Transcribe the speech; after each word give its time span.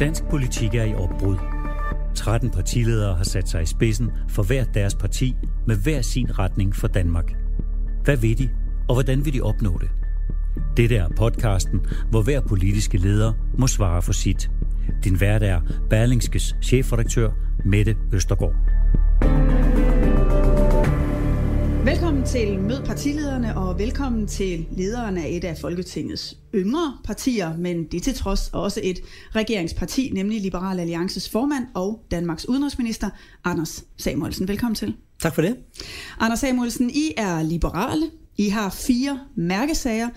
Dansk 0.00 0.24
politik 0.30 0.74
er 0.74 0.84
i 0.84 0.94
opbrud. 0.94 1.36
13 2.14 2.50
partiledere 2.50 3.16
har 3.16 3.24
sat 3.24 3.48
sig 3.48 3.62
i 3.62 3.66
spidsen 3.66 4.10
for 4.28 4.42
hver 4.42 4.64
deres 4.64 4.94
parti 4.94 5.34
med 5.66 5.76
hver 5.76 6.02
sin 6.02 6.38
retning 6.38 6.76
for 6.76 6.88
Danmark. 6.88 7.32
Hvad 8.04 8.16
vil 8.16 8.38
de, 8.38 8.50
og 8.88 8.94
hvordan 8.94 9.24
vil 9.24 9.32
de 9.32 9.40
opnå 9.40 9.78
det? 9.78 9.90
Dette 10.76 10.96
er 10.96 11.08
podcasten, 11.16 11.80
hvor 12.10 12.22
hver 12.22 12.40
politiske 12.40 12.98
leder 12.98 13.32
må 13.58 13.66
svare 13.66 14.02
for 14.02 14.12
sit. 14.12 14.50
Din 15.04 15.20
vært 15.20 15.42
er 15.42 15.60
Berlingskes 15.90 16.56
chefredaktør 16.62 17.30
Mette 17.64 17.96
Østergaard. 18.12 18.79
Velkommen 21.90 22.24
til 22.24 22.60
Mød 22.60 22.84
partilederne, 22.84 23.56
og 23.56 23.78
velkommen 23.78 24.26
til 24.26 24.66
lederen 24.70 25.18
af 25.18 25.28
et 25.28 25.44
af 25.44 25.58
Folketingets 25.58 26.36
yngre 26.54 26.98
partier, 27.04 27.56
men 27.56 27.84
det 27.84 28.02
til 28.02 28.14
trods 28.14 28.50
også 28.52 28.80
et 28.82 29.00
regeringsparti, 29.34 30.10
nemlig 30.14 30.40
Liberal 30.40 30.80
Alliances 30.80 31.28
formand 31.30 31.66
og 31.74 32.04
Danmarks 32.10 32.48
udenrigsminister, 32.48 33.10
Anders 33.44 33.84
Samuelsen. 33.96 34.48
Velkommen 34.48 34.74
til. 34.74 34.94
Tak 35.22 35.34
for 35.34 35.42
det. 35.42 35.56
Anders 36.18 36.38
Samuelsen, 36.38 36.90
I 36.90 37.12
er 37.16 37.42
liberale, 37.42 38.06
i 38.40 38.48
har 38.48 38.70
fire 38.70 39.20
mærkesager. 39.34 40.08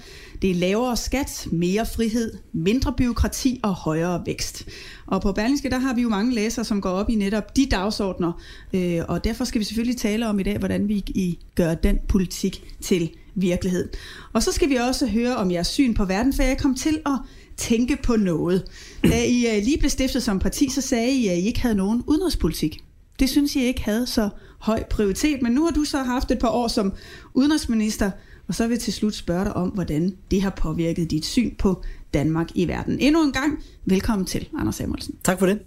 Det 0.41 0.51
er 0.51 0.55
lavere 0.55 0.97
skat, 0.97 1.47
mere 1.51 1.85
frihed, 1.85 2.33
mindre 2.53 2.93
byråkrati 2.97 3.59
og 3.63 3.73
højere 3.73 4.21
vækst. 4.25 4.67
Og 5.05 5.21
på 5.21 5.31
Berlingske, 5.31 5.69
der 5.69 5.77
har 5.77 5.95
vi 5.95 6.01
jo 6.01 6.09
mange 6.09 6.33
læsere, 6.33 6.65
som 6.65 6.81
går 6.81 6.89
op 6.89 7.09
i 7.09 7.15
netop 7.15 7.55
de 7.55 7.65
dagsordner, 7.65 8.41
øh, 8.73 9.01
og 9.07 9.23
derfor 9.23 9.45
skal 9.45 9.59
vi 9.59 9.65
selvfølgelig 9.65 9.97
tale 9.97 10.27
om 10.27 10.39
i 10.39 10.43
dag, 10.43 10.57
hvordan 10.57 10.87
vi 10.87 11.03
i 11.07 11.39
gør 11.55 11.73
den 11.73 11.99
politik 12.07 12.75
til 12.81 13.09
virkelighed. 13.35 13.89
Og 14.33 14.43
så 14.43 14.51
skal 14.51 14.69
vi 14.69 14.75
også 14.75 15.07
høre 15.07 15.35
om 15.35 15.51
jeres 15.51 15.67
syn 15.67 15.93
på 15.93 16.05
verden, 16.05 16.33
for 16.33 16.43
jeg 16.43 16.57
kom 16.57 16.75
til 16.75 16.99
at 17.05 17.19
tænke 17.57 17.97
på 18.03 18.15
noget. 18.15 18.63
Da 19.03 19.23
I 19.23 19.45
øh, 19.55 19.63
lige 19.63 19.77
blev 19.77 19.89
stiftet 19.89 20.23
som 20.23 20.39
parti, 20.39 20.69
så 20.69 20.81
sagde 20.81 21.11
I, 21.11 21.27
at 21.27 21.37
I 21.37 21.41
ikke 21.41 21.61
havde 21.61 21.75
nogen 21.75 22.03
udenrigspolitik. 22.07 22.83
Det 23.19 23.29
synes 23.29 23.55
jeg 23.55 23.63
ikke 23.63 23.83
havde 23.83 24.07
så 24.07 24.29
høj 24.59 24.83
prioritet, 24.89 25.41
men 25.41 25.51
nu 25.51 25.63
har 25.63 25.71
du 25.71 25.83
så 25.83 25.97
haft 25.97 26.31
et 26.31 26.39
par 26.39 26.49
år 26.49 26.67
som 26.67 26.93
udenrigsminister, 27.33 28.11
og 28.47 28.55
så 28.55 28.67
vil 28.67 28.73
jeg 28.73 28.81
til 28.81 28.93
slut 28.93 29.15
spørge 29.15 29.45
dig 29.45 29.53
om, 29.53 29.69
hvordan 29.69 30.15
det 30.31 30.41
har 30.41 30.49
påvirket 30.49 31.11
dit 31.11 31.25
syn 31.25 31.55
på 31.55 31.83
Danmark 32.13 32.47
i 32.55 32.67
verden. 32.67 32.99
Endnu 32.99 33.23
en 33.23 33.31
gang, 33.31 33.63
velkommen 33.85 34.25
til, 34.25 34.49
Anders 34.59 34.75
Samuelsen. 34.75 35.15
Tak 35.23 35.39
for 35.39 35.45
det. 35.45 35.59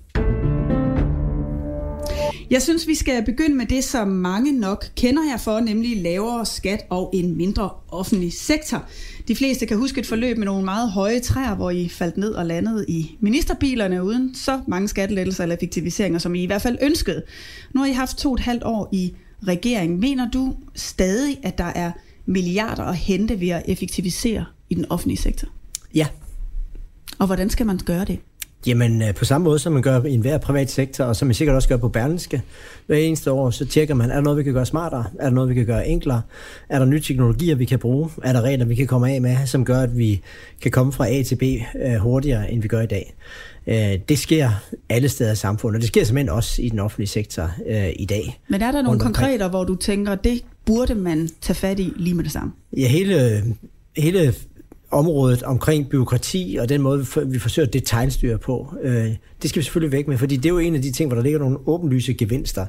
Jeg 2.51 2.63
synes, 2.63 2.87
vi 2.87 2.95
skal 2.95 3.25
begynde 3.25 3.57
med 3.57 3.67
det, 3.67 3.85
som 3.85 4.09
mange 4.09 4.53
nok 4.53 4.85
kender 4.97 5.23
her 5.23 5.37
for, 5.37 5.61
nemlig 5.61 6.03
lavere 6.03 6.47
skat 6.47 6.87
og 6.91 7.11
en 7.15 7.37
mindre 7.37 7.71
offentlig 7.89 8.33
sektor. 8.33 8.85
De 9.29 9.37
fleste 9.37 9.67
kan 9.67 9.77
huske 9.77 10.01
et 10.01 10.07
forløb 10.07 10.39
med 10.39 10.45
nogle 10.47 10.65
meget 10.65 10.91
høje 10.91 11.21
træer, 11.21 11.55
hvor 11.55 11.71
I 11.71 11.89
faldt 11.89 12.17
ned 12.17 12.31
og 12.31 12.47
landede 12.47 12.85
i 12.89 13.17
ministerbilerne 13.21 14.05
uden 14.05 14.35
så 14.35 14.61
mange 14.67 14.89
skattelettelser 14.89 15.43
eller 15.43 15.57
effektiviseringer, 15.57 16.19
som 16.19 16.35
I 16.35 16.43
i 16.43 16.47
hvert 16.47 16.63
fald 16.63 16.79
ønskede. 16.83 17.23
Nu 17.75 17.81
har 17.81 17.87
I 17.87 17.93
haft 17.93 18.17
to 18.17 18.29
og 18.29 18.35
et 18.35 18.41
halvt 18.41 18.63
år 18.65 18.89
i 18.93 19.13
regeringen. 19.47 20.01
Mener 20.01 20.31
du 20.31 20.55
stadig, 20.75 21.39
at 21.43 21.59
der 21.59 21.65
er 21.65 21.93
milliarder 22.27 22.85
at 22.85 22.97
hente 22.97 23.41
ved 23.41 23.49
at 23.49 23.63
effektivisere 23.69 24.45
i 24.71 24.75
den 24.75 24.87
offentlige 24.91 25.19
sektor? 25.19 25.49
Ja. 25.95 26.07
Og 27.19 27.27
hvordan 27.27 27.51
skal 27.51 27.67
man 27.67 27.79
gøre 27.79 28.05
det? 28.05 28.19
Jamen, 28.67 29.03
øh, 29.03 29.15
på 29.15 29.25
samme 29.25 29.45
måde 29.45 29.59
som 29.59 29.73
man 29.73 29.83
gør 29.83 30.03
i 30.03 30.15
enhver 30.15 30.39
privat 30.39 30.71
sektor, 30.71 31.05
og 31.05 31.17
som 31.17 31.29
man 31.29 31.35
sikkert 31.35 31.57
også 31.57 31.69
gør 31.69 31.77
på 31.77 31.89
Berlinske, 31.89 32.43
hver 32.87 32.97
eneste 32.97 33.33
år, 33.33 33.51
så 33.51 33.67
tjekker 33.67 33.95
man, 33.95 34.11
er 34.11 34.15
der 34.15 34.23
noget, 34.23 34.39
vi 34.39 34.43
kan 34.43 34.53
gøre 34.53 34.67
smartere? 34.67 35.05
Er 35.19 35.25
der 35.25 35.35
noget, 35.35 35.51
vi 35.51 35.55
kan 35.55 35.67
gøre 35.67 35.89
enklere? 35.89 36.23
Er 36.69 36.79
der 36.79 36.87
nye 36.87 37.01
teknologier, 37.01 37.55
vi 37.55 37.65
kan 37.65 37.79
bruge? 37.79 38.11
Er 38.23 38.33
der 38.33 38.43
regler, 38.43 38.65
vi 38.65 38.75
kan 38.75 38.87
komme 38.87 39.13
af 39.13 39.21
med, 39.21 39.37
som 39.47 39.65
gør, 39.65 39.81
at 39.81 39.99
vi 39.99 40.21
kan 40.63 40.71
komme 40.71 40.93
fra 40.93 41.09
A 41.09 41.23
til 41.23 41.37
B 41.37 41.43
øh, 41.43 41.95
hurtigere, 41.95 42.53
end 42.53 42.63
vi 42.63 42.69
gør 42.69 42.81
i 42.81 42.87
dag? 42.87 43.15
Øh, 43.67 43.99
det 44.09 44.19
sker 44.19 44.51
alle 44.89 45.09
steder 45.09 45.33
i 45.33 45.37
samfundet, 45.37 45.77
og 45.77 45.81
det 45.81 45.89
sker 45.89 46.05
simpelthen 46.05 46.29
også 46.29 46.63
i 46.63 46.69
den 46.69 46.79
offentlige 46.79 47.09
sektor 47.09 47.51
i 47.97 48.05
dag. 48.05 48.41
Men 48.49 48.63
er 48.63 48.73
der 48.73 48.83
nogle 48.83 49.01
konkreter, 49.01 49.49
hvor 49.49 49.65
du 49.65 49.75
tænker, 49.75 50.15
det 50.15 50.43
burde 50.65 50.95
man 50.95 51.29
tage 51.41 51.55
fat 51.55 51.81
i 51.81 51.93
lige 51.97 52.15
med 52.15 52.25
det 52.25 52.33
samme? 52.33 52.53
Ja, 52.77 52.89
hele, 52.89 53.45
hele 53.97 54.35
området 54.97 55.43
omkring 55.43 55.89
byråkrati 55.89 56.57
og 56.61 56.69
den 56.69 56.83
måde, 56.83 57.07
vi 57.27 57.39
forsøger 57.39 57.67
at 57.67 57.73
detaljstyre 57.73 58.39
på, 58.39 58.75
øh, 58.83 59.11
det 59.43 59.51
skal 59.51 59.61
vi 59.61 59.65
selvfølgelig 59.65 59.93
væk 59.93 60.09
med, 60.09 60.19
fordi 60.19 60.37
det 60.37 60.47
er 60.47 60.51
jo 60.51 60.59
en 60.59 60.75
af 60.75 60.83
de 60.83 60.93
ting, 60.93 61.09
hvor 61.09 61.15
der 61.15 61.23
ligger 61.23 61.39
nogle 61.39 61.59
åbenlyse 61.67 62.15
gevinster. 62.15 62.67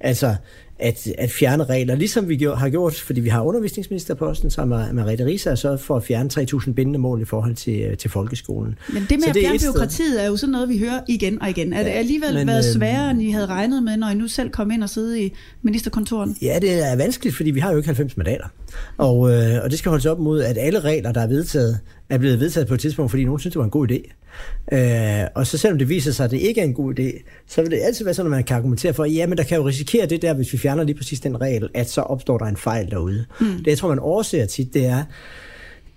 Altså 0.00 0.36
at, 0.78 1.08
at 1.18 1.30
fjerne 1.30 1.64
regler, 1.64 1.94
ligesom 1.94 2.28
vi 2.28 2.46
har 2.56 2.68
gjort, 2.68 2.94
fordi 2.94 3.20
vi 3.20 3.28
har 3.28 3.42
undervisningsministerposten 3.42 4.50
sammen 4.50 4.78
med 4.78 4.92
Mariette 4.92 5.24
Risa, 5.24 5.54
så 5.54 5.76
for 5.76 5.96
at 5.96 6.04
fjerne 6.04 6.30
3.000 6.32 6.72
bindende 6.72 6.98
mål 6.98 7.22
i 7.22 7.24
forhold 7.24 7.54
til, 7.54 7.80
øh, 7.80 7.96
til 7.96 8.10
folkeskolen. 8.10 8.74
Men 8.92 9.02
det 9.02 9.10
med 9.10 9.20
så 9.20 9.28
at 9.28 9.36
fjerne 9.36 9.58
byråkratiet 9.58 10.24
er 10.24 10.26
jo 10.26 10.36
sådan 10.36 10.50
noget, 10.50 10.68
vi 10.68 10.78
hører 10.78 11.00
igen 11.08 11.42
og 11.42 11.50
igen. 11.50 11.72
Er 11.72 11.82
det 11.82 11.90
alligevel 11.90 12.34
men, 12.34 12.46
været 12.46 12.66
øh, 12.66 12.72
sværere, 12.72 13.10
end 13.10 13.22
I 13.22 13.30
havde 13.30 13.46
regnet 13.46 13.82
med, 13.82 13.96
når 13.96 14.08
I 14.08 14.14
nu 14.14 14.28
selv 14.28 14.50
kom 14.50 14.70
ind 14.70 14.82
og 14.82 14.90
sidde 14.90 15.22
i 15.22 15.32
ministerkontoren? 15.62 16.36
Ja, 16.42 16.58
det 16.60 16.90
er 16.90 16.96
vanskeligt, 16.96 17.36
fordi 17.36 17.50
vi 17.50 17.60
har 17.60 17.70
jo 17.70 17.76
ikke 17.76 17.86
90 17.86 18.16
mandater. 18.16 18.46
Og, 18.98 19.30
øh, 19.32 19.64
og 19.64 19.70
det 19.70 19.78
skal 19.78 19.90
holdes 19.90 20.06
op 20.06 20.18
mod, 20.18 20.42
at 20.42 20.58
alle 20.58 20.80
regler, 20.80 21.12
der 21.12 21.20
er 21.20 21.26
vedtaget, 21.26 21.80
er 22.08 22.18
blevet 22.18 22.40
vedtaget 22.40 22.68
på 22.68 22.74
et 22.74 22.80
tidspunkt, 22.80 23.10
fordi 23.10 23.24
nogen 23.24 23.40
synes, 23.40 23.52
det 23.52 23.58
var 23.58 23.64
en 23.64 23.70
god 23.70 23.90
idé. 23.90 24.12
Øh, 24.72 25.26
og 25.34 25.46
så 25.46 25.58
selvom 25.58 25.78
det 25.78 25.88
viser 25.88 26.12
sig, 26.12 26.24
at 26.24 26.30
det 26.30 26.38
ikke 26.38 26.60
er 26.60 26.64
en 26.64 26.74
god 26.74 26.98
idé, 26.98 27.22
så 27.46 27.62
vil 27.62 27.70
det 27.70 27.80
altid 27.82 28.04
være 28.04 28.14
sådan, 28.14 28.32
at 28.32 28.36
man 28.36 28.44
kan 28.44 28.56
argumentere 28.56 28.94
for, 28.94 29.04
ja, 29.04 29.26
men 29.26 29.38
der 29.38 29.44
kan 29.44 29.58
jo 29.58 29.66
risikere 29.66 30.06
det 30.06 30.22
der, 30.22 30.34
hvis 30.34 30.52
vi 30.52 30.58
fjerner 30.58 30.84
lige 30.84 30.96
præcis 30.96 31.20
den 31.20 31.40
regel, 31.40 31.68
at 31.74 31.90
så 31.90 32.00
opstår 32.00 32.38
der 32.38 32.46
en 32.46 32.56
fejl 32.56 32.90
derude. 32.90 33.24
Mm. 33.40 33.46
Det, 33.46 33.66
jeg 33.66 33.78
tror, 33.78 33.88
man 33.88 33.98
overser 33.98 34.46
tit, 34.46 34.74
det 34.74 34.86
er, 34.86 35.04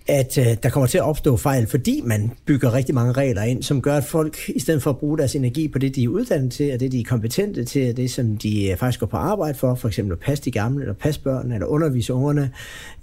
at 0.08 0.38
øh, 0.38 0.46
der 0.62 0.68
kommer 0.70 0.86
til 0.86 0.98
at 0.98 1.04
opstå 1.04 1.36
fejl, 1.36 1.66
fordi 1.66 2.00
man 2.04 2.30
bygger 2.46 2.74
rigtig 2.74 2.94
mange 2.94 3.12
regler 3.12 3.42
ind, 3.42 3.62
som 3.62 3.82
gør, 3.82 3.96
at 3.96 4.04
folk, 4.04 4.38
i 4.48 4.60
stedet 4.60 4.82
for 4.82 4.90
at 4.90 4.98
bruge 4.98 5.18
deres 5.18 5.34
energi 5.34 5.68
på 5.68 5.78
det, 5.78 5.96
de 5.96 6.04
er 6.04 6.08
uddannet 6.08 6.52
til, 6.52 6.72
og 6.72 6.80
det, 6.80 6.92
de 6.92 7.00
er 7.00 7.04
kompetente 7.04 7.64
til, 7.64 7.90
og 7.90 7.96
det, 7.96 8.10
som 8.10 8.36
de 8.36 8.70
øh, 8.70 8.76
faktisk 8.76 9.00
går 9.00 9.06
på 9.06 9.16
arbejde 9.16 9.58
for, 9.58 9.74
for 9.74 9.88
eksempel 9.88 10.12
at 10.12 10.18
passe 10.18 10.44
de 10.44 10.50
gamle, 10.50 10.82
eller 10.82 10.94
passe 10.94 11.20
børnene, 11.20 11.54
eller 11.54 11.66
undervise 11.66 12.12
ungerne, 12.12 12.50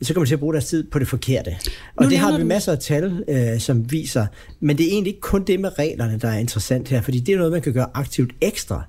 så 0.01 0.13
kommer 0.13 0.25
de 0.25 0.29
til 0.29 0.35
at 0.35 0.39
bruge 0.39 0.53
deres 0.53 0.65
tid 0.65 0.83
på 0.83 0.99
det 0.99 1.07
forkerte. 1.07 1.55
Og 1.95 2.03
nu 2.03 2.09
det 2.09 2.17
har 2.17 2.31
vi 2.31 2.41
du... 2.41 2.47
masser 2.47 2.71
af 2.71 2.79
tal, 2.79 3.23
øh, 3.27 3.59
som 3.59 3.91
viser, 3.91 4.25
men 4.59 4.77
det 4.77 4.85
er 4.85 4.89
egentlig 4.91 5.09
ikke 5.09 5.21
kun 5.21 5.44
det 5.44 5.59
med 5.59 5.79
reglerne, 5.79 6.19
der 6.21 6.27
er 6.27 6.38
interessant 6.38 6.89
her, 6.89 7.01
fordi 7.01 7.19
det 7.19 7.33
er 7.33 7.38
noget, 7.38 7.51
man 7.51 7.61
kan 7.61 7.73
gøre 7.73 7.88
aktivt 7.94 8.31
ekstra. 8.41 8.83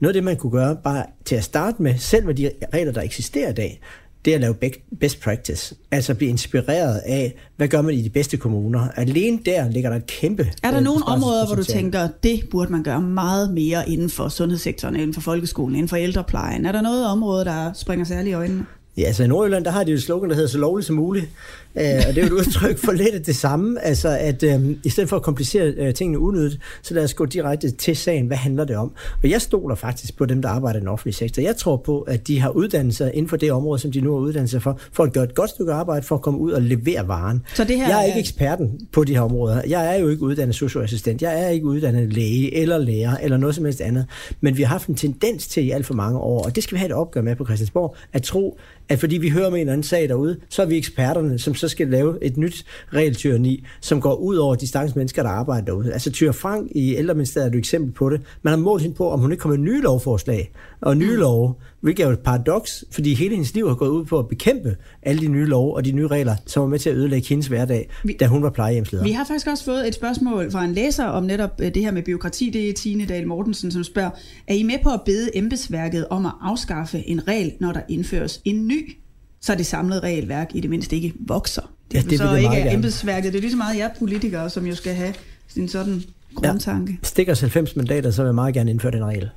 Noget 0.00 0.10
af 0.10 0.14
det, 0.14 0.24
man 0.24 0.36
kunne 0.36 0.52
gøre 0.52 0.76
bare 0.84 1.06
til 1.24 1.36
at 1.36 1.44
starte 1.44 1.82
med, 1.82 1.94
selv 1.98 2.26
med 2.26 2.34
de 2.34 2.50
regler, 2.74 2.92
der 2.92 3.02
eksisterer 3.02 3.50
i 3.50 3.54
dag, 3.54 3.80
det 4.24 4.30
er 4.30 4.34
at 4.34 4.40
lave 4.40 4.54
best 5.00 5.20
practice. 5.20 5.74
Altså 5.90 6.14
blive 6.14 6.30
inspireret 6.30 7.00
af, 7.06 7.34
hvad 7.56 7.68
gør 7.68 7.82
man 7.82 7.94
i 7.94 8.02
de 8.02 8.10
bedste 8.10 8.36
kommuner. 8.36 8.88
Alene 8.96 9.38
der 9.46 9.70
ligger 9.70 9.90
der 9.90 9.96
et 9.96 10.06
kæmpe... 10.06 10.52
Er 10.62 10.70
der 10.70 10.78
øh, 10.78 10.84
nogle 10.84 11.04
områder, 11.04 11.46
hvor 11.46 11.54
du 11.54 11.64
tænker, 11.64 12.08
det 12.22 12.48
burde 12.50 12.72
man 12.72 12.82
gøre 12.82 13.00
meget 13.00 13.54
mere 13.54 13.88
inden 13.88 14.10
for 14.10 14.28
sundhedssektoren, 14.28 14.96
inden 14.96 15.14
for 15.14 15.20
folkeskolen, 15.20 15.76
inden 15.76 15.88
for 15.88 15.96
ældreplejen? 15.96 16.66
Er 16.66 16.72
der 16.72 16.82
noget 16.82 17.06
område, 17.06 17.44
der 17.44 17.72
springer 17.72 18.04
særligt 18.04 18.32
i 18.32 18.34
øjnene? 18.34 18.66
Ja, 18.96 19.02
altså 19.02 19.24
i 19.24 19.26
Nordjylland, 19.26 19.64
der 19.64 19.70
har 19.70 19.84
de 19.84 19.90
jo 19.90 19.96
et 19.96 20.02
slogan, 20.02 20.28
der 20.28 20.34
hedder 20.34 20.48
så 20.48 20.58
lovligt 20.58 20.86
som 20.86 20.96
muligt. 20.96 21.26
Uh, 21.74 21.80
og 22.08 22.14
det 22.14 22.18
er 22.18 22.26
jo 22.26 22.26
et 22.26 22.32
udtryk 22.46 22.78
for 22.78 22.92
lidt 22.92 23.14
af 23.14 23.22
det 23.22 23.36
samme. 23.36 23.84
Altså 23.84 24.08
at 24.20 24.44
um, 24.54 24.76
i 24.84 24.88
stedet 24.88 25.08
for 25.08 25.16
at 25.16 25.22
komplicere 25.22 25.88
uh, 25.88 25.94
tingene 25.94 26.18
unødigt, 26.18 26.60
så 26.82 26.94
lad 26.94 27.04
os 27.04 27.14
gå 27.14 27.24
direkte 27.24 27.70
til 27.70 27.96
sagen. 27.96 28.26
Hvad 28.26 28.36
handler 28.36 28.64
det 28.64 28.76
om? 28.76 28.92
Og 29.22 29.30
jeg 29.30 29.42
stoler 29.42 29.74
faktisk 29.74 30.16
på 30.16 30.26
dem, 30.26 30.42
der 30.42 30.48
arbejder 30.48 30.78
i 30.78 30.80
den 30.80 30.88
offentlige 30.88 31.14
sektor. 31.14 31.42
Jeg 31.42 31.56
tror 31.56 31.76
på, 31.76 32.00
at 32.00 32.26
de 32.26 32.40
har 32.40 32.50
uddannelser 32.50 33.10
inden 33.10 33.28
for 33.28 33.36
det 33.36 33.52
område, 33.52 33.78
som 33.78 33.92
de 33.92 34.00
nu 34.00 34.12
har 34.12 34.20
uddannet 34.20 34.50
sig 34.50 34.62
for, 34.62 34.78
for 34.92 35.04
at 35.04 35.12
gøre 35.12 35.24
et 35.24 35.34
godt 35.34 35.50
stykke 35.50 35.72
arbejde, 35.72 36.06
for 36.06 36.14
at 36.14 36.22
komme 36.22 36.40
ud 36.40 36.52
og 36.52 36.62
levere 36.62 37.08
varen. 37.08 37.42
Så 37.54 37.64
det 37.64 37.76
her 37.76 37.88
jeg 37.88 38.00
er 38.00 38.04
ikke 38.04 38.20
eksperten 38.20 38.80
på 38.92 39.04
de 39.04 39.14
her 39.14 39.20
områder. 39.20 39.62
Jeg 39.68 39.94
er 39.96 40.00
jo 40.00 40.08
ikke 40.08 40.22
uddannet 40.22 40.54
socioassistent. 40.54 41.22
Jeg 41.22 41.42
er 41.42 41.48
ikke 41.48 41.66
uddannet 41.66 42.12
læge 42.12 42.54
eller 42.54 42.78
lærer 42.78 43.16
eller 43.16 43.36
noget 43.36 43.54
som 43.54 43.64
helst 43.64 43.80
andet. 43.80 44.06
Men 44.40 44.56
vi 44.56 44.62
har 44.62 44.68
haft 44.68 44.88
en 44.88 44.94
tendens 44.94 45.46
til 45.46 45.64
i 45.64 45.70
alt 45.70 45.86
for 45.86 45.94
mange 45.94 46.18
år, 46.18 46.44
og 46.44 46.54
det 46.54 46.62
skal 46.62 46.74
vi 46.74 46.78
have 46.78 46.86
et 46.86 46.94
opgør 46.94 47.22
med 47.22 47.36
på 47.36 47.44
Christiansborg, 47.44 47.96
at 48.12 48.22
tro, 48.22 48.58
at 48.88 48.98
fordi 49.00 49.18
vi 49.18 49.28
hører 49.28 49.50
med 49.50 49.56
en 49.56 49.60
eller 49.60 49.72
anden 49.72 49.84
sag 49.84 50.08
derude, 50.08 50.36
så 50.48 50.62
er 50.62 50.66
vi 50.66 50.76
eksperterne, 50.76 51.38
som 51.38 51.54
så 51.54 51.68
skal 51.68 51.88
lave 51.88 52.24
et 52.24 52.36
nyt 52.36 52.64
regeltyranni, 52.94 53.64
som 53.80 54.00
går 54.00 54.14
ud 54.14 54.36
over 54.36 54.54
de 54.54 54.66
stakkels 54.66 54.96
mennesker, 54.96 55.22
der 55.22 55.30
arbejder 55.30 55.64
derude. 55.64 55.92
Altså 55.92 56.10
Tyre 56.12 56.32
Frank 56.32 56.70
i 56.74 56.96
ældreministeriet 56.96 57.46
er 57.46 57.50
et 57.50 57.58
eksempel 57.58 57.92
på 57.92 58.10
det. 58.10 58.20
Man 58.42 58.50
har 58.50 58.58
målt 58.58 58.82
hende 58.82 58.96
på, 58.96 59.10
om 59.10 59.20
hun 59.20 59.32
ikke 59.32 59.40
kommer 59.40 59.58
med 59.58 59.64
nye 59.64 59.80
lovforslag 59.80 60.50
og 60.80 60.96
nye 60.96 61.14
mm. 61.14 61.20
love, 61.20 61.54
hvilket 61.82 62.02
er 62.02 62.06
jo 62.06 62.12
et 62.12 62.20
paradoks, 62.20 62.84
fordi 62.90 63.14
hele 63.14 63.34
hendes 63.34 63.54
liv 63.54 63.68
har 63.68 63.74
gået 63.74 63.88
ud 63.88 64.04
på 64.04 64.18
at 64.18 64.28
bekæmpe 64.28 64.76
alle 65.02 65.22
de 65.22 65.28
nye 65.28 65.46
love 65.46 65.76
og 65.76 65.84
de 65.84 65.92
nye 65.92 66.06
regler, 66.06 66.36
som 66.46 66.62
var 66.62 66.68
med 66.68 66.78
til 66.78 66.90
at 66.90 66.96
ødelægge 66.96 67.28
hendes 67.28 67.46
hverdag, 67.46 67.90
vi, 68.04 68.16
da 68.20 68.26
hun 68.26 68.42
var 68.42 68.50
plejehjemsleder. 68.50 69.04
Vi 69.04 69.12
har 69.12 69.24
faktisk 69.24 69.46
også 69.46 69.64
fået 69.64 69.88
et 69.88 69.94
spørgsmål 69.94 70.50
fra 70.50 70.64
en 70.64 70.74
læser 70.74 71.04
om 71.04 71.24
netop 71.24 71.60
øh, 71.60 71.74
det 71.74 71.84
her 71.84 71.90
med 71.90 72.02
byråkrati. 72.02 72.50
Det 72.50 72.68
er 72.68 72.72
Tine 72.72 73.06
Dahl 73.06 73.26
Mortensen, 73.26 73.70
som 73.70 73.84
spørger, 73.84 74.10
er 74.46 74.54
I 74.54 74.62
med 74.62 74.78
på 74.82 74.90
at 74.90 75.00
bede 75.06 75.36
embedsværket 75.36 76.08
om 76.08 76.26
at 76.26 76.32
afskaffe 76.42 77.08
en 77.08 77.28
regel, 77.28 77.52
når 77.60 77.72
der 77.72 77.80
indføres 77.88 78.40
en 78.44 78.66
ny 78.66 78.96
så 79.42 79.54
det 79.54 79.66
samlede 79.66 80.00
regelværk 80.00 80.50
i 80.54 80.60
det 80.60 80.70
mindste 80.70 80.96
ikke 80.96 81.12
vokser. 81.20 81.62
Det, 81.92 81.98
ja, 81.98 82.10
det 82.10 82.18
så 82.18 82.34
ikke 82.34 82.56
er 82.56 82.74
embedsværket. 82.74 83.32
Det 83.32 83.38
er 83.38 83.42
lige 83.42 83.50
så 83.50 83.56
meget 83.56 83.78
jer 83.78 83.90
politikere, 83.98 84.50
som 84.50 84.66
jo 84.66 84.74
skal 84.74 84.94
have 84.94 85.14
sin 85.48 85.68
sådan 85.68 86.02
grundtanke. 86.34 86.92
Ja, 86.92 87.06
stikker 87.06 87.40
90 87.40 87.76
mandater, 87.76 88.10
så 88.10 88.22
vil 88.22 88.26
jeg 88.26 88.34
meget 88.34 88.54
gerne 88.54 88.70
indføre 88.70 88.92
den 88.92 89.04
regel. 89.04 89.30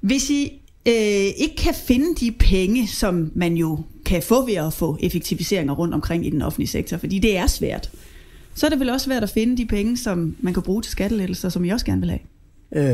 Hvis 0.00 0.30
I 0.30 0.62
øh, 0.86 1.32
ikke 1.36 1.54
kan 1.58 1.74
finde 1.74 2.14
de 2.14 2.32
penge, 2.32 2.88
som 2.88 3.32
man 3.34 3.56
jo 3.56 3.78
kan 4.04 4.22
få 4.22 4.46
ved 4.46 4.54
at 4.54 4.72
få 4.72 4.98
effektiviseringer 5.00 5.74
rundt 5.74 5.94
omkring 5.94 6.26
i 6.26 6.30
den 6.30 6.42
offentlige 6.42 6.68
sektor, 6.68 6.96
fordi 6.96 7.18
det 7.18 7.36
er 7.36 7.46
svært, 7.46 7.90
så 8.54 8.66
er 8.66 8.70
det 8.70 8.80
vel 8.80 8.90
også 8.90 9.04
svært 9.04 9.22
at 9.22 9.30
finde 9.30 9.56
de 9.56 9.66
penge, 9.66 9.96
som 9.96 10.36
man 10.40 10.54
kan 10.54 10.62
bruge 10.62 10.82
til 10.82 10.92
skattelettelser, 10.92 11.48
som 11.48 11.64
I 11.64 11.68
også 11.68 11.86
gerne 11.86 12.00
vil 12.00 12.10
have. 12.10 12.20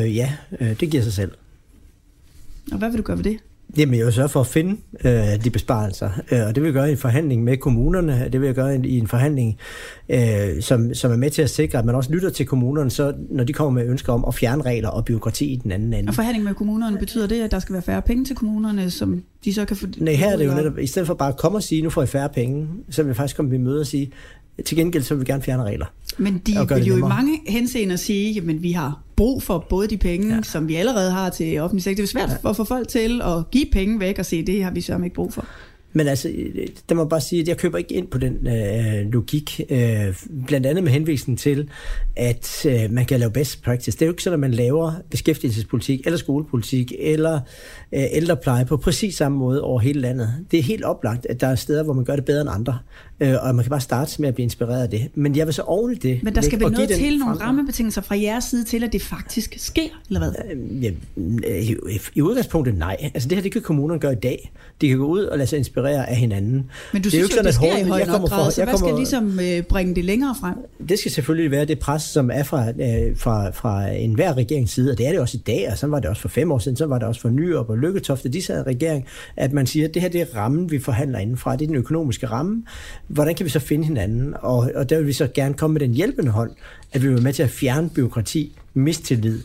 Øh, 0.05 0.17
ja, 0.17 0.33
øh, 0.61 0.81
det 0.81 0.91
giver 0.91 1.03
sig 1.03 1.13
selv. 1.13 1.33
Og 2.73 2.79
hvad 2.79 2.91
vil 2.91 2.99
du 2.99 3.03
gøre 3.03 3.17
ved 3.17 3.25
det? 3.25 3.39
Jamen, 3.77 3.95
jeg 3.99 4.05
vil 4.05 4.13
sørge 4.13 4.29
for 4.29 4.41
at 4.41 4.47
finde 4.47 4.77
øh, 5.05 5.45
de 5.45 5.51
besparelser, 5.51 6.11
øh, 6.33 6.41
og 6.47 6.55
det 6.55 6.63
vil 6.63 6.69
jeg 6.69 6.73
gøre 6.73 6.89
i 6.89 6.93
en 6.93 6.99
forhandling 6.99 7.45
med 7.45 7.57
kommunerne, 7.57 8.29
det 8.33 8.41
vil 8.41 8.47
jeg 8.47 8.55
gøre 8.55 8.77
i 8.77 8.99
en 8.99 9.07
forhandling, 9.07 9.59
øh, 10.09 10.61
som, 10.61 10.95
som 10.95 11.13
er 11.13 11.17
med 11.17 11.31
til 11.31 11.43
at 11.43 11.51
sikre, 11.51 11.79
at 11.79 11.85
man 11.85 11.95
også 11.95 12.13
lytter 12.13 12.31
til 12.31 12.47
kommunerne, 12.47 12.91
så 12.91 13.15
når 13.31 13.45
de 13.45 13.53
kommer 13.53 13.81
med 13.83 13.91
ønsker 13.91 14.13
om 14.13 14.25
at 14.29 14.35
fjerne 14.35 14.63
regler 14.63 14.89
og 14.89 15.05
byråkrati 15.05 15.53
i 15.53 15.57
den 15.57 15.73
anden 15.73 15.95
ende. 15.95 16.11
Og 16.11 16.15
forhandling 16.15 16.45
med 16.45 16.55
kommunerne, 16.55 16.99
betyder 16.99 17.27
det, 17.27 17.43
at 17.43 17.51
der 17.51 17.59
skal 17.59 17.73
være 17.73 17.83
færre 17.83 18.03
penge 18.03 18.25
til 18.25 18.37
kommunerne, 18.37 18.91
som 18.91 19.23
de 19.45 19.55
så 19.55 19.65
kan 19.65 19.77
få... 19.77 19.87
Nej, 19.97 20.15
her 20.15 20.33
er 20.33 20.37
det 20.37 20.47
jo 20.47 20.55
netop, 20.55 20.79
i 20.79 20.87
stedet 20.87 21.07
for 21.07 21.15
bare 21.15 21.29
at 21.29 21.37
komme 21.37 21.59
og 21.59 21.63
sige, 21.63 21.83
nu 21.83 21.91
får 21.91 22.03
I 22.03 22.07
færre 22.07 22.29
penge, 22.29 22.69
så 22.91 23.03
vil 23.03 23.09
jeg 23.09 23.17
faktisk 23.17 23.37
komme 23.37 23.55
i 23.55 23.59
møde 23.59 23.81
og 23.81 23.87
sige, 23.87 24.13
til 24.65 24.77
gengæld 24.77 25.03
så 25.03 25.15
vil 25.15 25.21
vi 25.21 25.33
gerne 25.33 25.43
fjerne 25.43 25.63
regler. 25.63 25.87
Men 26.19 26.39
de 26.39 26.67
vil 26.75 26.85
jo 26.87 26.97
i 26.97 27.01
mange 27.01 27.41
henseender 27.47 27.97
sige, 27.97 28.39
at 28.39 28.63
vi 28.63 28.73
har 28.73 29.03
brug 29.17 29.43
for 29.43 29.67
både 29.71 29.89
de 29.89 29.97
penge, 29.97 30.35
ja. 30.35 30.43
som 30.43 30.69
vi 30.69 30.75
allerede 30.75 31.11
har 31.11 31.31
til 31.31 31.59
offentlig 31.59 31.83
sektor. 31.83 32.03
Det 32.03 32.09
er 32.09 32.13
svært 32.13 32.41
ja. 32.45 32.51
at 32.51 32.57
få 32.57 32.65
folk 32.65 32.89
til 32.89 33.23
at 33.23 33.51
give 33.51 33.67
penge 33.73 34.01
væk 34.01 34.19
og 34.19 34.27
sige, 34.27 34.47
det 34.47 34.65
har 34.65 34.71
vi 34.71 34.81
så 34.81 34.97
ikke 35.05 35.15
brug 35.15 35.33
for. 35.33 35.47
Men 35.93 36.09
altså, 36.09 36.31
der 36.89 36.95
må 36.95 37.05
bare 37.05 37.21
sige, 37.21 37.43
at 37.43 37.49
jeg 37.49 37.57
køber 37.57 37.79
ikke 37.79 37.95
ind 37.95 38.07
på 38.07 38.19
den 38.19 38.47
øh, 38.47 39.13
logik, 39.13 39.61
øh, 39.71 40.17
blandt 40.47 40.67
andet 40.67 40.85
med 40.85 40.93
henvisning 40.93 41.39
til, 41.39 41.69
at 42.17 42.67
øh, 42.67 42.91
man 42.91 43.07
kan 43.07 43.21
lave 43.21 43.31
best 43.31 43.63
practice. 43.63 43.99
Det 43.99 44.03
er 44.03 44.07
jo 44.07 44.13
ikke 44.13 44.23
sådan, 44.23 44.35
at 44.35 44.41
man 44.41 44.51
laver 44.51 44.93
beskæftigelsespolitik, 45.11 46.01
eller 46.05 46.19
skolepolitik, 46.19 46.93
eller 46.99 47.41
øh, 47.95 48.05
ældrepleje 48.13 48.65
på 48.65 48.77
præcis 48.77 49.17
samme 49.17 49.39
måde 49.39 49.63
over 49.63 49.81
hele 49.81 50.01
landet. 50.01 50.35
Det 50.51 50.59
er 50.59 50.63
helt 50.63 50.85
oplagt, 50.85 51.27
at 51.27 51.41
der 51.41 51.47
er 51.47 51.55
steder, 51.55 51.83
hvor 51.83 51.93
man 51.93 52.05
gør 52.05 52.17
det 52.17 52.25
bedre 52.25 52.41
end 52.41 52.51
andre, 52.53 52.79
øh, 53.21 53.35
og 53.43 53.55
man 53.55 53.65
kan 53.65 53.71
bare 53.71 53.81
starte 53.81 54.21
med 54.21 54.29
at 54.29 54.35
blive 54.35 54.45
inspireret 54.45 54.83
af 54.83 54.91
det. 54.91 55.09
Men 55.15 55.37
jeg 55.37 55.47
vil 55.47 55.55
så 55.55 55.63
oven 55.63 55.93
i 55.93 55.95
det... 55.95 56.23
Men 56.23 56.35
der 56.35 56.41
skal 56.41 56.61
vel 56.61 56.73
noget 56.73 56.89
til, 56.89 57.19
nogle 57.19 57.41
rammebetingelser 57.41 58.01
fra 58.03 58.21
jeres 58.21 58.45
side 58.45 58.65
til, 58.65 58.85
at 58.85 58.93
det 58.93 59.03
faktisk 59.03 59.55
sker, 59.57 59.89
eller 60.09 60.21
hvad? 60.21 60.33
Øh, 60.53 60.85
ja, 60.85 60.91
i, 61.61 61.77
I 62.15 62.21
udgangspunktet 62.21 62.79
nej. 62.79 62.97
Altså 63.15 63.29
det 63.29 63.37
her, 63.37 63.43
det 63.43 63.53
kan 63.53 63.63
kommunerne 63.63 64.01
gøre 64.01 64.13
i 64.13 64.21
dag. 64.23 64.53
De 64.81 64.89
kan 64.89 64.99
gå 64.99 65.07
ud 65.07 65.23
og 65.23 65.39
lade 65.39 65.47
sig 65.47 65.59
inspirere 65.59 65.82
af 65.91 66.17
hinanden. 66.17 66.71
Men 66.93 67.03
du 67.03 67.07
det 67.07 67.07
er 67.07 67.11
synes 67.11 67.31
jo, 67.31 67.37
ikke 67.37 67.47
det 67.47 67.55
sker 67.55 67.77
i 67.77 67.89
høj 67.89 68.05
nok 68.05 68.29
grad, 68.29 68.51
så 68.51 68.65
hvad 68.65 68.79
skal 68.79 68.95
ligesom 68.95 69.41
øh, 69.41 69.63
bringe 69.63 69.95
det 69.95 70.05
længere 70.05 70.35
frem? 70.41 70.55
Det 70.89 70.99
skal 70.99 71.11
selvfølgelig 71.11 71.51
være 71.51 71.65
det 71.65 71.79
pres, 71.79 72.03
som 72.03 72.31
er 72.31 72.43
fra, 72.43 72.69
øh, 72.69 73.17
fra, 73.17 73.51
fra 73.51 73.89
enhver 73.89 74.37
regerings 74.37 74.73
side, 74.73 74.91
og 74.91 74.99
det 74.99 75.07
er 75.07 75.11
det 75.11 75.21
også 75.21 75.37
i 75.37 75.41
dag, 75.47 75.69
og 75.73 75.79
så 75.79 75.87
var 75.87 76.01
det 76.01 76.11
også 76.11 76.23
for 76.23 76.29
fem 76.29 76.53
år 76.53 76.59
siden, 76.59 76.77
så 76.77 76.87
var 76.87 76.99
det 76.99 77.09
også 77.09 77.21
for 77.21 77.29
Nyrup 77.29 77.69
og 77.69 77.79
Lykketofte, 77.79 78.29
de 78.29 78.43
sad 78.43 78.61
i 78.61 78.63
regering, 78.63 79.07
at 79.37 79.53
man 79.53 79.67
siger, 79.67 79.89
at 79.89 79.95
det 79.95 80.03
her 80.03 80.09
det 80.09 80.21
er 80.21 80.37
rammen, 80.37 80.71
vi 80.71 80.79
forhandler 80.79 81.19
indenfra, 81.19 81.57
det 81.57 81.63
er 81.63 81.67
den 81.67 81.77
økonomiske 81.77 82.27
ramme. 82.27 82.63
Hvordan 83.09 83.35
kan 83.35 83.47
vi 83.47 83.51
så 83.51 83.59
finde 83.59 83.85
hinanden? 83.85 84.35
Og, 84.41 84.71
og 84.75 84.91
der 84.91 84.99
vil 84.99 85.07
vi 85.07 85.13
så 85.13 85.29
gerne 85.35 85.55
komme 85.55 85.73
med 85.73 85.81
den 85.81 85.95
hjælpende 85.95 86.31
hånd, 86.31 86.51
at 86.93 87.03
vi 87.03 87.09
vil 87.09 87.23
med 87.23 87.33
til 87.33 87.43
at 87.43 87.51
fjerne 87.51 87.91
byråkrati, 87.91 88.59
mistillid, 88.75 89.41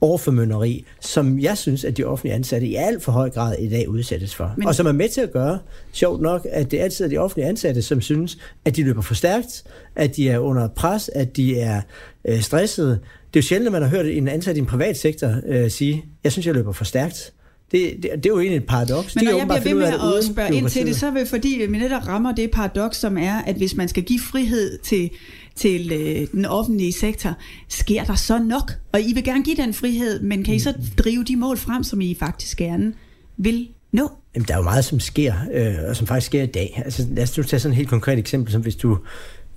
overformynderi, 0.00 0.84
som 1.00 1.38
jeg 1.38 1.58
synes, 1.58 1.84
at 1.84 1.96
de 1.96 2.04
offentlige 2.04 2.34
ansatte 2.34 2.66
i 2.66 2.74
alt 2.74 3.02
for 3.02 3.12
høj 3.12 3.30
grad 3.30 3.56
i 3.58 3.68
dag 3.68 3.88
udsættes 3.88 4.34
for. 4.34 4.54
Men... 4.56 4.66
Og 4.66 4.74
som 4.74 4.86
er 4.86 4.92
med 4.92 5.08
til 5.08 5.20
at 5.20 5.32
gøre, 5.32 5.58
sjovt 5.92 6.22
nok, 6.22 6.46
at 6.50 6.70
det 6.70 6.78
altid 6.78 7.04
er 7.04 7.08
de 7.08 7.18
offentlige 7.18 7.48
ansatte, 7.48 7.82
som 7.82 8.00
synes, 8.00 8.38
at 8.64 8.76
de 8.76 8.82
løber 8.84 9.02
for 9.02 9.14
stærkt, 9.14 9.64
at 9.96 10.16
de 10.16 10.28
er 10.28 10.38
under 10.38 10.68
pres, 10.68 11.10
at 11.14 11.36
de 11.36 11.60
er 11.60 11.80
øh, 12.24 12.40
stressede. 12.40 12.90
Det 12.90 13.38
er 13.38 13.42
jo 13.42 13.42
sjældent, 13.42 13.66
at 13.66 13.72
man 13.72 13.82
har 13.82 13.88
hørt 13.88 14.06
en 14.06 14.28
ansat 14.28 14.56
i 14.56 14.58
en 14.58 14.66
privat 14.66 14.96
sektor 14.96 15.34
øh, 15.46 15.70
sige, 15.70 16.04
jeg 16.24 16.32
synes, 16.32 16.46
jeg 16.46 16.54
løber 16.54 16.72
for 16.72 16.84
stærkt. 16.84 17.32
Det, 17.72 17.96
det, 18.02 18.02
det 18.02 18.26
er 18.26 18.30
jo 18.30 18.40
egentlig 18.40 18.56
et 18.56 18.66
paradoks. 18.66 19.16
Men 19.16 19.24
når 19.24 19.36
jeg 19.36 19.46
bliver 19.46 19.60
ved 19.60 19.74
med 19.74 19.86
at, 19.86 20.18
at 20.18 20.24
spørge 20.24 20.54
ind 20.54 20.68
til 20.68 20.86
det, 20.86 20.96
så 20.96 21.06
er 21.06 21.10
det 21.10 21.28
fordi, 21.28 21.66
vi 21.68 21.78
netop 21.78 22.08
rammer 22.08 22.34
det 22.34 22.50
paradoks, 22.50 22.96
som 22.96 23.18
er, 23.18 23.42
at 23.46 23.56
hvis 23.56 23.76
man 23.76 23.88
skal 23.88 24.02
give 24.02 24.20
frihed 24.20 24.78
til, 24.78 25.10
til 25.60 25.92
øh, 25.92 26.26
den 26.32 26.44
offentlige 26.44 26.92
sektor, 26.92 27.34
sker 27.68 28.04
der 28.04 28.14
så 28.14 28.38
nok? 28.38 28.72
Og 28.92 29.00
I 29.00 29.12
vil 29.14 29.24
gerne 29.24 29.44
give 29.44 29.56
den 29.56 29.74
frihed, 29.74 30.20
men 30.20 30.44
kan 30.44 30.54
I 30.54 30.58
så 30.58 30.74
drive 30.98 31.24
de 31.24 31.36
mål 31.36 31.56
frem, 31.56 31.82
som 31.82 32.00
I 32.00 32.16
faktisk 32.18 32.56
gerne 32.56 32.92
vil 33.36 33.68
nå? 33.92 34.10
Jamen, 34.34 34.48
der 34.48 34.54
er 34.54 34.58
jo 34.58 34.64
meget, 34.64 34.84
som 34.84 35.00
sker, 35.00 35.34
øh, 35.52 35.74
og 35.88 35.96
som 35.96 36.06
faktisk 36.06 36.26
sker 36.26 36.42
i 36.42 36.46
dag. 36.46 36.82
Altså, 36.84 37.06
lad 37.14 37.22
os 37.22 37.30
tage 37.30 37.44
sådan 37.44 37.70
et 37.72 37.76
helt 37.76 37.88
konkret 37.88 38.18
eksempel, 38.18 38.52
som 38.52 38.62
hvis 38.62 38.76
du 38.76 38.98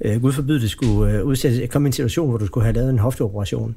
øh, 0.02 0.22
Gud 0.22 0.32
forbyde 0.32 0.62
det, 0.62 0.70
skulle 0.70 1.14
øh, 1.14 1.24
udsætte, 1.24 1.68
komme 1.68 1.86
i 1.86 1.90
en 1.90 1.94
situation, 1.94 2.30
hvor 2.30 2.38
du 2.38 2.46
skulle 2.46 2.64
have 2.64 2.76
lavet 2.76 2.90
en 2.90 3.00
hofteoperation. 3.00 3.76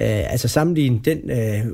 Øh, 0.00 0.32
altså 0.32 0.48
sammenligne 0.48 1.00
den 1.04 1.30
øh, 1.30 1.72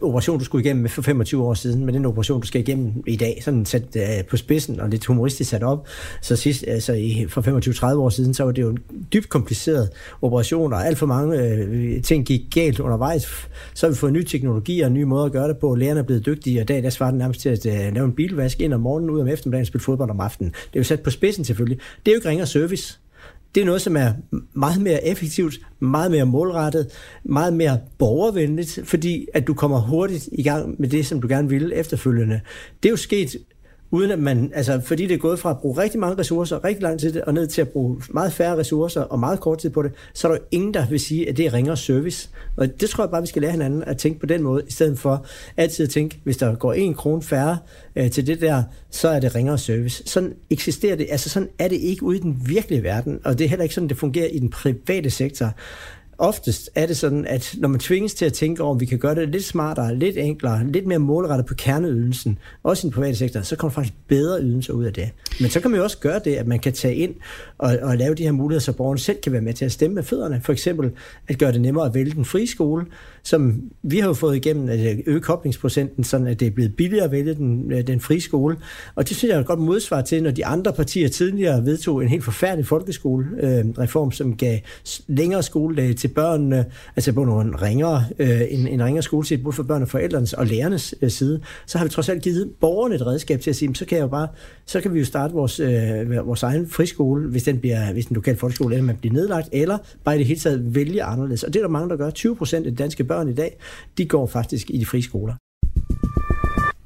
operation, 0.00 0.38
du 0.38 0.44
skulle 0.44 0.64
igennem 0.64 0.88
for 0.88 1.02
25 1.02 1.42
år 1.42 1.54
siden, 1.54 1.84
med 1.84 1.92
den 1.92 2.06
operation, 2.06 2.40
du 2.40 2.46
skal 2.46 2.60
igennem 2.60 2.92
i 3.06 3.16
dag, 3.16 3.40
sådan 3.44 3.66
sat 3.66 3.96
øh, 3.96 4.24
på 4.30 4.36
spidsen 4.36 4.80
og 4.80 4.88
lidt 4.88 5.06
humoristisk 5.06 5.50
sat 5.50 5.62
op. 5.62 5.88
Så 6.22 6.36
sidst, 6.36 6.64
altså 6.68 6.92
i, 6.92 7.26
for 7.28 7.92
25-30 7.92 7.96
år 7.96 8.08
siden, 8.08 8.34
så 8.34 8.44
var 8.44 8.52
det 8.52 8.62
jo 8.62 8.70
en 8.70 8.78
dybt 9.12 9.28
kompliceret 9.28 9.88
operation, 10.22 10.72
og 10.72 10.86
alt 10.86 10.98
for 10.98 11.06
mange 11.06 11.42
øh, 11.42 12.02
ting 12.02 12.26
gik 12.26 12.40
galt 12.54 12.80
undervejs. 12.80 13.48
Så 13.74 13.86
har 13.86 13.92
vi 13.92 13.96
fået 13.96 14.12
ny 14.12 14.22
teknologi 14.22 14.80
og 14.80 14.92
nye 14.92 15.04
måder 15.04 15.24
at 15.24 15.32
gøre 15.32 15.48
det 15.48 15.58
på. 15.58 15.74
Lærerne 15.74 16.00
er 16.00 16.04
blevet 16.04 16.26
dygtige, 16.26 16.58
og 16.58 16.62
i 16.62 16.66
dag 16.66 16.82
der 16.82 16.90
svarer 16.90 17.10
den 17.10 17.18
nærmest 17.18 17.40
til 17.40 17.48
at 17.48 17.64
lave 17.64 18.04
en 18.04 18.12
bilvask 18.12 18.60
ind 18.60 18.74
om 18.74 18.80
morgenen, 18.80 19.10
ud 19.10 19.20
om 19.20 19.28
eftermiddagen, 19.28 19.66
spille 19.66 19.84
fodbold 19.84 20.10
om 20.10 20.20
aftenen. 20.20 20.50
Det 20.52 20.76
er 20.76 20.80
jo 20.80 20.84
sat 20.84 21.00
på 21.00 21.10
spidsen 21.10 21.44
selvfølgelig. 21.44 21.78
Det 22.06 22.12
er 22.12 22.14
jo 22.14 22.18
ikke 22.18 22.28
ringer 22.28 22.44
service 22.44 22.98
det 23.54 23.60
er 23.60 23.64
noget, 23.64 23.82
som 23.82 23.96
er 23.96 24.12
meget 24.52 24.82
mere 24.82 25.06
effektivt, 25.06 25.60
meget 25.80 26.10
mere 26.10 26.26
målrettet, 26.26 26.90
meget 27.24 27.52
mere 27.52 27.80
borgervenligt, 27.98 28.80
fordi 28.84 29.26
at 29.34 29.46
du 29.46 29.54
kommer 29.54 29.80
hurtigt 29.80 30.28
i 30.32 30.42
gang 30.42 30.74
med 30.78 30.88
det, 30.88 31.06
som 31.06 31.20
du 31.20 31.28
gerne 31.28 31.48
vil 31.48 31.72
efterfølgende. 31.74 32.40
Det 32.82 32.88
er 32.88 32.90
jo 32.90 32.96
sket 32.96 33.36
uden 33.90 34.10
at 34.10 34.18
man, 34.18 34.52
altså 34.54 34.80
fordi 34.80 35.06
det 35.06 35.14
er 35.14 35.18
gået 35.18 35.38
fra 35.38 35.50
at 35.50 35.58
bruge 35.58 35.82
rigtig 35.82 36.00
mange 36.00 36.18
ressourcer, 36.18 36.64
rigtig 36.64 36.82
lang 36.82 37.00
tid, 37.00 37.20
og 37.20 37.34
ned 37.34 37.46
til 37.46 37.60
at 37.60 37.68
bruge 37.68 38.02
meget 38.10 38.32
færre 38.32 38.56
ressourcer 38.56 39.00
og 39.00 39.18
meget 39.18 39.40
kort 39.40 39.58
tid 39.58 39.70
på 39.70 39.82
det, 39.82 39.92
så 40.14 40.28
er 40.28 40.32
der 40.32 40.38
jo 40.38 40.44
ingen, 40.50 40.74
der 40.74 40.86
vil 40.86 41.00
sige, 41.00 41.28
at 41.28 41.36
det 41.36 41.46
er 41.46 41.52
ringere 41.52 41.76
service. 41.76 42.28
Og 42.56 42.80
det 42.80 42.90
tror 42.90 43.04
jeg 43.04 43.10
bare, 43.10 43.20
vi 43.20 43.26
skal 43.26 43.42
lære 43.42 43.52
hinanden 43.52 43.84
at 43.84 43.98
tænke 43.98 44.20
på 44.20 44.26
den 44.26 44.42
måde, 44.42 44.62
i 44.68 44.72
stedet 44.72 44.98
for 44.98 45.26
altid 45.56 45.84
at 45.84 45.90
tænke, 45.90 46.20
hvis 46.24 46.36
der 46.36 46.54
går 46.54 46.72
en 46.72 46.94
krone 46.94 47.22
færre 47.22 47.58
øh, 47.96 48.10
til 48.10 48.26
det 48.26 48.40
der, 48.40 48.62
så 48.90 49.08
er 49.08 49.20
det 49.20 49.34
ringere 49.34 49.58
service. 49.58 50.02
Sådan 50.06 50.34
eksisterer 50.50 50.96
det, 50.96 51.06
altså 51.10 51.28
sådan 51.28 51.48
er 51.58 51.68
det 51.68 51.76
ikke 51.76 52.02
ude 52.02 52.16
i 52.16 52.20
den 52.20 52.42
virkelige 52.46 52.82
verden, 52.82 53.20
og 53.24 53.38
det 53.38 53.44
er 53.44 53.48
heller 53.48 53.62
ikke 53.62 53.74
sådan, 53.74 53.88
det 53.88 53.96
fungerer 53.96 54.28
i 54.28 54.38
den 54.38 54.50
private 54.50 55.10
sektor 55.10 55.52
oftest 56.18 56.70
er 56.74 56.86
det 56.86 56.96
sådan, 56.96 57.26
at 57.26 57.54
når 57.58 57.68
man 57.68 57.80
tvinges 57.80 58.14
til 58.14 58.24
at 58.24 58.32
tænke 58.32 58.62
over, 58.62 58.74
om 58.74 58.80
vi 58.80 58.86
kan 58.86 58.98
gøre 58.98 59.14
det 59.14 59.28
lidt 59.28 59.44
smartere, 59.44 59.96
lidt 59.96 60.16
enklere, 60.16 60.66
lidt 60.66 60.86
mere 60.86 60.98
målrettet 60.98 61.46
på 61.46 61.54
kerneydelsen, 61.54 62.38
også 62.62 62.86
i 62.86 62.88
den 62.88 62.94
private 62.94 63.16
sektor, 63.16 63.40
så 63.40 63.56
kommer 63.56 63.72
faktisk 63.72 63.94
bedre 64.08 64.42
ydelser 64.42 64.72
ud 64.72 64.84
af 64.84 64.92
det. 64.92 65.10
Men 65.40 65.50
så 65.50 65.60
kan 65.60 65.70
man 65.70 65.78
jo 65.78 65.84
også 65.84 65.98
gøre 65.98 66.20
det, 66.24 66.34
at 66.34 66.46
man 66.46 66.58
kan 66.58 66.72
tage 66.72 66.94
ind 66.94 67.14
og, 67.58 67.78
og 67.82 67.96
lave 67.96 68.14
de 68.14 68.22
her 68.22 68.32
muligheder, 68.32 68.60
så 68.60 68.72
borgerne 68.72 68.98
selv 68.98 69.20
kan 69.22 69.32
være 69.32 69.40
med 69.40 69.54
til 69.54 69.64
at 69.64 69.72
stemme 69.72 69.94
med 69.94 70.02
fødderne. 70.02 70.40
For 70.44 70.52
eksempel 70.52 70.90
at 71.28 71.38
gøre 71.38 71.52
det 71.52 71.60
nemmere 71.60 71.86
at 71.86 71.94
vælge 71.94 72.12
den 72.12 72.24
frie 72.24 72.46
skole, 72.46 72.86
som 73.22 73.62
vi 73.82 73.98
har 73.98 74.08
jo 74.08 74.14
fået 74.14 74.36
igennem 74.36 74.68
at 74.68 74.96
øge 75.06 75.20
koblingsprocenten, 75.20 76.04
sådan 76.04 76.26
at 76.26 76.40
det 76.40 76.46
er 76.46 76.50
blevet 76.50 76.76
billigere 76.76 77.04
at 77.04 77.10
vælge 77.10 77.34
den, 77.34 77.72
øh, 77.72 77.86
den 77.86 78.00
frie 78.00 78.20
skole. 78.20 78.56
Og 78.94 79.08
det 79.08 79.16
synes 79.16 79.28
jeg 79.30 79.36
er 79.36 79.40
et 79.40 79.46
godt 79.46 79.60
modsvar 79.60 80.02
til, 80.02 80.22
når 80.22 80.30
de 80.30 80.46
andre 80.46 80.72
partier 80.72 81.08
tidligere 81.08 81.64
vedtog 81.64 82.02
en 82.02 82.08
helt 82.08 82.24
forfærdelig 82.24 82.66
folkeskolereform, 82.66 84.08
øh, 84.08 84.12
som 84.12 84.36
gav 84.36 84.58
længere 85.06 85.42
skoledage 85.42 85.94
til 85.94 86.05
børnene, 86.08 86.64
altså 86.96 87.12
på 87.12 87.24
nogle 87.24 87.56
ringere, 87.62 88.04
øh, 88.18 88.40
en, 88.50 88.68
en 88.68 88.84
ringere 88.84 89.02
skoletid, 89.02 89.38
både 89.38 89.56
for 89.56 89.62
børn 89.62 89.82
og 89.82 89.88
forældrenes 89.88 90.32
og 90.32 90.46
lærernes 90.46 90.94
øh, 91.02 91.10
side, 91.10 91.40
så 91.66 91.78
har 91.78 91.84
vi 91.84 91.90
trods 91.90 92.08
alt 92.08 92.22
givet 92.22 92.50
borgerne 92.60 92.94
et 92.94 93.06
redskab 93.06 93.40
til 93.40 93.50
at 93.50 93.56
sige, 93.56 93.74
så 93.74 93.84
kan 93.84 93.96
jeg 93.98 94.02
jo 94.02 94.08
bare, 94.08 94.28
så 94.66 94.80
kan 94.80 94.94
vi 94.94 94.98
jo 94.98 95.04
starte 95.04 95.34
vores, 95.34 95.60
øh, 95.60 96.26
vores 96.26 96.42
egen 96.42 96.68
friskole, 96.68 97.28
hvis 97.28 97.42
den 97.42 97.58
bliver, 97.58 97.92
hvis 97.92 98.06
den 98.06 98.14
lokale 98.14 98.36
folkeskole 98.36 98.74
eller 98.74 98.86
man 98.86 98.96
bliver 98.96 99.12
nedlagt, 99.12 99.48
eller 99.52 99.78
bare 100.04 100.14
i 100.14 100.18
det 100.18 100.26
hele 100.26 100.40
taget 100.40 100.74
vælge 100.74 101.02
anderledes. 101.02 101.42
Og 101.42 101.54
det 101.54 101.60
er 101.60 101.64
der 101.64 101.70
mange, 101.70 101.88
der 101.88 101.96
gør. 101.96 102.10
20 102.10 102.36
procent 102.36 102.66
af 102.66 102.72
de 102.72 102.78
danske 102.78 103.04
børn 103.04 103.28
i 103.28 103.34
dag, 103.34 103.58
de 103.98 104.06
går 104.06 104.26
faktisk 104.26 104.70
i 104.70 104.78
de 104.78 104.86
frie 104.86 105.02
skoler. 105.02 105.34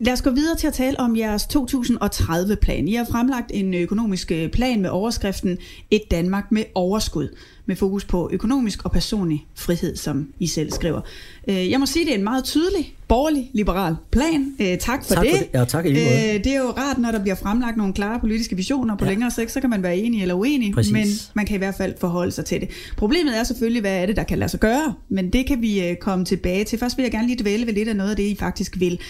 Lad 0.03 0.13
os 0.13 0.23
gå 0.23 0.31
videre 0.31 0.57
til 0.57 0.67
at 0.67 0.73
tale 0.73 1.01
om 1.01 1.17
jeres 1.17 1.43
2030-plan. 1.45 2.89
I 2.89 2.95
har 2.95 3.05
fremlagt 3.05 3.51
en 3.55 3.75
økonomisk 3.75 4.33
øh, 4.33 4.51
plan 4.51 4.81
med 4.83 4.91
overskriften 4.91 5.59
Et 5.91 6.11
Danmark 6.11 6.53
med 6.53 6.65
overskud 6.75 7.29
med 7.71 7.77
fokus 7.77 8.05
på 8.05 8.31
økonomisk 8.33 8.85
og 8.85 8.93
personlig 8.93 9.47
frihed, 9.55 9.97
som 9.97 10.29
I 10.39 10.47
selv 10.47 10.71
skriver. 10.71 11.01
Øh, 11.49 11.71
jeg 11.71 11.81
må 11.81 11.87
sige, 11.87 12.05
det 12.05 12.13
er 12.13 12.19
en 12.19 12.25
meget 12.25 12.45
tydelig, 12.45 12.95
borgerlig, 13.09 13.51
liberal 13.53 13.97
plan. 14.11 14.55
Øh, 14.61 14.79
tak 14.79 15.05
for 15.05 15.15
tak 15.15 15.25
det. 15.25 15.31
For 15.33 15.39
det. 15.39 15.49
Ja, 15.55 15.65
tak 15.65 15.87
øh, 15.87 15.93
det 15.93 16.47
er 16.47 16.59
jo 16.59 16.71
rart, 16.71 16.99
når 16.99 17.11
der 17.11 17.23
bliver 17.23 17.35
fremlagt 17.35 17.77
nogle 17.77 17.93
klare 17.93 18.21
politiske 18.21 18.57
visioner 18.57 18.97
på 18.97 19.05
ja. 19.05 19.11
længere 19.11 19.31
sigt, 19.31 19.51
så 19.51 19.61
kan 19.61 19.71
man 19.71 19.83
være 19.83 19.97
enig 19.97 20.23
eller 20.23 20.35
uenig, 20.35 20.75
Præcis. 20.75 20.93
men 20.93 21.07
man 21.35 21.47
kan 21.47 21.55
i 21.55 21.59
hvert 21.59 21.75
fald 21.75 21.95
forholde 22.01 22.33
sig 22.33 22.45
til 22.45 22.61
det. 22.61 22.69
Problemet 22.97 23.39
er 23.39 23.45
selvfølgelig, 23.45 23.81
hvad 23.81 24.03
er 24.03 24.07
det, 24.07 24.17
der 24.17 24.23
kan 24.23 24.39
lade 24.39 24.51
sig 24.51 24.61
gøre, 24.61 24.95
men 25.09 25.31
det 25.33 25.47
kan 25.47 25.63
vi 25.63 25.97
komme 26.01 26.25
tilbage 26.25 26.65
til. 26.65 26.79
Først 26.79 26.97
vil 26.97 27.03
jeg 27.03 27.13
gerne 27.13 27.27
lige 27.27 27.43
dvæle 27.43 27.67
ved 27.67 27.75
lidt 27.75 27.89
af 27.89 27.97
noget 27.97 28.11
af 28.11 28.17
det, 28.17 28.25
I 28.25 28.37
faktisk 28.37 28.81
vil. 28.81 29.01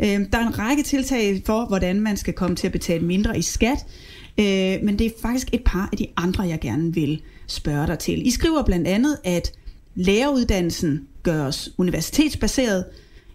Der 0.00 0.04
er 0.32 0.46
en 0.46 0.58
række 0.58 0.82
tiltag 0.82 1.42
for, 1.46 1.64
hvordan 1.64 2.00
man 2.00 2.16
skal 2.16 2.34
komme 2.34 2.56
til 2.56 2.66
at 2.66 2.72
betale 2.72 3.04
mindre 3.04 3.38
i 3.38 3.42
skat, 3.42 3.78
men 4.82 4.98
det 4.98 5.06
er 5.06 5.10
faktisk 5.22 5.48
et 5.52 5.62
par 5.64 5.88
af 5.92 5.98
de 5.98 6.06
andre, 6.16 6.42
jeg 6.42 6.60
gerne 6.60 6.94
vil 6.94 7.20
spørge 7.48 7.86
dig 7.86 7.98
til. 7.98 8.26
I 8.26 8.30
skriver 8.30 8.62
blandt 8.62 8.88
andet, 8.88 9.18
at 9.24 9.52
læreruddannelsen 9.94 11.08
gøres 11.22 11.70
universitetsbaseret. 11.78 12.84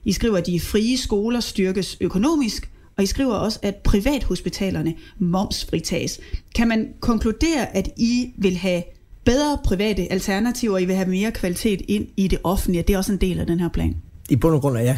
I 0.05 0.12
skriver, 0.12 0.38
at 0.38 0.46
de 0.46 0.60
frie 0.60 0.98
skoler 0.98 1.39
styrkes 1.39 1.98
økonomisk, 2.01 2.70
og 2.98 3.03
I 3.03 3.08
skriver 3.08 3.34
også, 3.34 3.60
at 3.62 3.75
privathospitalerne 3.75 4.96
momsfritages. 5.20 6.20
Kan 6.55 6.67
man 6.67 6.93
konkludere, 7.00 7.75
at 7.75 7.89
I 7.98 8.34
vil 8.38 8.58
have 8.58 8.84
bedre 9.24 9.58
private 9.63 10.12
alternativer, 10.12 10.77
I 10.77 10.86
vil 10.86 10.96
have 10.96 11.10
mere 11.10 11.32
kvalitet 11.32 11.82
ind 11.88 12.08
i 12.17 12.27
det 12.27 12.39
offentlige. 12.43 12.84
Det 12.84 12.93
er 12.93 12.98
også 12.98 13.12
en 13.12 13.17
del 13.17 13.39
af 13.39 13.48
den 13.48 13.60
her 13.60 13.70
plan. 13.70 13.96
I 14.29 14.36
bund 14.36 14.55
og 14.55 14.62
grund 14.62 14.77
er 14.77 14.82
jeg, 14.82 14.98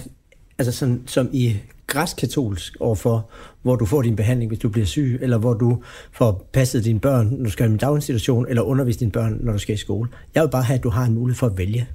altså 0.57 0.71
sådan, 0.71 1.03
som 1.05 1.29
i 1.33 1.55
græskatolsk 1.87 2.77
overfor, 2.79 3.29
hvor 3.61 3.75
du 3.75 3.85
får 3.85 4.01
din 4.01 4.15
behandling, 4.15 4.49
hvis 4.49 4.59
du 4.59 4.69
bliver 4.69 4.85
syg, 4.85 5.19
eller 5.21 5.37
hvor 5.37 5.53
du 5.53 5.83
får 6.11 6.49
passet 6.53 6.83
dine 6.83 6.99
børn, 6.99 7.27
når 7.31 7.43
du 7.43 7.49
skal 7.49 7.69
i 7.69 7.71
en 7.71 7.77
daginstitution, 7.77 8.45
eller 8.49 8.61
undervise 8.61 8.99
dine 8.99 9.11
børn, 9.11 9.37
når 9.41 9.51
du 9.51 9.59
skal 9.59 9.75
i 9.75 9.77
skole. 9.77 10.09
Jeg 10.35 10.43
vil 10.43 10.49
bare 10.49 10.63
have, 10.63 10.77
at 10.77 10.83
du 10.83 10.89
har 10.89 11.05
en 11.05 11.13
mulighed 11.13 11.37
for 11.37 11.47
at 11.47 11.57
vælge. 11.57 11.87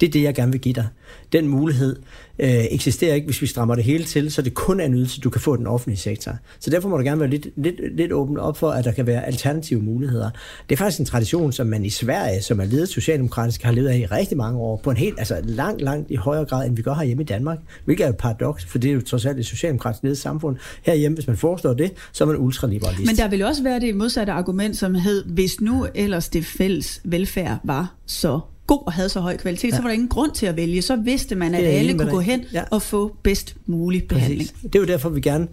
Det 0.00 0.06
er 0.06 0.10
det, 0.10 0.22
jeg 0.22 0.34
gerne 0.34 0.52
vil 0.52 0.60
give 0.60 0.74
dig. 0.74 0.86
Den 1.32 1.48
mulighed 1.48 1.96
øh, 2.38 2.48
eksisterer 2.48 3.14
ikke, 3.14 3.24
hvis 3.24 3.42
vi 3.42 3.46
strammer 3.46 3.74
det 3.74 3.84
hele 3.84 4.04
til, 4.04 4.32
så 4.32 4.42
det 4.42 4.54
kun 4.54 4.80
er 4.80 4.84
en 4.84 4.94
ydelse, 4.94 5.20
du 5.20 5.30
kan 5.30 5.40
få 5.40 5.54
i 5.54 5.58
den 5.58 5.66
offentlige 5.66 5.98
sektor. 5.98 6.32
Så 6.60 6.70
derfor 6.70 6.88
må 6.88 6.96
du 6.96 7.04
gerne 7.04 7.20
være 7.20 7.30
lidt, 7.30 7.46
lidt, 7.56 7.96
lidt 7.96 8.12
åben 8.12 8.38
op 8.38 8.56
for, 8.56 8.70
at 8.70 8.84
der 8.84 8.92
kan 8.92 9.06
være 9.06 9.26
alternative 9.26 9.82
muligheder. 9.82 10.30
Det 10.68 10.74
er 10.74 10.76
faktisk 10.76 11.00
en 11.00 11.06
tradition, 11.06 11.52
som 11.52 11.66
man 11.66 11.84
i 11.84 11.90
Sverige, 11.90 12.42
som 12.42 12.60
er 12.60 12.64
ledet 12.64 12.88
socialdemokratisk, 12.88 13.62
har 13.62 13.72
levet 13.72 13.88
af 13.88 13.96
i 13.96 14.06
rigtig 14.06 14.36
mange 14.36 14.58
år, 14.58 14.80
på 14.84 14.90
en 14.90 14.96
helt, 14.96 15.18
altså 15.18 15.40
langt, 15.44 15.82
langt 15.82 16.10
i 16.10 16.16
højere 16.16 16.44
grad, 16.44 16.66
end 16.66 16.76
vi 16.76 16.82
gør 16.82 16.94
herhjemme 16.94 17.22
i 17.22 17.26
Danmark. 17.26 17.58
Hvilket 17.84 18.04
er 18.04 18.08
et 18.08 18.16
paradoks, 18.16 18.64
for 18.64 18.78
det 18.78 18.90
er 18.90 18.94
jo 18.94 19.00
trods 19.00 19.26
alt 19.26 19.38
et 19.38 19.46
socialdemokratisk 19.46 20.02
ledet 20.02 20.18
samfund. 20.18 20.56
Herhjemme, 20.82 21.14
hvis 21.14 21.26
man 21.26 21.36
foreslår 21.36 21.74
det, 21.74 21.92
så 22.12 22.24
er 22.24 22.28
man 22.28 22.36
ultraliberalist. 22.36 23.06
Men 23.06 23.16
der 23.16 23.28
vil 23.28 23.44
også 23.44 23.62
være 23.62 23.80
det 23.80 23.96
modsatte 23.96 24.32
argument, 24.32 24.76
som 24.76 24.94
hed, 24.94 25.24
hvis 25.24 25.60
nu 25.60 25.86
ellers 25.94 26.28
det 26.28 26.44
fælles 26.44 27.00
velfærd 27.04 27.58
var 27.64 27.94
så 28.06 28.40
god 28.66 28.82
og 28.86 28.92
havde 28.92 29.08
så 29.08 29.20
høj 29.20 29.36
kvalitet, 29.36 29.70
ja. 29.70 29.76
så 29.76 29.82
var 29.82 29.88
der 29.88 29.94
ingen 29.94 30.08
grund 30.08 30.32
til 30.32 30.46
at 30.46 30.56
vælge. 30.56 30.82
Så 30.82 30.96
vidste 30.96 31.34
man, 31.34 31.54
at 31.54 31.64
alle 31.64 31.98
kunne 31.98 32.10
gå 32.10 32.20
hen 32.20 32.44
ja. 32.52 32.62
og 32.70 32.82
få 32.82 33.16
bedst 33.22 33.56
mulig 33.66 34.08
behandling. 34.08 34.50
Præcis. 34.50 34.70
Det 34.72 34.80
var 34.80 34.86
derfor, 34.86 35.08
vi 35.08 35.20
gerne, 35.20 35.48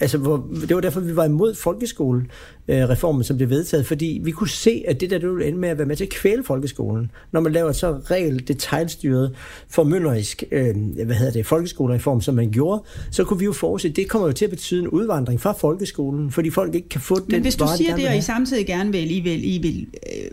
altså, 0.00 0.18
hvor, 0.18 0.48
det 0.68 0.74
var 0.74 0.80
derfor, 0.80 1.00
vi 1.00 1.16
var 1.16 1.24
imod 1.24 1.54
folkeskolereformen, 1.54 3.24
som 3.24 3.36
blev 3.36 3.50
vedtaget, 3.50 3.86
fordi 3.86 4.20
vi 4.24 4.30
kunne 4.30 4.48
se, 4.48 4.84
at 4.88 5.00
det 5.00 5.10
der 5.10 5.18
det 5.18 5.30
ville 5.30 5.46
ende 5.46 5.58
med 5.58 5.68
at 5.68 5.78
være 5.78 5.86
med 5.86 5.96
til 5.96 6.04
at 6.04 6.10
kvæle 6.10 6.44
folkeskolen. 6.44 7.10
Når 7.32 7.40
man 7.40 7.52
laver 7.52 7.72
så 7.72 7.92
regel 7.92 8.48
detaljstyret 8.48 9.34
formynderisk, 9.68 10.44
øh, 10.50 10.76
hvad 11.04 11.16
hedder 11.16 11.32
det, 11.32 11.46
folkeskolereform, 11.46 12.20
som 12.20 12.34
man 12.34 12.50
gjorde, 12.50 12.82
så 13.10 13.24
kunne 13.24 13.38
vi 13.38 13.44
jo 13.44 13.52
forudse, 13.52 13.88
det 13.88 14.08
kommer 14.08 14.28
jo 14.28 14.32
til 14.32 14.44
at 14.44 14.50
betyde 14.50 14.80
en 14.80 14.88
udvandring 14.88 15.40
fra 15.40 15.52
folkeskolen, 15.52 16.30
fordi 16.30 16.50
folk 16.50 16.74
ikke 16.74 16.88
kan 16.88 17.00
få 17.00 17.14
Men 17.14 17.30
den 17.30 17.42
hvis 17.42 17.56
du 17.56 17.66
siger 17.76 17.96
de 17.96 18.02
det, 18.02 18.08
og 18.08 18.16
I 18.16 18.20
samtidig 18.20 18.66
gerne 18.66 18.92
vil, 18.92 19.10
I 19.10 19.20
vil, 19.20 19.54
I 19.54 19.58
vil 19.58 19.86
øh, 20.06 20.30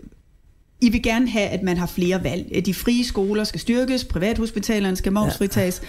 i 0.82 0.88
vil 0.88 1.02
gerne 1.02 1.28
have, 1.28 1.48
at 1.48 1.62
man 1.62 1.76
har 1.76 1.86
flere 1.86 2.24
valg. 2.24 2.66
De 2.66 2.74
frie 2.74 3.04
skoler 3.04 3.44
skal 3.44 3.60
styrkes, 3.60 4.04
privathospitalerne 4.04 4.96
skal 4.96 5.12
momsfritages. 5.12 5.80
Ja. 5.82 5.86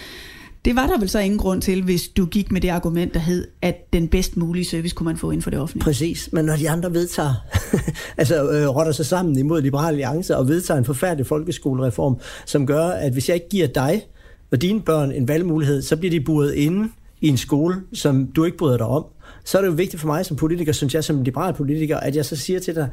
Det 0.64 0.76
var 0.76 0.86
der 0.86 0.98
vel 0.98 1.08
så 1.08 1.18
ingen 1.18 1.38
grund 1.38 1.62
til, 1.62 1.82
hvis 1.82 2.08
du 2.08 2.26
gik 2.26 2.52
med 2.52 2.60
det 2.60 2.68
argument, 2.68 3.14
der 3.14 3.20
hed, 3.20 3.48
at 3.62 3.92
den 3.92 4.08
bedst 4.08 4.36
mulige 4.36 4.64
service 4.64 4.94
kunne 4.94 5.04
man 5.04 5.16
få 5.16 5.30
inden 5.30 5.42
for 5.42 5.50
det 5.50 5.58
offentlige. 5.58 5.84
Præcis, 5.84 6.28
men 6.32 6.44
når 6.44 6.56
de 6.56 6.70
andre 6.70 6.92
vedtager, 6.92 7.34
altså 8.18 8.50
øh, 8.50 8.68
rotter 8.68 8.92
sig 8.92 9.06
sammen 9.06 9.38
imod 9.38 9.62
Liberale 9.62 9.88
Alliance 9.88 10.36
og 10.36 10.48
vedtager 10.48 10.78
en 10.78 10.84
forfærdelig 10.84 11.26
folkeskolereform, 11.26 12.16
som 12.46 12.66
gør, 12.66 12.86
at 12.86 13.12
hvis 13.12 13.28
jeg 13.28 13.34
ikke 13.34 13.48
giver 13.48 13.66
dig 13.66 14.02
og 14.50 14.62
dine 14.62 14.80
børn 14.80 15.12
en 15.12 15.28
valgmulighed, 15.28 15.82
så 15.82 15.96
bliver 15.96 16.10
de 16.10 16.20
buret 16.20 16.54
inde 16.54 16.88
i 17.20 17.28
en 17.28 17.36
skole, 17.36 17.76
som 17.92 18.26
du 18.26 18.44
ikke 18.44 18.56
bryder 18.56 18.76
dig 18.76 18.86
om. 18.86 19.04
Så 19.44 19.58
er 19.58 19.62
det 19.62 19.68
jo 19.68 19.74
vigtigt 19.74 20.00
for 20.00 20.06
mig 20.06 20.26
som 20.26 20.36
politiker, 20.36 20.72
synes 20.72 20.94
jeg 20.94 21.04
som 21.04 21.22
liberal 21.22 21.54
politiker, 21.54 21.96
at 21.96 22.16
jeg 22.16 22.24
så 22.24 22.36
siger 22.36 22.60
til 22.60 22.74
dig, 22.74 22.88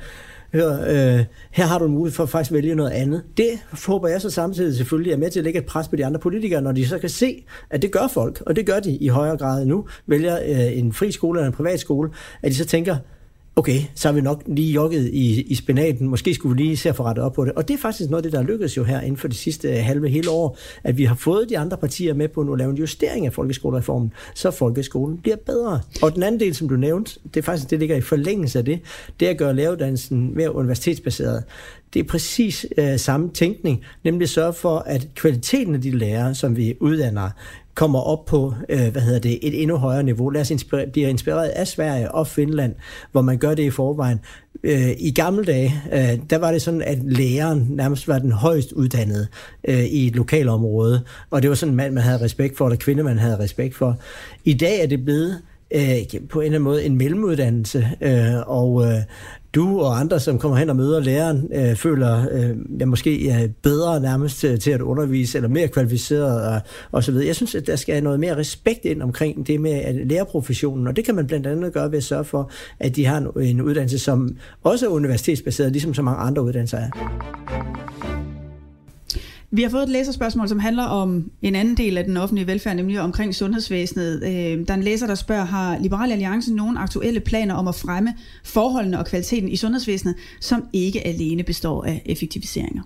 hør, 0.53 0.71
øh, 0.71 1.25
her 1.51 1.65
har 1.65 1.79
du 1.79 1.85
en 1.85 1.91
mulighed 1.91 2.15
for 2.15 2.23
at 2.23 2.29
faktisk 2.29 2.51
vælge 2.51 2.75
noget 2.75 2.91
andet. 2.91 3.23
Det 3.37 3.49
håber 3.87 4.07
jeg 4.07 4.21
så 4.21 4.29
samtidig 4.29 4.77
selvfølgelig 4.77 5.13
er 5.13 5.17
med 5.17 5.29
til 5.29 5.39
at 5.39 5.43
lægge 5.43 5.59
et 5.59 5.65
pres 5.65 5.87
på 5.87 5.95
de 5.95 6.05
andre 6.05 6.19
politikere, 6.19 6.61
når 6.61 6.71
de 6.71 6.87
så 6.87 6.99
kan 6.99 7.09
se, 7.09 7.45
at 7.69 7.81
det 7.81 7.91
gør 7.91 8.07
folk, 8.07 8.43
og 8.45 8.55
det 8.55 8.65
gør 8.65 8.79
de 8.79 8.91
i 8.97 9.07
højere 9.07 9.37
grad 9.37 9.65
nu, 9.65 9.87
vælger 10.07 10.39
øh, 10.45 10.77
en 10.77 10.93
fri 10.93 11.11
skole 11.11 11.39
eller 11.39 11.47
en 11.47 11.53
privat 11.53 11.79
skole, 11.79 12.09
at 12.41 12.51
de 12.51 12.55
så 12.55 12.65
tænker, 12.65 12.95
okay, 13.55 13.81
så 13.95 14.07
har 14.07 14.13
vi 14.13 14.21
nok 14.21 14.43
lige 14.47 14.73
jogget 14.73 15.09
i, 15.13 15.41
i 15.41 15.55
spinaten, 15.55 16.07
måske 16.07 16.33
skulle 16.33 16.55
vi 16.57 16.63
lige 16.63 16.77
se 16.77 16.89
at 16.89 16.95
få 16.95 17.03
rettet 17.03 17.25
op 17.25 17.33
på 17.33 17.45
det. 17.45 17.53
Og 17.53 17.67
det 17.67 17.73
er 17.73 17.77
faktisk 17.77 18.09
noget 18.09 18.25
af 18.25 18.31
det, 18.31 18.39
der 18.39 18.43
lykkedes 18.43 18.77
jo 18.77 18.83
her 18.83 19.01
inden 19.01 19.17
for 19.17 19.27
de 19.27 19.35
sidste 19.35 19.69
øh, 19.69 19.83
halve 19.83 20.09
hele 20.09 20.29
år, 20.29 20.57
at 20.83 20.97
vi 20.97 21.03
har 21.03 21.15
fået 21.15 21.49
de 21.49 21.57
andre 21.57 21.77
partier 21.77 22.13
med 22.13 22.27
på 22.27 22.41
at 22.41 22.57
lave 22.57 22.69
en 22.69 22.77
justering 22.77 23.25
af 23.25 23.33
folkeskolereformen, 23.33 24.13
så 24.35 24.51
folkeskolen 24.51 25.17
bliver 25.17 25.37
bedre. 25.45 25.79
Og 26.01 26.15
den 26.15 26.23
anden 26.23 26.39
del, 26.39 26.55
som 26.55 26.69
du 26.69 26.75
nævnte, 26.75 27.19
det 27.23 27.37
er 27.37 27.41
faktisk 27.41 27.69
det, 27.69 27.71
der 27.71 27.79
ligger 27.79 27.95
i 27.95 28.01
forlængelse 28.01 28.59
af 28.59 28.65
det, 28.65 28.79
det 29.19 29.25
er 29.25 29.29
at 29.29 29.37
gøre 29.37 29.55
læreruddannelsen 29.55 30.35
mere 30.35 30.55
universitetsbaseret. 30.55 31.43
Det 31.93 31.99
er 31.99 32.03
præcis 32.03 32.65
øh, 32.77 32.99
samme 32.99 33.29
tænkning, 33.29 33.81
nemlig 34.03 34.29
sørge 34.29 34.53
for, 34.53 34.77
at 34.77 35.07
kvaliteten 35.15 35.75
af 35.75 35.81
de 35.81 35.91
lærere, 35.91 36.35
som 36.35 36.57
vi 36.57 36.77
uddanner, 36.79 37.29
kommer 37.75 37.99
op 37.99 38.25
på 38.25 38.53
øh, 38.69 38.87
hvad 38.91 39.01
hedder 39.01 39.19
det, 39.19 39.39
et 39.41 39.61
endnu 39.61 39.77
højere 39.77 40.03
niveau. 40.03 40.29
Lad 40.29 40.41
os 40.41 40.51
inspirere, 40.51 40.87
blive 40.87 41.09
inspireret 41.09 41.47
af 41.47 41.67
Sverige 41.67 42.11
og 42.11 42.27
Finland, 42.27 42.75
hvor 43.11 43.21
man 43.21 43.37
gør 43.37 43.53
det 43.53 43.63
i 43.63 43.69
forvejen. 43.69 44.19
Øh, 44.63 44.89
I 44.99 45.11
gamle 45.11 45.45
dage, 45.45 45.73
øh, 45.93 46.19
der 46.29 46.37
var 46.37 46.51
det 46.51 46.61
sådan, 46.61 46.81
at 46.81 46.97
læreren 47.03 47.67
nærmest 47.69 48.07
var 48.07 48.19
den 48.19 48.31
højst 48.31 48.71
uddannede 48.71 49.27
øh, 49.67 49.83
i 49.83 50.07
et 50.07 50.15
lokalområde, 50.15 51.01
og 51.29 51.41
det 51.41 51.49
var 51.49 51.55
sådan 51.55 51.73
en 51.73 51.77
mand, 51.77 51.93
man 51.93 52.03
havde 52.03 52.21
respekt 52.21 52.57
for, 52.57 52.65
eller 52.65 52.77
kvinde, 52.77 53.03
man 53.03 53.19
havde 53.19 53.39
respekt 53.39 53.75
for. 53.75 53.99
I 54.45 54.53
dag 54.53 54.83
er 54.83 54.87
det 54.87 55.05
blevet 55.05 55.41
øh, 55.71 55.81
på 56.29 56.39
en 56.39 56.45
eller 56.45 56.55
anden 56.55 56.61
måde 56.61 56.85
en 56.85 56.97
mellemuddannelse, 56.97 57.87
øh, 58.01 58.47
og 58.47 58.85
øh, 58.85 58.99
du 59.55 59.79
og 59.79 59.99
andre, 59.99 60.19
som 60.19 60.39
kommer 60.39 60.57
hen 60.57 60.69
og 60.69 60.75
møder 60.75 60.99
læreren, 60.99 61.49
øh, 61.53 61.75
føler 61.75 62.25
øh, 62.31 62.55
jeg 62.79 62.87
måske 62.87 63.29
er 63.29 63.47
bedre 63.61 63.99
nærmest 63.99 64.39
til, 64.39 64.59
til 64.59 64.71
at 64.71 64.81
undervise, 64.81 65.37
eller 65.37 65.49
mere 65.49 65.67
kvalificeret 65.67 66.47
og, 66.47 66.61
og 66.91 67.03
så 67.03 67.11
videre. 67.11 67.27
Jeg 67.27 67.35
synes, 67.35 67.55
at 67.55 67.67
der 67.67 67.75
skal 67.75 68.03
noget 68.03 68.19
mere 68.19 68.37
respekt 68.37 68.85
ind 68.85 69.01
omkring 69.01 69.47
det 69.47 69.61
med 69.61 69.71
at 69.71 70.07
lærerprofessionen, 70.07 70.87
og 70.87 70.95
det 70.95 71.05
kan 71.05 71.15
man 71.15 71.27
blandt 71.27 71.47
andet 71.47 71.73
gøre 71.73 71.91
ved 71.91 71.97
at 71.97 72.03
sørge 72.03 72.25
for, 72.25 72.51
at 72.79 72.95
de 72.95 73.05
har 73.05 73.17
en, 73.17 73.43
en 73.43 73.61
uddannelse, 73.61 73.99
som 73.99 74.37
også 74.63 74.85
er 74.85 74.89
universitetsbaseret, 74.89 75.71
ligesom 75.71 75.93
så 75.93 76.01
mange 76.01 76.19
andre 76.19 76.43
uddannelser 76.43 76.77
er. 76.77 78.30
Vi 79.53 79.61
har 79.61 79.69
fået 79.69 79.83
et 79.83 79.89
læserspørgsmål, 79.89 80.49
som 80.49 80.59
handler 80.59 80.83
om 80.83 81.31
en 81.41 81.55
anden 81.55 81.77
del 81.77 81.97
af 81.97 82.03
den 82.03 82.17
offentlige 82.17 82.47
velfærd, 82.47 82.75
nemlig 82.75 82.99
omkring 82.99 83.35
sundhedsvæsenet. 83.35 84.23
Øh, 84.23 84.67
der 84.67 84.73
er 84.73 84.77
en 84.77 84.83
læser, 84.83 85.07
der 85.07 85.15
spørger, 85.15 85.45
har 85.45 85.77
Liberal 85.77 86.11
Alliance 86.11 86.53
nogle 86.53 86.79
aktuelle 86.79 87.19
planer 87.19 87.55
om 87.55 87.67
at 87.67 87.75
fremme 87.75 88.13
forholdene 88.43 88.99
og 88.99 89.05
kvaliteten 89.05 89.49
i 89.49 89.55
sundhedsvæsenet, 89.55 90.15
som 90.39 90.65
ikke 90.73 91.07
alene 91.07 91.43
består 91.43 91.83
af 91.83 92.01
effektiviseringer? 92.05 92.81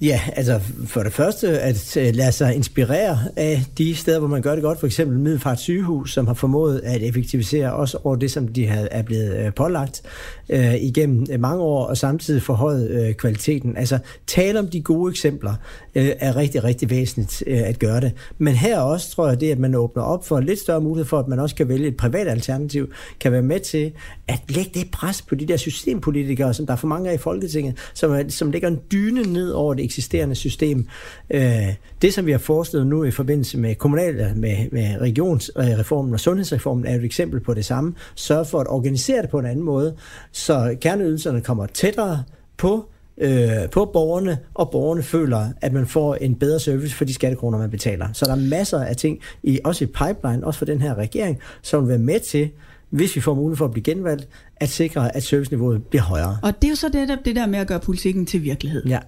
Ja, 0.00 0.20
altså 0.36 0.60
for 0.86 1.02
det 1.02 1.12
første 1.12 1.60
at 1.60 1.96
øh, 1.96 2.14
lade 2.14 2.32
sig 2.32 2.54
inspirere 2.54 3.18
af 3.36 3.64
de 3.78 3.94
steder, 3.94 4.18
hvor 4.18 4.28
man 4.28 4.42
gør 4.42 4.54
det 4.54 4.62
godt. 4.62 4.80
For 4.80 4.86
eksempel 4.86 5.18
Middelfart 5.18 5.60
sygehus, 5.60 6.12
som 6.12 6.26
har 6.26 6.34
formået 6.34 6.80
at 6.84 7.02
effektivisere 7.02 7.72
også 7.72 7.98
over 8.04 8.16
det, 8.16 8.30
som 8.30 8.48
de 8.48 8.66
er 8.66 9.02
blevet 9.02 9.46
øh, 9.46 9.54
pålagt 9.54 10.02
øh, 10.48 10.74
igennem 10.74 11.26
øh, 11.30 11.40
mange 11.40 11.62
år, 11.62 11.86
og 11.86 11.96
samtidig 11.96 12.42
forhøjet 12.42 12.90
øh, 12.90 13.14
kvaliteten. 13.14 13.76
Altså 13.76 13.98
tale 14.26 14.58
om 14.58 14.68
de 14.68 14.80
gode 14.80 15.10
eksempler 15.10 15.54
øh, 15.94 16.08
er 16.18 16.36
rigtig, 16.36 16.64
rigtig 16.64 16.90
væsentligt 16.90 17.42
øh, 17.46 17.68
at 17.68 17.78
gøre 17.78 18.00
det. 18.00 18.12
Men 18.38 18.54
her 18.54 18.78
også 18.78 19.10
tror 19.10 19.28
jeg, 19.28 19.40
det 19.40 19.50
at 19.50 19.58
man 19.58 19.74
åbner 19.74 20.02
op 20.02 20.26
for 20.26 20.38
en 20.38 20.44
lidt 20.44 20.58
større 20.58 20.80
mulighed 20.80 21.06
for, 21.06 21.18
at 21.18 21.28
man 21.28 21.38
også 21.38 21.54
kan 21.54 21.68
vælge 21.68 21.88
et 21.88 21.96
privat 21.96 22.28
alternativ, 22.28 22.92
kan 23.20 23.32
være 23.32 23.42
med 23.42 23.60
til 23.60 23.92
at 24.28 24.40
lægge 24.48 24.70
det 24.74 24.90
pres 24.90 25.22
på 25.22 25.34
de 25.34 25.46
der 25.46 25.56
systempolitikere, 25.56 26.54
som 26.54 26.66
der 26.66 26.72
er 26.72 26.76
for 26.76 26.88
mange 26.88 27.10
af 27.10 27.14
i 27.14 27.18
Folketinget, 27.18 27.76
som, 27.94 28.30
som 28.30 28.50
lægger 28.50 28.68
en 28.68 28.80
dyne 28.92 29.22
ned 29.22 29.50
over 29.50 29.74
det 29.74 29.83
eksisterende 29.84 30.34
system. 30.34 30.86
Øh, 31.30 31.74
det, 32.02 32.14
som 32.14 32.26
vi 32.26 32.30
har 32.30 32.38
foreslået 32.38 32.86
nu 32.86 33.04
i 33.04 33.10
forbindelse 33.10 33.58
med 33.58 33.74
kommunal, 33.74 34.32
med, 34.36 34.56
med 34.72 35.00
regionsreformen 35.00 36.12
og 36.12 36.20
sundhedsreformen, 36.20 36.86
er 36.86 36.94
et 36.94 37.04
eksempel 37.04 37.40
på 37.40 37.54
det 37.54 37.64
samme. 37.64 37.94
Sørg 38.14 38.46
for 38.46 38.60
at 38.60 38.66
organisere 38.66 39.22
det 39.22 39.30
på 39.30 39.38
en 39.38 39.46
anden 39.46 39.64
måde, 39.64 39.94
så 40.32 40.76
kerneydelserne 40.80 41.40
kommer 41.40 41.66
tættere 41.66 42.22
på 42.56 42.88
øh, 43.18 43.70
på 43.72 43.90
borgerne, 43.92 44.38
og 44.54 44.70
borgerne 44.70 45.02
føler, 45.02 45.48
at 45.60 45.72
man 45.72 45.86
får 45.86 46.14
en 46.14 46.34
bedre 46.34 46.60
service 46.60 46.94
for 46.94 47.04
de 47.04 47.14
skattekroner, 47.14 47.58
man 47.58 47.70
betaler. 47.70 48.08
Så 48.12 48.24
der 48.24 48.32
er 48.32 48.36
masser 48.36 48.80
af 48.80 48.96
ting, 48.96 49.18
i, 49.42 49.58
også 49.64 49.84
i 49.84 49.86
pipeline, 49.86 50.46
også 50.46 50.58
for 50.58 50.64
den 50.64 50.82
her 50.82 50.94
regering, 50.94 51.38
som 51.62 51.82
vil 51.82 51.88
være 51.88 51.98
med 51.98 52.20
til, 52.20 52.50
hvis 52.90 53.16
vi 53.16 53.20
får 53.20 53.34
mulighed 53.34 53.56
for 53.56 53.64
at 53.64 53.70
blive 53.70 53.84
genvalgt, 53.84 54.28
at 54.56 54.68
sikre, 54.68 55.16
at 55.16 55.22
serviceniveauet 55.22 55.84
bliver 55.84 56.02
højere. 56.02 56.38
Og 56.42 56.62
det 56.62 56.64
er 56.64 56.70
jo 56.70 56.76
så 56.76 56.88
det 56.88 57.08
der, 57.08 57.16
det 57.24 57.36
der 57.36 57.46
med 57.46 57.58
at 57.58 57.66
gøre 57.66 57.80
politikken 57.80 58.26
til 58.26 58.42
virkelighed. 58.42 58.84
Ja. 58.86 58.98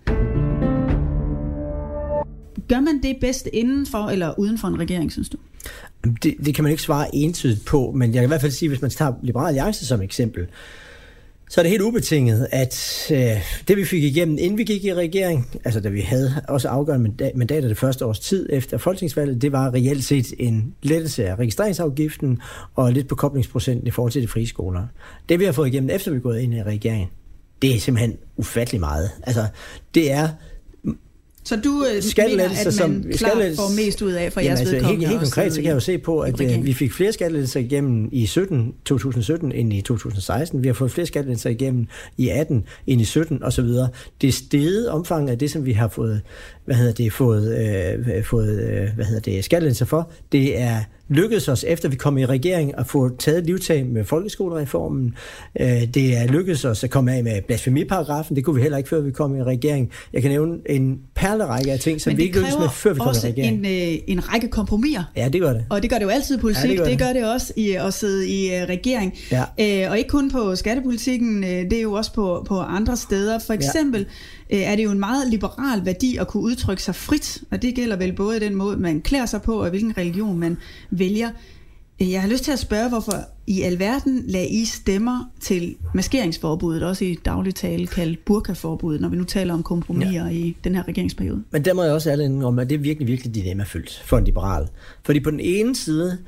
Gør 2.69 2.81
man 2.81 3.03
det 3.03 3.17
bedst 3.21 3.49
inden 3.53 3.87
for 3.87 3.99
eller 3.99 4.39
uden 4.39 4.59
for 4.59 4.69
en 4.69 4.81
regering, 4.81 5.13
synes 5.13 5.29
du? 5.29 5.37
Det, 6.23 6.35
det 6.45 6.55
kan 6.55 6.65
man 6.65 6.71
ikke 6.71 6.83
svare 6.83 7.15
entydigt 7.15 7.67
på, 7.67 7.93
men 7.95 8.15
jeg 8.15 8.21
kan 8.21 8.25
i 8.25 8.27
hvert 8.27 8.41
fald 8.41 8.53
sige, 8.53 8.69
hvis 8.69 8.83
man 8.83 8.91
tager 8.91 9.13
Liberal 9.23 9.47
Alliance 9.47 9.87
som 9.87 10.03
eksempel, 10.03 10.47
så 11.49 11.61
er 11.61 11.63
det 11.63 11.71
helt 11.71 11.83
ubetinget, 11.83 12.49
at 12.53 13.07
øh, 13.11 13.19
det 13.69 13.77
vi 13.77 13.85
fik 13.85 14.03
igennem, 14.03 14.39
inden 14.41 14.59
vi 14.59 14.65
gik 14.65 14.85
i 14.85 14.95
regering, 14.95 15.47
altså 15.65 15.81
da 15.81 15.89
vi 15.89 16.01
havde 16.01 16.43
også 16.49 16.69
afgørende 16.69 17.33
mandater 17.35 17.69
det 17.69 17.77
første 17.77 18.07
års 18.07 18.21
tid 18.21 18.49
efter 18.53 18.79
folketingsvalget, 18.79 19.43
det 19.43 19.53
var 19.53 19.75
reelt 19.75 20.05
set 20.05 20.35
en 20.39 20.75
lettelse 20.83 21.27
af 21.27 21.35
registreringsafgiften 21.35 22.41
og 22.75 22.93
lidt 22.93 23.09
på 23.09 23.15
koblingsprocenten 23.15 23.87
i 23.87 23.91
forhold 23.91 24.13
til 24.13 24.23
de 24.23 24.29
frie 24.29 24.47
skoler. 24.47 24.87
Det 25.29 25.41
vi 25.41 25.45
har 25.45 25.53
fået 25.53 25.69
igennem, 25.69 25.91
efter 25.91 26.11
vi 26.11 26.17
er 26.17 26.21
gået 26.21 26.41
ind 26.41 26.55
i 26.55 26.63
regeringen, 26.63 27.09
det 27.63 27.75
er 27.75 27.81
simpelthen 27.81 28.17
ufattelig 28.37 28.81
meget. 28.81 29.11
Altså, 29.23 29.47
det 29.95 30.13
er 30.13 30.29
så 31.47 31.57
du 31.57 31.85
øh, 31.85 32.03
mener, 32.29 32.45
at 32.45 32.51
man 32.65 32.73
som, 32.73 33.05
klart 33.15 33.57
får 33.57 33.77
mest 33.77 34.03
ud 34.03 34.13
af 34.13 34.33
for 34.33 34.41
jeres 34.41 34.61
altså, 34.61 34.75
vedkommende? 34.75 35.07
Helt, 35.07 35.21
helt 35.21 35.21
konkret, 35.21 35.53
så 35.53 35.61
kan 35.61 35.69
jeg 35.69 35.75
jo 35.75 35.81
se 35.81 35.99
på, 35.99 36.21
at 36.21 36.41
øh, 36.41 36.65
vi 36.65 36.73
fik 36.73 36.93
flere 36.93 37.13
skattelettelser 37.13 37.61
igennem 37.61 38.09
i 38.13 38.27
17, 38.27 38.75
2017 38.85 39.53
end 39.53 39.73
i 39.73 39.81
2016. 39.81 40.63
Vi 40.63 40.69
har 40.69 40.75
fået 40.75 40.91
flere 40.91 41.07
skattelettelser 41.07 41.51
igennem 41.51 41.87
i 42.17 42.29
18 42.29 42.65
end 42.87 43.01
i 43.01 43.05
17 43.05 43.43
osv. 43.43 43.69
Det 44.21 44.35
steget 44.35 44.89
omfanget 44.89 45.31
af 45.31 45.39
det, 45.39 45.51
som 45.51 45.65
vi 45.65 45.73
har 45.73 45.89
fået, 45.89 46.21
hvad 46.65 46.77
hedder 46.77 46.93
det, 46.93 47.13
fået, 47.13 47.59
øh, 47.59 48.25
fået 48.25 48.61
øh, 48.61 48.95
hvad 48.95 49.05
hedder 49.05 49.21
det, 49.21 49.45
skattelettelser 49.45 49.87
for, 49.87 50.11
det 50.33 50.61
er 50.61 50.81
lykkedes 51.09 51.49
os, 51.49 51.65
efter 51.69 51.89
vi 51.89 51.97
kom 51.97 52.19
i 52.19 52.27
regering, 52.27 52.79
at 52.79 52.87
få 52.87 53.17
taget 53.17 53.47
livtag 53.47 53.87
med 53.87 54.05
folkeskolereformen. 54.05 55.15
Øh, 55.61 55.67
det 55.67 56.17
er 56.17 56.27
lykkedes 56.27 56.65
os 56.65 56.85
at 56.85 56.91
komme 56.91 57.13
af 57.13 57.25
med 57.25 57.43
blasfemiparagrafen. 57.47 58.37
Det 58.37 58.45
kunne 58.45 58.57
vi 58.57 58.63
heller 58.63 58.79
ikke, 58.79 58.89
før 58.89 59.01
vi 59.01 59.11
kom 59.11 59.37
i 59.37 59.43
regering. 59.43 59.91
Jeg 60.13 60.23
kan 60.23 60.31
nævne 60.31 60.59
en 60.69 60.99
perlerække 61.15 61.73
af 61.73 61.81
ting, 61.81 62.01
som 62.01 62.17
vi 62.17 62.23
ikke 62.23 62.37
lykkedes 62.37 62.59
med, 62.59 62.69
før 62.73 62.93
vi 62.93 62.99
kom 62.99 63.15
i 63.25 63.27
regering. 63.27 63.67
En, 63.67 63.93
øh, 63.93 63.99
en 64.07 64.33
række 64.33 64.49
kompromiser. 64.49 65.05
Ja, 65.17 65.29
det 65.29 65.41
gør 65.41 65.53
det. 65.53 65.65
Og 65.71 65.83
det 65.83 65.91
gør 65.91 65.97
det 65.99 66.05
jo 66.05 66.11
altid 66.11 66.39
i 66.39 66.41
politik. 66.41 66.65
Ja, 66.65 66.69
det, 66.69 66.79
gør 66.79 66.85
det. 66.85 66.99
det 66.99 67.07
gør 67.07 67.13
det 67.13 67.33
også 67.33 67.53
i 67.57 67.71
at 67.71 67.95
sidde 67.95 68.29
i 68.29 68.47
uh, 68.47 68.69
regering. 68.69 69.15
Ja. 69.33 69.91
Og 69.91 69.99
ikke 69.99 70.11
kun 70.11 70.31
på 70.31 70.57
skattepolitikken, 70.57 71.43
det 71.43 71.73
er 71.73 71.83
jo 71.83 71.93
også 71.93 72.13
på, 72.13 72.45
på 72.49 72.59
andre 72.61 72.97
steder. 72.97 73.39
For 73.39 73.53
eksempel 73.53 74.01
ja 74.01 74.07
øh, 74.07 74.36
er 74.51 74.77
det 74.77 74.85
jo 74.85 74.91
en 74.91 74.99
meget 74.99 75.31
liberal 75.31 75.85
værdi 75.85 76.17
at 76.17 76.29
kunne 76.29 76.43
udtrykke 76.43 76.83
sig 76.83 76.95
frit, 76.95 77.43
og 77.51 77.63
det 77.63 77.75
gælder 77.75 77.97
vel 77.97 78.13
både 78.13 78.41
den 78.41 78.55
måde, 78.55 78.77
man 78.77 79.01
klæder 79.01 79.27
sig 79.27 79.43
på, 79.43 79.63
og 79.63 79.71
hvilken 79.71 79.99
religion 79.99 80.39
man 80.39 80.57
vælger. 80.91 81.31
Øh, 82.03 82.11
jeg 82.11 82.21
har 82.21 82.29
lyst 82.29 82.45
til 82.45 82.53
at 82.53 82.59
spørge, 82.59 82.89
hvorfor 82.89 83.13
i 83.47 83.63
alverden 83.63 84.23
lagde 84.27 84.49
I 84.49 84.65
stemmer 84.65 85.31
til 85.41 85.75
maskeringsforbuddet, 85.95 86.83
også 86.83 87.05
i 87.05 87.19
dagligt 87.25 87.57
tale 87.57 87.87
kaldt 87.87 88.25
burkaforbuddet, 88.25 89.01
når 89.01 89.09
vi 89.09 89.17
nu 89.17 89.25
taler 89.25 89.55
om 89.55 89.63
kompromiser 89.63 90.27
ja. 90.27 90.31
i 90.31 90.57
den 90.65 90.75
her 90.75 90.89
regeringsperiode? 90.89 91.43
Men 91.51 91.65
der 91.65 91.75
må 91.75 91.83
jeg 91.83 91.93
også 91.93 92.11
ærlig 92.11 92.45
om, 92.45 92.59
at 92.59 92.71
det 92.71 92.75
er 92.75 92.79
virkelig, 92.79 93.09
virkelig 93.09 93.35
dilemmafyldt 93.35 94.03
for 94.05 94.19
en 94.19 94.25
liberal. 94.25 94.69
Fordi 95.03 95.21
på 95.21 95.31
den 95.31 95.41
ene 95.41 95.77
side, 95.77 96.19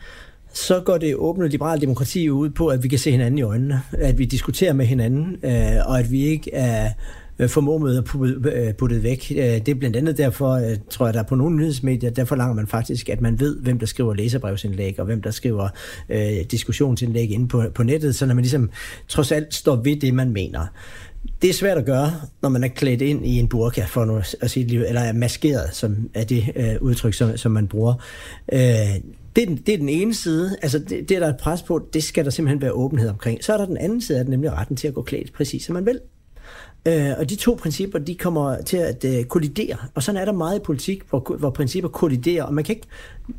så 0.52 0.80
går 0.80 0.98
det 0.98 1.14
åbne 1.14 1.48
liberale 1.48 1.80
demokrati 1.80 2.30
ud 2.30 2.50
på, 2.50 2.66
at 2.66 2.82
vi 2.82 2.88
kan 2.88 2.98
se 2.98 3.10
hinanden 3.10 3.38
i 3.38 3.42
øjnene, 3.42 3.82
at 3.92 4.18
vi 4.18 4.24
diskuterer 4.24 4.72
med 4.72 4.86
hinanden, 4.86 5.36
øh, 5.42 5.86
og 5.86 5.98
at 5.98 6.12
vi 6.12 6.22
ikke 6.22 6.54
er 6.54 6.84
øh, 6.84 6.90
Øh, 7.38 7.48
formået 7.48 7.98
at 7.98 8.04
putte, 8.04 8.94
øh, 8.94 9.02
væk. 9.02 9.32
Øh, 9.36 9.36
det 9.38 9.68
er 9.68 9.74
blandt 9.74 9.96
andet 9.96 10.18
derfor, 10.18 10.60
tror 10.90 11.06
jeg, 11.06 11.14
der 11.14 11.20
er 11.20 11.24
på 11.24 11.34
nogle 11.34 11.56
nyhedsmedier, 11.56 12.10
der 12.10 12.24
forlanger 12.24 12.54
man 12.54 12.66
faktisk, 12.66 13.08
at 13.08 13.20
man 13.20 13.40
ved, 13.40 13.60
hvem 13.60 13.78
der 13.78 13.86
skriver 13.86 14.14
læserbrevsindlæg, 14.14 15.00
og 15.00 15.06
hvem 15.06 15.22
der 15.22 15.30
skriver 15.30 15.68
øh, 16.08 16.44
diskussionsindlæg 16.50 17.30
inde 17.30 17.48
på, 17.48 17.64
på 17.74 17.82
nettet, 17.82 18.14
så 18.14 18.26
når 18.26 18.34
man 18.34 18.42
ligesom 18.42 18.70
trods 19.08 19.32
alt 19.32 19.54
står 19.54 19.76
ved 19.76 19.96
det, 20.00 20.14
man 20.14 20.30
mener. 20.30 20.66
Det 21.42 21.50
er 21.50 21.54
svært 21.54 21.78
at 21.78 21.84
gøre, 21.84 22.12
når 22.42 22.48
man 22.48 22.64
er 22.64 22.68
klædt 22.68 23.02
ind 23.02 23.26
i 23.26 23.38
en 23.38 23.48
burka, 23.48 23.84
for 23.84 24.04
nu 24.04 24.22
at 24.40 24.50
sige, 24.50 24.88
eller 24.88 25.00
er 25.00 25.12
maskeret, 25.12 25.68
som 25.72 26.10
er 26.14 26.24
det 26.24 26.52
øh, 26.56 26.74
udtryk, 26.80 27.14
som, 27.14 27.36
som 27.36 27.52
man 27.52 27.68
bruger. 27.68 27.94
Øh, 28.52 28.58
det 29.36 29.42
er, 29.42 29.46
den, 29.46 29.56
det 29.56 29.74
er 29.74 29.78
den 29.78 29.88
ene 29.88 30.14
side, 30.14 30.56
altså 30.62 30.78
det, 30.78 31.08
det 31.08 31.10
er 31.10 31.20
der 31.20 31.28
et 31.28 31.36
pres 31.40 31.62
på, 31.62 31.88
det 31.92 32.04
skal 32.04 32.24
der 32.24 32.30
simpelthen 32.30 32.62
være 32.62 32.72
åbenhed 32.72 33.08
omkring. 33.08 33.44
Så 33.44 33.52
er 33.52 33.56
der 33.56 33.66
den 33.66 33.76
anden 33.76 34.00
side, 34.00 34.20
at 34.20 34.28
nemlig 34.28 34.52
retten 34.52 34.76
til 34.76 34.88
at 34.88 34.94
gå 34.94 35.02
klædt 35.02 35.32
præcis 35.32 35.64
som 35.64 35.74
man 35.74 35.86
vil. 35.86 36.00
Øh, 36.86 37.10
og 37.18 37.30
de 37.30 37.36
to 37.36 37.58
principper, 37.60 37.98
de 37.98 38.14
kommer 38.14 38.62
til 38.62 38.76
at 38.76 39.04
øh, 39.04 39.24
kollidere. 39.24 39.76
Og 39.94 40.02
sådan 40.02 40.20
er 40.20 40.24
der 40.24 40.32
meget 40.32 40.58
i 40.58 40.62
politik, 40.64 41.02
hvor, 41.10 41.36
hvor 41.38 41.50
principper 41.50 41.88
kolliderer. 41.88 42.42
Og 42.42 42.54
man 42.54 42.64
kan 42.64 42.74
ikke 42.74 42.86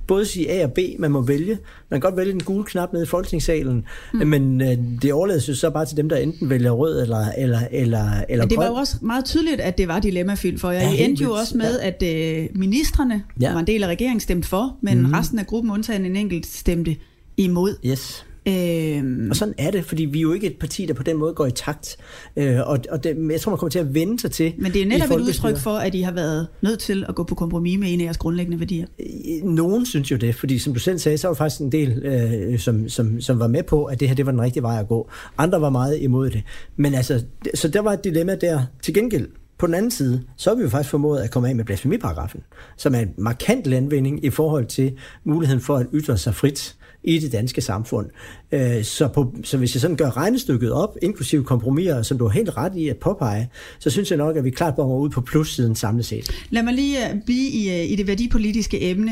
både 0.07 0.25
sige 0.25 0.51
A 0.51 0.63
og 0.63 0.73
B, 0.73 0.79
man 0.99 1.11
må 1.11 1.21
vælge. 1.21 1.57
Man 1.89 2.01
kan 2.01 2.09
godt 2.09 2.17
vælge 2.17 2.31
den 2.31 2.43
gule 2.43 2.63
knap 2.63 2.93
nede 2.93 3.03
i 3.03 3.07
folketingssalen, 3.07 3.85
mm. 4.13 4.27
men 4.27 4.61
øh, 4.61 4.77
det 5.01 5.13
overlades 5.13 5.49
jo 5.49 5.55
så 5.55 5.69
bare 5.69 5.85
til 5.85 5.97
dem, 5.97 6.09
der 6.09 6.15
enten 6.15 6.49
vælger 6.49 6.71
rød 6.71 7.01
eller 7.01 7.25
eller 7.37 7.59
eller 7.71 8.23
eller 8.29 8.45
Men 8.45 8.49
det 8.49 8.57
var 8.57 8.67
jo 8.67 8.73
også 8.73 8.95
meget 9.01 9.25
tydeligt, 9.25 9.61
at 9.61 9.77
det 9.77 9.87
var 9.87 9.99
dilemmafyldt 9.99 10.61
for 10.61 10.71
jer. 10.71 10.81
Ja, 10.81 10.93
I 10.93 11.03
endte 11.03 11.23
jo 11.23 11.31
også 11.31 11.57
med, 11.57 11.79
ja. 11.79 11.87
at 11.87 12.03
øh, 12.03 12.47
ministerne, 12.55 13.23
ja. 13.41 13.53
var 13.53 13.59
en 13.59 13.67
del 13.67 13.83
af 13.83 13.87
regeringen, 13.87 14.19
stemte 14.19 14.47
for, 14.47 14.77
men 14.81 14.99
mm. 14.99 15.11
resten 15.11 15.39
af 15.39 15.47
gruppen, 15.47 15.71
undtagen 15.71 16.05
en 16.05 16.15
enkelt, 16.15 16.45
stemte 16.45 16.95
imod. 17.37 17.75
Yes. 17.85 18.25
Øhm. 18.49 19.29
Og 19.29 19.35
sådan 19.35 19.53
er 19.57 19.71
det, 19.71 19.85
fordi 19.85 20.05
vi 20.05 20.17
er 20.17 20.21
jo 20.21 20.33
ikke 20.33 20.47
et 20.47 20.55
parti, 20.59 20.85
der 20.85 20.93
på 20.93 21.03
den 21.03 21.17
måde 21.17 21.33
går 21.33 21.45
i 21.45 21.51
takt. 21.51 21.97
Øh, 22.37 22.59
og 22.65 22.79
og 22.89 23.03
det, 23.03 23.31
jeg 23.31 23.41
tror, 23.41 23.49
man 23.49 23.57
kommer 23.57 23.69
til 23.69 23.79
at 23.79 23.93
vende 23.93 24.19
sig 24.19 24.31
til. 24.31 24.53
Men 24.57 24.73
det 24.73 24.81
er 24.81 24.85
netop 24.85 25.11
et 25.11 25.21
udtryk 25.21 25.57
for, 25.57 25.75
at 25.75 25.95
I 25.95 26.01
har 26.01 26.11
været 26.11 26.47
nødt 26.61 26.79
til 26.79 27.05
at 27.09 27.15
gå 27.15 27.23
på 27.23 27.35
kompromis 27.35 27.79
med 27.79 27.93
en 27.93 28.01
af 28.01 28.05
jeres 28.05 28.17
grundlæggende 28.17 28.59
værdier. 28.59 28.85
Øh, 28.99 29.49
nogen 29.49 29.85
synes 29.85 30.11
jo 30.11 30.17
det, 30.17 30.35
fordi 30.35 30.59
som 30.59 30.73
du 30.73 30.79
selv 30.79 30.99
sagde, 30.99 31.17
så 31.17 31.27
var 31.27 31.35
faktisk 31.35 31.61
en 31.61 31.71
del, 31.71 31.91
øh, 32.05 32.59
som, 32.59 32.89
som, 32.89 33.21
som 33.21 33.39
var 33.39 33.47
med 33.47 33.63
på, 33.63 33.85
at 33.85 33.99
det 33.99 34.07
her 34.07 34.15
det 34.15 34.25
var 34.25 34.31
den 34.31 34.41
rigtige 34.41 34.63
vej 34.63 34.79
at 34.79 34.87
gå. 34.87 35.09
Andre 35.37 35.61
var 35.61 35.69
meget 35.69 36.01
imod 36.01 36.29
det. 36.29 36.43
Men 36.75 36.93
altså, 36.93 37.23
så 37.53 37.67
der 37.67 37.81
var 37.81 37.93
et 37.93 38.03
dilemma 38.03 38.35
der. 38.35 38.61
Til 38.81 38.93
gengæld, 38.93 39.27
på 39.59 39.67
den 39.67 39.75
anden 39.75 39.91
side, 39.91 40.23
så 40.37 40.49
har 40.49 40.55
vi 40.55 40.63
jo 40.63 40.69
faktisk 40.69 40.91
formået 40.91 41.19
at 41.19 41.31
komme 41.31 41.49
af 41.49 41.55
med 41.55 41.65
blasfemiparagrafen, 41.65 42.41
som 42.77 42.95
er 42.95 42.99
en 42.99 43.13
markant 43.17 43.67
landvinding 43.67 44.25
i 44.25 44.29
forhold 44.29 44.65
til 44.65 44.97
muligheden 45.23 45.61
for 45.61 45.77
at 45.77 45.87
ytre 45.93 46.17
sig 46.17 46.35
frit 46.35 46.75
i 47.03 47.19
det 47.19 47.31
danske 47.31 47.61
samfund. 47.61 48.07
Øh, 48.51 48.83
så, 48.83 49.07
på, 49.07 49.35
så 49.43 49.57
hvis 49.57 49.75
jeg 49.75 49.81
sådan 49.81 49.97
gør 49.97 50.17
regnestykket 50.17 50.71
op, 50.71 50.97
inklusive 51.01 51.43
kompromiser, 51.43 52.01
som 52.01 52.17
du 52.17 52.23
har 52.27 52.31
helt 52.31 52.57
ret 52.57 52.75
i 52.75 52.89
at 52.89 52.97
påpege, 52.97 53.49
så 53.79 53.89
synes 53.89 54.09
jeg 54.09 54.17
nok, 54.17 54.37
at 54.37 54.43
vi 54.43 54.49
klart 54.49 54.75
bonger 54.75 54.97
ud 54.97 55.09
på 55.09 55.21
plussiden 55.21 55.75
samlet 55.75 56.05
set. 56.05 56.31
Lad 56.49 56.63
mig 56.63 56.73
lige 56.73 57.09
øh, 57.09 57.15
blive 57.25 57.49
i, 57.49 57.69
øh, 57.69 57.91
i 57.91 57.95
det 57.95 58.07
værdipolitiske 58.07 58.81
emne, 58.81 59.11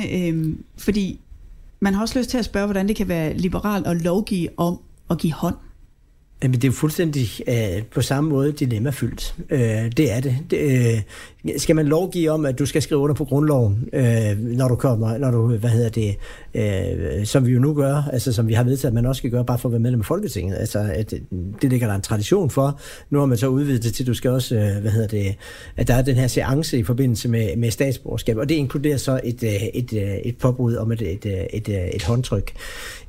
fordi 0.78 1.19
man 1.80 1.93
har 1.93 2.02
også 2.02 2.19
lyst 2.19 2.30
til 2.30 2.38
at 2.38 2.45
spørge, 2.45 2.65
hvordan 2.65 2.88
det 2.88 2.95
kan 2.95 3.08
være 3.08 3.38
liberalt 3.38 3.88
at 3.88 4.02
lovgive 4.02 4.50
om 4.58 4.80
at 5.10 5.17
give 5.17 5.34
hånd. 5.34 5.56
Jamen, 6.43 6.56
det 6.56 6.63
er 6.63 6.67
jo 6.67 6.73
fuldstændig 6.73 7.30
øh, 7.47 7.84
på 7.84 8.02
samme 8.02 8.30
måde 8.30 8.52
dilemmafyldt. 8.52 9.36
Øh, 9.50 9.60
det 9.97 10.12
er 10.12 10.19
det. 10.19 10.38
det 10.52 10.58
øh, 10.58 11.02
skal 11.57 11.75
man 11.75 11.86
lovgive 11.86 12.31
om, 12.31 12.45
at 12.45 12.60
du 12.60 12.65
skal 12.65 12.81
skrive 12.81 12.99
under 12.99 13.15
på 13.15 13.25
grundloven, 13.25 13.89
øh, 13.93 14.39
når 14.39 14.67
du 14.67 14.75
kommer, 14.75 15.17
når 15.17 15.31
du, 15.31 15.47
hvad 15.47 15.69
hedder 15.69 15.89
det, 15.89 16.15
øh, 16.53 17.25
som 17.25 17.45
vi 17.45 17.51
jo 17.51 17.60
nu 17.60 17.73
gør, 17.73 18.10
altså 18.13 18.33
som 18.33 18.47
vi 18.47 18.53
har 18.53 18.63
vedtaget, 18.63 18.91
at 18.91 18.93
man 18.93 19.05
også 19.05 19.19
skal 19.19 19.31
gøre, 19.31 19.45
bare 19.45 19.57
for 19.57 19.69
at 19.69 19.73
være 19.73 19.79
medlem 19.79 19.99
af 19.99 20.05
Folketinget. 20.05 20.57
Altså, 20.57 20.79
at, 20.93 21.13
øh, 21.13 21.19
det 21.62 21.69
ligger 21.69 21.88
der 21.88 21.95
en 21.95 22.01
tradition 22.01 22.49
for. 22.49 22.79
Nu 23.10 23.19
har 23.19 23.25
man 23.25 23.38
så 23.38 23.47
udvidet 23.47 23.83
det 23.83 23.93
til, 23.93 24.03
at 24.03 24.07
du 24.07 24.13
skal 24.13 24.31
også, 24.31 24.55
øh, 24.55 24.81
hvad 24.81 24.91
hedder 24.91 25.07
det, 25.07 25.36
at 25.77 25.88
der 25.88 25.93
er 25.93 26.01
den 26.01 26.15
her 26.15 26.27
seance 26.27 26.79
i 26.79 26.83
forbindelse 26.83 27.29
med, 27.29 27.57
med 27.57 27.71
statsborgerskab, 27.71 28.38
og 28.38 28.49
det 28.49 28.55
inkluderer 28.55 28.97
så 28.97 29.19
et, 29.23 29.43
øh, 29.43 29.49
et, 29.49 29.69
et, 29.73 29.93
øh, 29.93 30.17
et 30.17 30.38
påbud 30.38 30.75
om 30.75 30.91
et, 30.91 31.01
et, 31.01 31.25
øh, 31.25 31.31
et, 31.31 31.69
et, 31.69 31.95
et 31.95 32.03
håndtryk. 32.03 32.51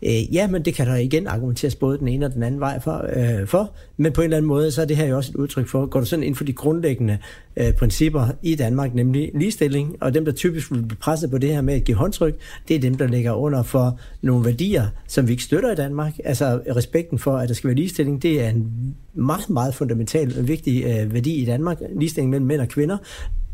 Øh, 0.03 0.35
ja, 0.35 0.49
men 0.49 0.65
det 0.65 0.75
kan 0.75 0.87
der 0.87 0.97
igen 0.97 1.27
argumenteres 1.27 1.75
både 1.75 1.99
den 1.99 2.09
ene 2.09 2.27
og 2.27 2.35
den 2.35 2.43
anden 2.43 2.61
vej 2.61 2.81
for, 2.81 3.07
øh, 3.17 3.47
for, 3.47 3.73
men 3.97 4.13
på 4.13 4.21
en 4.21 4.25
eller 4.25 4.37
anden 4.37 4.49
måde, 4.49 4.71
så 4.71 4.83
er 4.83 4.87
det 4.87 4.97
her 4.97 5.07
jo 5.07 5.17
også 5.17 5.33
et 5.33 5.37
udtryk 5.37 5.69
for, 5.69 5.87
går 5.87 6.01
du 6.01 6.07
sådan 6.07 6.23
ind 6.23 6.35
for 6.35 6.45
de 6.45 6.53
grundlæggende 6.53 7.19
øh, 7.57 7.73
principper 7.73 8.28
i 8.43 8.55
Danmark, 8.55 8.95
nemlig 8.95 9.31
ligestilling, 9.35 9.97
og 10.01 10.15
dem, 10.15 10.25
der 10.25 10.33
typisk 10.33 10.73
vil 10.73 10.83
blive 10.83 10.99
presset 10.99 11.31
på 11.31 11.39
det 11.39 11.51
her 11.51 11.61
med 11.61 11.75
at 11.75 11.85
give 11.85 11.97
håndtryk, 11.97 12.35
det 12.69 12.77
er 12.77 12.81
dem, 12.81 12.95
der 12.95 13.07
ligger 13.07 13.33
under 13.33 13.63
for 13.63 13.99
nogle 14.23 14.45
værdier, 14.45 14.87
som 15.07 15.27
vi 15.27 15.33
ikke 15.33 15.43
støtter 15.43 15.73
i 15.73 15.75
Danmark. 15.75 16.19
Altså 16.25 16.61
respekten 16.77 17.19
for, 17.19 17.37
at 17.37 17.49
der 17.49 17.55
skal 17.55 17.69
være 17.69 17.77
ligestilling, 17.77 18.23
det 18.23 18.45
er 18.45 18.49
en 18.49 18.95
meget, 19.19 19.51
meget 19.51 19.75
fundamental 19.75 20.39
og 20.39 20.49
vigtig 20.49 20.85
øh, 20.85 21.15
værdi 21.15 21.35
i 21.35 21.45
Danmark. 21.45 21.79
Ligestilling 21.99 22.31
mellem 22.31 22.47
mænd 22.47 22.61
og 22.61 22.69
kvinder 22.69 22.97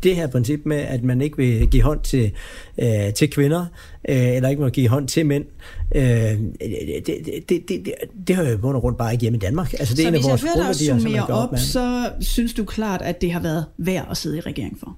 det 0.05 0.15
her 0.15 0.27
princip 0.27 0.61
med, 0.65 0.77
at 0.77 1.03
man 1.03 1.21
ikke 1.21 1.37
vil 1.37 1.67
give 1.67 1.83
hånd 1.83 1.99
til, 1.99 2.31
øh, 2.81 3.13
til 3.13 3.29
kvinder, 3.29 3.65
øh, 4.09 4.35
eller 4.35 4.49
ikke 4.49 4.61
må 4.61 4.69
give 4.69 4.87
hånd 4.87 5.07
til 5.07 5.25
mænd, 5.25 5.45
øh, 5.95 6.01
det, 6.01 6.39
det, 7.05 7.49
det, 7.49 7.69
det, 7.69 7.93
det 8.27 8.35
hører 8.35 8.51
jo 8.51 8.57
bund 8.57 8.77
og 8.77 8.83
rundt 8.83 8.97
bare 8.97 9.11
ikke 9.11 9.21
hjemme 9.21 9.37
i 9.37 9.39
Danmark. 9.39 9.73
Altså, 9.79 9.95
det 9.95 10.01
er 10.01 10.03
så 10.03 10.07
en 10.07 10.15
af 10.15 10.23
vores 10.23 10.43
grundværdier, 10.43 10.99
som 10.99 11.11
man 11.11 11.21
op, 11.21 11.51
med. 11.51 11.59
så 11.59 12.09
synes 12.19 12.53
du 12.53 12.65
klart, 12.65 13.01
at 13.01 13.21
det 13.21 13.31
har 13.31 13.39
været 13.39 13.65
værd 13.77 14.07
at 14.11 14.17
sidde 14.17 14.37
i 14.37 14.39
regering 14.39 14.79
for? 14.79 14.97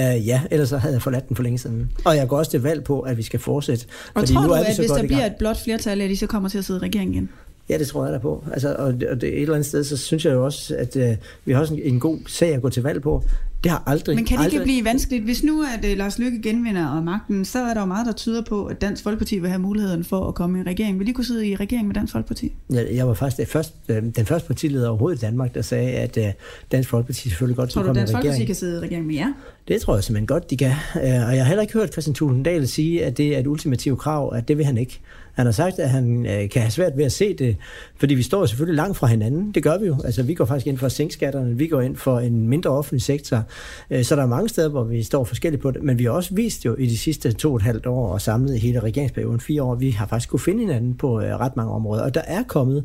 Uh, 0.00 0.26
ja, 0.26 0.42
ellers 0.50 0.68
så 0.68 0.78
havde 0.78 0.94
jeg 0.94 1.02
forladt 1.02 1.28
den 1.28 1.36
for 1.36 1.42
længe 1.42 1.58
siden. 1.58 1.90
Og 2.04 2.16
jeg 2.16 2.28
går 2.28 2.38
også 2.38 2.50
til 2.50 2.62
valg 2.62 2.84
på, 2.84 3.00
at 3.00 3.16
vi 3.16 3.22
skal 3.22 3.40
fortsætte. 3.40 3.86
Og 4.14 4.20
fordi 4.20 4.32
tror 4.32 4.42
nu 4.42 4.48
du, 4.48 4.52
er 4.52 4.60
vi 4.60 4.70
at 4.70 4.76
hvis 4.76 4.90
der 4.90 5.06
bliver 5.06 5.26
et 5.26 5.36
blot 5.38 5.64
flertal, 5.64 6.00
at 6.00 6.10
de 6.10 6.16
så 6.16 6.26
kommer 6.26 6.48
til 6.48 6.58
at 6.58 6.64
sidde 6.64 6.80
i 6.80 6.82
regeringen 6.82 7.14
igen? 7.14 7.28
Ja, 7.68 7.78
det 7.78 7.86
tror 7.86 8.04
jeg 8.04 8.12
da 8.12 8.18
på. 8.18 8.44
Altså, 8.52 8.74
og, 8.78 8.92
det, 8.92 9.08
og 9.08 9.20
det, 9.20 9.28
et 9.28 9.42
eller 9.42 9.54
andet 9.54 9.66
sted, 9.66 9.84
så 9.84 9.96
synes 9.96 10.24
jeg 10.24 10.32
jo 10.32 10.44
også, 10.44 10.76
at 10.76 10.96
uh, 10.96 11.02
vi 11.44 11.52
har 11.52 11.60
også 11.60 11.74
en, 11.74 11.80
en 11.82 12.00
god 12.00 12.18
sag 12.26 12.54
at 12.54 12.62
gå 12.62 12.68
til 12.68 12.82
valg 12.82 13.02
på. 13.02 13.22
Det 13.64 13.70
har 13.70 13.82
aldrig... 13.86 14.16
Men 14.16 14.24
kan 14.24 14.38
det 14.38 14.44
aldrig... 14.44 14.60
ikke 14.60 14.64
blive 14.64 14.84
vanskeligt? 14.84 15.24
Hvis 15.24 15.42
nu 15.44 15.62
at 15.62 15.90
uh, 15.92 15.98
Lars 15.98 16.18
Lykke 16.18 16.42
genvinder 16.42 17.02
magten, 17.02 17.44
så 17.44 17.58
er 17.58 17.74
der 17.74 17.80
jo 17.80 17.86
meget, 17.86 18.06
der 18.06 18.12
tyder 18.12 18.42
på, 18.42 18.64
at 18.66 18.80
Dansk 18.80 19.02
Folkeparti 19.02 19.38
vil 19.38 19.50
have 19.50 19.58
muligheden 19.58 20.04
for 20.04 20.28
at 20.28 20.34
komme 20.34 20.60
i 20.60 20.62
regering. 20.62 20.98
Vil 20.98 21.06
de 21.06 21.12
kunne 21.12 21.24
sidde 21.24 21.48
i 21.48 21.56
regering 21.56 21.86
med 21.86 21.94
Dansk 21.94 22.12
Folkeparti? 22.12 22.52
Ja, 22.72 22.96
jeg 22.96 23.08
var 23.08 23.14
faktisk 23.14 23.36
det 23.36 23.48
første, 23.48 23.74
øh, 23.88 24.02
den 24.16 24.26
første 24.26 24.46
partileder 24.46 24.88
overhovedet 24.88 25.18
i 25.18 25.20
Danmark, 25.20 25.54
der 25.54 25.62
sagde, 25.62 25.90
at 25.90 26.16
uh, 26.16 26.24
Dansk 26.72 26.88
Folkeparti 26.88 27.28
selvfølgelig 27.28 27.56
godt 27.56 27.70
skulle 27.70 27.86
komme 27.86 28.00
i 28.00 28.02
regering. 28.02 28.12
Tror 28.12 28.20
du, 28.20 28.26
Dansk 28.26 28.28
Folkeparti 28.28 28.46
kan 28.46 28.54
sidde 28.54 28.76
i 28.76 28.80
regering 28.80 29.06
med 29.06 29.14
jer? 29.14 29.32
Det 29.68 29.80
tror 29.80 29.94
jeg 29.94 30.04
simpelthen 30.04 30.26
godt, 30.26 30.50
de 30.50 30.56
kan. 30.56 30.72
Og 30.94 31.06
jeg 31.06 31.24
har 31.26 31.44
heller 31.44 31.62
ikke 31.62 31.74
hørt 31.74 31.92
Christian 31.92 32.14
Tulendal 32.14 32.68
sige, 32.68 33.04
at 33.04 33.16
det 33.16 33.36
er 33.36 33.38
et 33.38 33.46
ultimativt 33.46 33.98
krav, 33.98 34.34
at 34.34 34.48
det 34.48 34.58
vil 34.58 34.66
han 34.66 34.78
ikke. 34.78 35.00
Han 35.34 35.46
har 35.46 35.52
sagt, 35.52 35.78
at 35.78 35.90
han 35.90 36.26
øh, 36.26 36.48
kan 36.48 36.62
have 36.62 36.70
svært 36.70 36.92
ved 36.96 37.04
at 37.04 37.12
se 37.12 37.34
det, 37.34 37.56
fordi 37.96 38.14
vi 38.14 38.22
står 38.22 38.46
selvfølgelig 38.46 38.76
langt 38.76 38.96
fra 38.96 39.06
hinanden. 39.06 39.52
Det 39.52 39.62
gør 39.62 39.78
vi 39.78 39.86
jo. 39.86 39.96
Altså, 40.04 40.22
vi 40.22 40.34
går 40.34 40.44
faktisk 40.44 40.66
ind 40.66 40.78
for 40.78 40.86
at 40.86 40.92
sænke 40.92 41.14
skatterne, 41.14 41.58
vi 41.58 41.66
går 41.66 41.80
ind 41.80 41.96
for 41.96 42.18
en 42.18 42.48
mindre 42.48 42.70
offentlig 42.70 43.02
sektor. 43.02 43.42
Øh, 43.90 44.04
så 44.04 44.16
der 44.16 44.22
er 44.22 44.26
mange 44.26 44.48
steder, 44.48 44.68
hvor 44.68 44.84
vi 44.84 45.02
står 45.02 45.24
forskelligt 45.24 45.62
på 45.62 45.70
det, 45.70 45.82
men 45.82 45.98
vi 45.98 46.04
har 46.04 46.10
også 46.10 46.34
vist 46.34 46.64
jo 46.64 46.74
i 46.74 46.86
de 46.86 46.98
sidste 46.98 47.32
to 47.32 47.50
og 47.50 47.56
et 47.56 47.62
halvt 47.62 47.86
år 47.86 48.08
og 48.08 48.20
samlet 48.20 48.60
hele 48.60 48.80
regeringsperioden 48.80 49.40
fire 49.40 49.62
år, 49.62 49.74
vi 49.74 49.90
har 49.90 50.06
faktisk 50.06 50.30
kunne 50.30 50.40
finde 50.40 50.60
hinanden 50.60 50.94
på 50.94 51.20
øh, 51.20 51.36
ret 51.40 51.56
mange 51.56 51.72
områder. 51.72 52.02
Og 52.02 52.14
der 52.14 52.22
er 52.26 52.42
kommet 52.42 52.84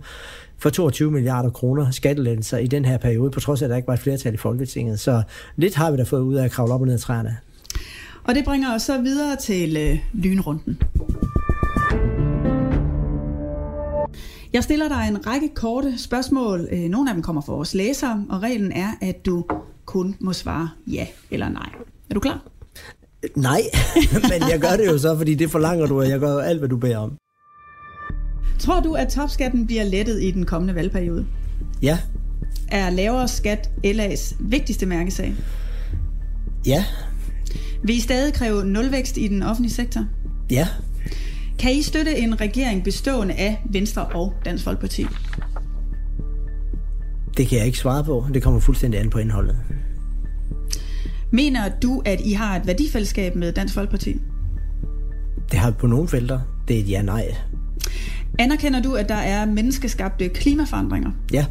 for 0.58 0.70
22 0.70 1.12
milliarder 1.12 1.50
kroner 1.50 1.92
skattelettelser 1.92 2.58
i 2.58 2.68
den 2.68 2.86
her 2.86 2.98
periode, 2.98 3.32
på 3.32 3.40
trods 3.40 3.62
af, 3.62 3.66
at 3.66 3.70
der 3.70 3.76
ikke 3.76 3.88
var 3.88 3.94
et 3.94 4.00
flertal 4.00 4.34
i 4.34 4.38
Folketinget. 4.38 5.00
Så 5.00 5.22
lidt 5.56 5.76
har 5.76 5.92
vi 5.92 5.98
da 5.98 6.04
fået 6.04 6.22
ud 6.22 6.36
af 6.36 6.46
at 6.46 6.52
kravle 6.52 6.74
op 6.74 6.82
og 6.82 6.88
ned 6.88 6.94
af 6.94 7.00
træerne. 7.00 7.38
Og 8.24 8.36
det 8.36 8.46
bringer 8.46 8.76
os 8.76 8.82
så 8.82 9.02
videre 9.02 9.36
til 9.36 9.78
øh, 9.78 10.00
lynrunden. 10.14 10.78
Jeg 14.54 14.64
stiller 14.64 14.88
dig 14.88 15.08
en 15.10 15.28
række 15.28 15.50
korte 15.56 15.94
spørgsmål. 15.98 16.68
Øh, 16.72 16.80
nogle 16.80 17.10
af 17.10 17.14
dem 17.14 17.24
kommer 17.24 17.42
fra 17.42 17.54
vores 17.54 17.74
læsere, 17.74 18.26
og 18.30 18.42
reglen 18.42 18.72
er, 18.72 18.92
at 19.02 19.26
du 19.26 19.46
kun 19.86 20.16
må 20.20 20.34
svare 20.34 20.70
ja 20.88 21.08
eller 21.32 21.50
nej. 21.50 21.70
Er 22.10 22.14
du 22.14 22.20
klar? 22.20 22.48
Nej, 23.36 23.62
men 24.32 24.50
jeg 24.50 24.60
gør 24.62 24.78
det 24.78 24.88
jo 24.88 24.98
så, 24.98 25.18
fordi 25.18 25.36
det 25.36 25.52
forlanger 25.52 25.86
du, 25.86 26.00
og 26.00 26.10
jeg 26.10 26.20
gør 26.20 26.38
alt, 26.38 26.60
hvad 26.60 26.70
du 26.70 26.78
beder 26.78 26.98
om. 26.98 27.18
Tror 28.60 28.80
du, 28.80 28.94
at 28.94 29.08
topskatten 29.08 29.68
bliver 29.68 29.84
lettet 29.84 30.24
i 30.24 30.32
den 30.32 30.46
kommende 30.46 30.76
valgperiode? 30.76 31.26
Ja. 31.82 32.00
Er 32.68 32.90
lavere 32.90 33.28
skat 33.28 33.70
LA's 33.86 34.36
vigtigste 34.40 34.86
mærkesag? 34.86 35.36
Ja. 36.66 36.86
Vil 37.84 37.96
I 37.96 38.00
stadig 38.00 38.34
kræve 38.34 38.66
nulvækst 38.66 39.18
i 39.18 39.28
den 39.28 39.44
offentlige 39.44 39.74
sektor? 39.74 40.06
Ja. 40.52 40.68
Kan 41.60 41.72
I 41.72 41.82
støtte 41.82 42.18
en 42.18 42.42
regering 42.42 42.84
bestående 42.84 43.34
af 43.34 43.62
Venstre 43.70 44.06
og 44.06 44.34
Dansk 44.46 44.64
Folkeparti? 44.64 45.06
Det 47.38 47.48
kan 47.48 47.58
jeg 47.58 47.66
ikke 47.66 47.78
svare 47.78 48.04
på. 48.04 48.26
Det 48.34 48.44
kommer 48.44 48.60
fuldstændig 48.60 49.00
an 49.00 49.10
på 49.10 49.18
indholdet. 49.18 49.58
Mener 51.32 51.70
du, 51.84 52.02
at 52.06 52.22
I 52.22 52.34
har 52.34 52.56
et 52.56 52.68
værdifællesskab 52.68 53.36
med 53.36 53.52
Dansk 53.52 53.74
Folkeparti? 53.74 54.18
Det 55.52 55.60
har 55.60 55.72
vi 55.72 55.78
på 55.80 55.88
nogle 55.88 56.08
felter. 56.08 56.40
Det 56.68 56.76
er 56.76 56.80
et 56.80 56.90
ja-nej. 56.90 57.36
Anerkender 58.40 58.82
du, 58.82 58.94
at 58.94 59.10
der 59.10 59.16
er 59.16 59.46
menneskeskabte 59.46 60.30
klimaforandringer? 60.30 61.12
Ja. 61.34 61.46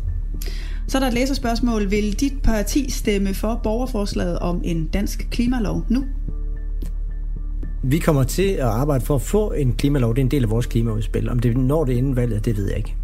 Så 0.89 0.99
er 0.99 1.01
der 1.01 1.09
et 1.09 1.15
læserspørgsmål. 1.15 1.91
Vil 1.91 2.21
dit 2.21 2.43
parti 2.43 2.91
stemme 2.91 3.35
for 3.35 3.61
borgerforslaget 3.63 4.39
om 4.39 4.61
en 4.65 4.87
dansk 4.87 5.29
klimalov 5.31 5.85
nu? 5.89 6.05
Vi 7.83 7.99
kommer 7.99 8.23
til 8.23 8.43
at 8.43 8.61
arbejde 8.61 9.05
for 9.05 9.15
at 9.15 9.23
få 9.23 9.53
en 9.53 9.73
klimalov. 9.73 10.15
Det 10.15 10.21
er 10.21 10.25
en 10.25 10.31
del 10.31 10.43
af 10.43 10.51
vores 10.51 10.67
klimaudspil. 10.67 11.31
Om 11.31 11.39
det 11.39 11.57
når 11.57 11.85
det 11.85 11.93
inden 11.93 12.17
valget, 12.17 12.45
det 12.45 12.57
ved 12.57 12.69
jeg 12.69 12.77
ikke. 12.77 12.97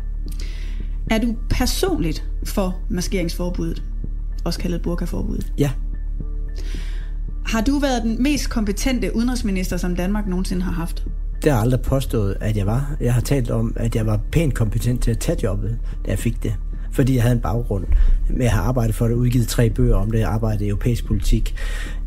Er 1.10 1.18
du 1.18 1.34
personligt 1.50 2.24
for 2.44 2.76
maskeringsforbuddet? 2.90 3.82
Også 4.44 4.58
kaldet 4.58 4.82
burkaforbuddet? 4.82 5.52
Ja. 5.58 5.70
Har 7.46 7.60
du 7.60 7.78
været 7.78 8.02
den 8.02 8.22
mest 8.22 8.50
kompetente 8.50 9.16
udenrigsminister, 9.16 9.76
som 9.76 9.96
Danmark 9.96 10.26
nogensinde 10.26 10.62
har 10.62 10.72
haft? 10.72 11.04
Det 11.42 11.52
har 11.52 11.58
jeg 11.58 11.62
aldrig 11.62 11.80
påstået, 11.80 12.37
at 12.40 12.56
jeg 12.56 12.66
var. 12.66 12.96
Jeg 13.00 13.14
har 13.14 13.20
talt 13.20 13.50
om, 13.50 13.72
at 13.76 13.96
jeg 13.96 14.06
var 14.06 14.20
pænt 14.32 14.54
kompetent 14.54 15.02
til 15.02 15.10
at 15.10 15.18
tage 15.18 15.38
jobbet, 15.42 15.78
da 16.06 16.10
jeg 16.10 16.18
fik 16.18 16.42
det. 16.42 16.54
Fordi 16.94 17.14
jeg 17.14 17.22
havde 17.22 17.35
en 17.35 17.40
baggrund 17.40 17.85
med 18.30 18.46
at 18.46 18.52
have 18.52 18.64
arbejdet 18.64 18.94
for 18.94 19.09
det, 19.09 19.14
udgivet 19.14 19.48
tre 19.48 19.70
bøger 19.70 19.96
om 19.96 20.11
det, 20.11 20.22
arbejdet 20.22 20.64
i 20.64 20.68
europæisk 20.68 21.07
politik. 21.07 21.54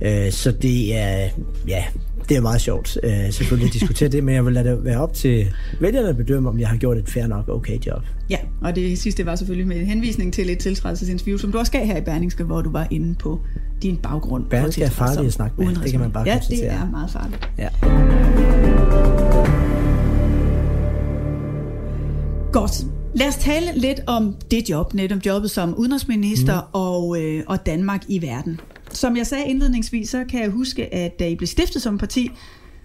Øh, 0.02 0.32
så 0.32 0.52
det 0.52 0.98
er, 0.98 1.30
ja, 1.68 1.84
det 2.30 2.38
er 2.38 2.42
meget 2.42 2.62
sjovt 2.62 2.98
øh, 3.04 3.32
selvfølgelig 3.32 3.68
at 3.68 3.74
diskutere 3.74 4.10
det, 4.10 4.24
men 4.24 4.36
jeg 4.36 4.46
vil 4.46 4.54
lade 4.54 4.70
det 4.70 4.84
være 4.84 5.02
op 5.02 5.14
til 5.14 5.54
vælgerne 5.80 6.10
at 6.10 6.18
bedømme, 6.18 6.50
om 6.50 6.60
jeg 6.60 6.68
har 6.68 6.78
gjort 6.78 6.98
et 6.98 7.10
fair 7.10 7.28
nok 7.28 7.50
okay 7.50 7.80
job. 7.86 8.02
Ja, 8.30 8.38
og 8.62 8.76
det 8.76 9.00
sidste 9.00 9.26
var 9.26 9.36
selvfølgelig 9.36 9.68
med 9.68 9.86
henvisning 9.86 10.34
til 10.34 10.50
et 10.50 10.60
tiltrædelsesinterview, 10.60 11.38
som 11.38 11.52
du 11.52 11.58
også 11.58 11.72
gav 11.72 11.86
her 11.86 11.98
i 11.98 12.02
Berlingske, 12.02 12.44
hvor 12.44 12.62
du 12.62 12.72
var 12.72 12.88
inde 12.92 13.16
på 13.16 13.40
din 13.82 13.98
baggrund. 13.98 14.46
Berlingske 14.50 14.84
er 14.84 14.90
farligt 14.90 15.28
at 15.28 15.34
snakke 15.34 15.62
med, 15.62 15.76
det 15.76 15.92
kan 15.92 16.00
man 16.00 16.12
bare. 16.12 16.24
Ja, 16.28 16.40
det 16.50 16.68
er 16.68 16.90
meget 16.92 17.12
farligt. 17.12 17.50
Ja. 17.58 17.68
Godt. 22.52 22.97
Lad 23.16 23.28
os 23.28 23.36
tale 23.36 23.80
lidt 23.80 24.00
om 24.08 24.36
det 24.52 24.70
job, 24.70 24.94
netop 24.94 25.26
jobbet 25.26 25.52
som 25.52 25.76
udenrigsminister 25.76 26.62
mm. 26.62 26.68
og, 26.74 27.24
øh, 27.24 27.44
og 27.48 27.66
Danmark 27.66 28.04
i 28.08 28.22
verden. 28.22 28.60
Som 28.92 29.18
jeg 29.18 29.28
sagde 29.28 29.46
indledningsvis, 29.48 30.10
så 30.10 30.26
kan 30.30 30.42
jeg 30.42 30.50
huske, 30.50 30.94
at 30.94 31.20
da 31.20 31.28
I 31.28 31.36
blev 31.36 31.48
stiftet 31.48 31.82
som 31.82 31.98
parti, 31.98 32.30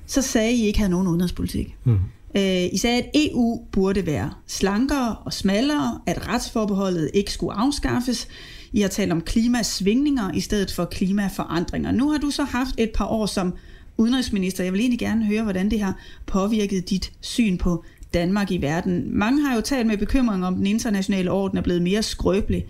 så 0.06 0.22
sagde 0.22 0.52
I 0.52 0.66
ikke 0.66 0.78
havde 0.78 0.90
nogen 0.90 1.08
udenrigspolitik. 1.08 1.76
Mm. 1.84 1.98
Øh, 2.36 2.64
I 2.72 2.78
sagde, 2.78 3.02
at 3.02 3.10
EU 3.14 3.60
burde 3.72 4.06
være 4.06 4.30
slankere 4.46 5.16
og 5.24 5.32
smallere, 5.32 6.00
at 6.06 6.28
retsforbeholdet 6.28 7.10
ikke 7.14 7.32
skulle 7.32 7.54
afskaffes. 7.54 8.28
I 8.72 8.80
har 8.80 8.88
talt 8.88 9.12
om 9.12 9.20
klimasvingninger 9.20 10.32
i 10.34 10.40
stedet 10.40 10.72
for 10.72 10.84
klimaforandringer. 10.84 11.92
Nu 11.92 12.10
har 12.10 12.18
du 12.18 12.30
så 12.30 12.44
haft 12.44 12.74
et 12.78 12.90
par 12.94 13.06
år 13.06 13.26
som 13.26 13.54
udenrigsminister. 13.96 14.64
Jeg 14.64 14.72
vil 14.72 14.80
egentlig 14.80 14.98
gerne 14.98 15.24
høre, 15.24 15.42
hvordan 15.42 15.70
det 15.70 15.80
har 15.80 15.98
påvirket 16.26 16.90
dit 16.90 17.12
syn 17.20 17.58
på 17.58 17.84
Danmark 18.14 18.50
i 18.50 18.62
verden. 18.62 19.18
Mange 19.18 19.42
har 19.42 19.54
jo 19.54 19.60
talt 19.60 19.86
med 19.86 19.96
bekymring 19.96 20.46
om, 20.46 20.54
den 20.54 20.66
internationale 20.66 21.30
orden 21.30 21.58
er 21.58 21.62
blevet 21.62 21.82
mere 21.82 22.02
skrøbelig. 22.02 22.66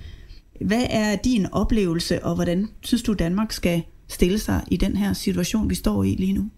Hvad 0.60 0.82
er 0.90 1.16
din 1.16 1.46
oplevelse, 1.52 2.24
og 2.24 2.34
hvordan 2.34 2.68
synes 2.80 3.02
du, 3.02 3.12
Danmark 3.12 3.52
skal 3.52 3.82
stille 4.08 4.38
sig 4.38 4.60
i 4.68 4.76
den 4.76 4.96
her 4.96 5.12
situation, 5.12 5.70
vi 5.70 5.74
står 5.74 6.04
i 6.04 6.14
lige 6.18 6.32
nu? 6.32 6.50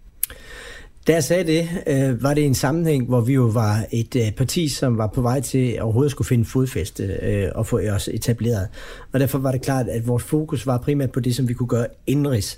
Da 1.07 1.13
jeg 1.13 1.23
sagde 1.23 1.43
det, 1.43 1.69
øh, 1.87 2.23
var 2.23 2.33
det 2.33 2.45
en 2.45 2.55
sammenhæng, 2.55 3.05
hvor 3.05 3.21
vi 3.21 3.33
jo 3.33 3.43
var 3.43 3.85
et 3.91 4.15
øh, 4.15 4.31
parti, 4.31 4.67
som 4.67 4.97
var 4.97 5.07
på 5.07 5.21
vej 5.21 5.41
til 5.41 5.81
overhovedet 5.81 6.11
skulle 6.11 6.27
finde 6.27 6.45
fodfæste 6.45 7.03
øh, 7.03 7.51
og 7.55 7.67
få 7.67 7.79
os 7.79 8.09
etableret. 8.13 8.67
Og 9.13 9.19
derfor 9.19 9.37
var 9.37 9.51
det 9.51 9.61
klart, 9.61 9.87
at 9.87 10.07
vores 10.07 10.23
fokus 10.23 10.67
var 10.67 10.77
primært 10.77 11.11
på 11.11 11.19
det, 11.19 11.35
som 11.35 11.47
vi 11.47 11.53
kunne 11.53 11.67
gøre 11.67 11.87
indrigs. 12.07 12.57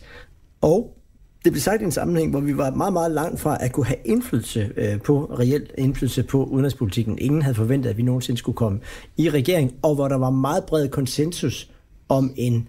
Og 0.61 0.96
det 1.47 1.53
blev 1.53 1.61
sagt 1.61 1.81
i 1.81 1.85
en 1.85 1.91
sammenhæng, 1.91 2.31
hvor 2.31 2.39
vi 2.39 2.57
var 2.57 2.71
meget, 2.71 2.93
meget 2.93 3.11
langt 3.11 3.39
fra 3.39 3.57
at 3.59 3.71
kunne 3.71 3.85
have 3.85 3.97
indflydelse 4.05 4.71
øh, 4.77 5.01
på, 5.01 5.35
reelt 5.39 5.71
indflydelse 5.77 6.23
på 6.23 6.43
udenrigspolitikken. 6.43 7.19
Ingen 7.19 7.41
havde 7.41 7.55
forventet, 7.55 7.89
at 7.89 7.97
vi 7.97 8.01
nogensinde 8.01 8.37
skulle 8.37 8.55
komme 8.55 8.79
i 9.17 9.29
regering, 9.29 9.73
og 9.81 9.95
hvor 9.95 10.07
der 10.07 10.15
var 10.15 10.29
meget 10.29 10.63
bred 10.63 10.87
konsensus 10.89 11.69
om 12.09 12.33
en 12.35 12.67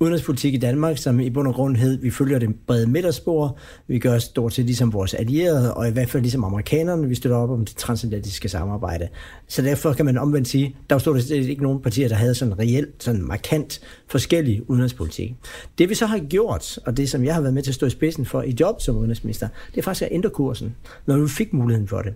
udenrigspolitik 0.00 0.54
i 0.54 0.56
Danmark, 0.56 0.98
som 0.98 1.20
i 1.20 1.30
bund 1.30 1.48
og 1.48 1.54
grund 1.54 1.76
hed, 1.76 1.98
vi 1.98 2.10
følger 2.10 2.38
det 2.38 2.54
brede 2.66 2.86
midterspor, 2.86 3.58
vi 3.88 3.98
gør 3.98 4.18
stort 4.18 4.52
set 4.52 4.64
ligesom 4.64 4.92
vores 4.92 5.14
allierede, 5.14 5.74
og 5.74 5.88
i 5.88 5.90
hvert 5.90 6.10
fald 6.10 6.22
ligesom 6.22 6.44
amerikanerne, 6.44 7.08
vi 7.08 7.14
støtter 7.14 7.36
op 7.36 7.50
om 7.50 7.64
det 7.64 7.76
transatlantiske 7.76 8.48
samarbejde. 8.48 9.08
Så 9.48 9.62
derfor 9.62 9.92
kan 9.92 10.04
man 10.04 10.18
omvendt 10.18 10.48
sige, 10.48 10.76
der 10.90 10.94
var 10.94 11.00
stort 11.00 11.22
set 11.22 11.48
ikke 11.48 11.62
nogen 11.62 11.82
partier, 11.82 12.08
der 12.08 12.14
havde 12.14 12.34
sådan 12.34 12.58
reelt, 12.58 13.02
sådan 13.02 13.22
markant 13.22 13.80
forskellig 14.08 14.70
udenrigspolitik. 14.70 15.34
Det 15.78 15.88
vi 15.88 15.94
så 15.94 16.06
har 16.06 16.18
gjort, 16.18 16.78
og 16.86 16.96
det 16.96 17.10
som 17.10 17.24
jeg 17.24 17.34
har 17.34 17.40
været 17.40 17.54
med 17.54 17.62
til 17.62 17.70
at 17.70 17.74
stå 17.74 17.86
i 17.86 17.90
spidsen 17.90 18.26
for 18.26 18.42
i 18.42 18.56
job 18.60 18.80
som 18.80 18.96
udenrigsminister, 18.96 19.48
det 19.70 19.78
er 19.78 19.82
faktisk 19.82 20.02
at 20.02 20.08
ændre 20.12 20.30
kursen, 20.30 20.76
når 21.06 21.18
vi 21.18 21.28
fik 21.28 21.52
muligheden 21.52 21.88
for 21.88 22.02
det. 22.02 22.14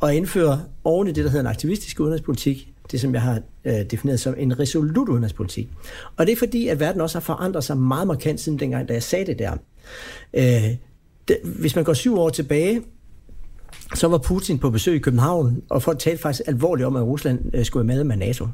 Og 0.00 0.14
indføre 0.14 0.60
oven 0.84 1.08
i 1.08 1.12
det, 1.12 1.24
der 1.24 1.30
hedder 1.30 1.44
en 1.44 1.50
aktivistisk 1.50 2.00
udenrigspolitik, 2.00 2.72
det 2.92 3.00
som 3.00 3.14
jeg 3.14 3.22
har 3.22 3.40
øh, 3.64 3.84
defineret 3.90 4.20
som 4.20 4.34
en 4.38 4.58
resolut 4.58 5.08
udenrigspolitik. 5.08 5.68
Og 6.16 6.26
det 6.26 6.32
er 6.32 6.36
fordi, 6.36 6.68
at 6.68 6.80
verden 6.80 7.00
også 7.00 7.18
har 7.18 7.20
forandret 7.20 7.64
sig 7.64 7.78
meget 7.78 8.06
markant 8.06 8.40
siden 8.40 8.58
dengang, 8.58 8.88
da 8.88 8.92
jeg 8.92 9.02
sagde 9.02 9.26
det 9.26 9.38
der. 9.38 9.52
Øh, 10.34 10.76
det, 11.28 11.38
hvis 11.42 11.76
man 11.76 11.84
går 11.84 11.92
syv 11.92 12.18
år 12.18 12.28
tilbage, 12.28 12.82
så 13.94 14.08
var 14.08 14.18
Putin 14.18 14.58
på 14.58 14.70
besøg 14.70 14.96
i 14.96 14.98
København, 14.98 15.62
og 15.68 15.82
folk 15.82 15.98
talte 15.98 16.22
faktisk 16.22 16.48
alvorligt 16.48 16.86
om, 16.86 16.96
at 16.96 17.02
Rusland 17.02 17.54
øh, 17.54 17.64
skulle 17.64 17.88
være 17.88 17.96
med 17.96 18.04
med 18.04 18.16
NATO. 18.16 18.46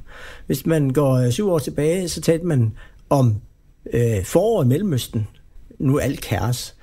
Hvis 0.47 0.66
man 0.66 0.90
går 0.90 1.12
øh, 1.14 1.31
syv 1.31 1.51
år 1.51 1.59
tilbage, 1.59 2.09
så 2.09 2.20
talte 2.20 2.47
man 2.47 2.73
om 3.11 3.35
øh, 3.92 4.25
foråret 4.25 4.64
i 4.64 4.68
Mellemøsten. 4.68 5.29
Nu 5.79 5.97
er 5.97 6.01
alt 6.01 6.20
kaos. 6.20 6.75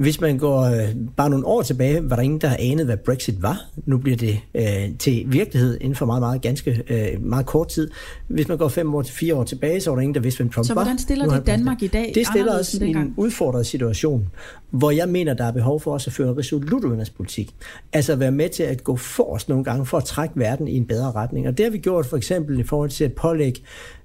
Hvis 0.00 0.20
man 0.20 0.38
går 0.38 0.60
øh, 0.60 0.88
bare 1.16 1.30
nogle 1.30 1.46
år 1.46 1.62
tilbage, 1.62 2.10
var 2.10 2.16
der 2.16 2.22
ingen, 2.22 2.40
der 2.40 2.56
anede, 2.58 2.84
hvad 2.84 2.96
Brexit 2.96 3.42
var. 3.42 3.64
Nu 3.86 3.98
bliver 3.98 4.16
det 4.16 4.40
øh, 4.54 4.98
til 4.98 5.24
virkelighed 5.26 5.78
inden 5.80 5.94
for 5.94 6.06
meget, 6.06 6.20
meget, 6.20 6.42
ganske, 6.42 6.82
øh, 6.88 7.24
meget 7.24 7.46
kort 7.46 7.68
tid. 7.68 7.90
Hvis 8.28 8.48
man 8.48 8.58
går 8.58 8.68
fem 8.68 8.94
år 8.94 9.02
til 9.02 9.14
fire 9.14 9.34
år 9.34 9.44
tilbage, 9.44 9.80
så 9.80 9.90
var 9.90 9.96
der 9.96 10.02
ingen, 10.02 10.14
der 10.14 10.20
vidste, 10.20 10.38
hvem 10.38 10.50
Trump 10.50 10.56
var. 10.56 10.66
Så 10.66 10.74
hvordan 10.74 10.98
stiller 10.98 11.34
det 11.34 11.46
Danmark 11.46 11.82
i 11.82 11.86
dag? 11.86 12.12
Det 12.14 12.26
stiller 12.26 12.58
os 12.58 12.74
i 12.74 12.84
en 12.84 13.14
udfordret 13.16 13.66
situation, 13.66 14.28
hvor 14.70 14.90
jeg 14.90 15.08
mener, 15.08 15.34
der 15.34 15.44
er 15.44 15.52
behov 15.52 15.80
for 15.80 15.94
os 15.94 16.06
at 16.06 16.12
føre 16.12 16.28
en 16.28 16.38
resolut 16.38 16.84
udenrigspolitik. 16.84 17.54
Altså 17.92 18.16
være 18.16 18.32
med 18.32 18.48
til 18.48 18.62
at 18.62 18.84
gå 18.84 18.96
forrest 18.96 19.48
nogle 19.48 19.64
gange 19.64 19.86
for 19.86 19.98
at 19.98 20.04
trække 20.04 20.38
verden 20.38 20.68
i 20.68 20.76
en 20.76 20.86
bedre 20.86 21.12
retning. 21.12 21.48
Og 21.48 21.58
det 21.58 21.64
har 21.66 21.70
vi 21.70 21.78
gjort 21.78 22.06
for 22.06 22.16
eksempel 22.16 22.58
i 22.60 22.62
forhold 22.62 22.90
til 22.90 23.04
at 23.04 23.12
pålægge 23.12 23.60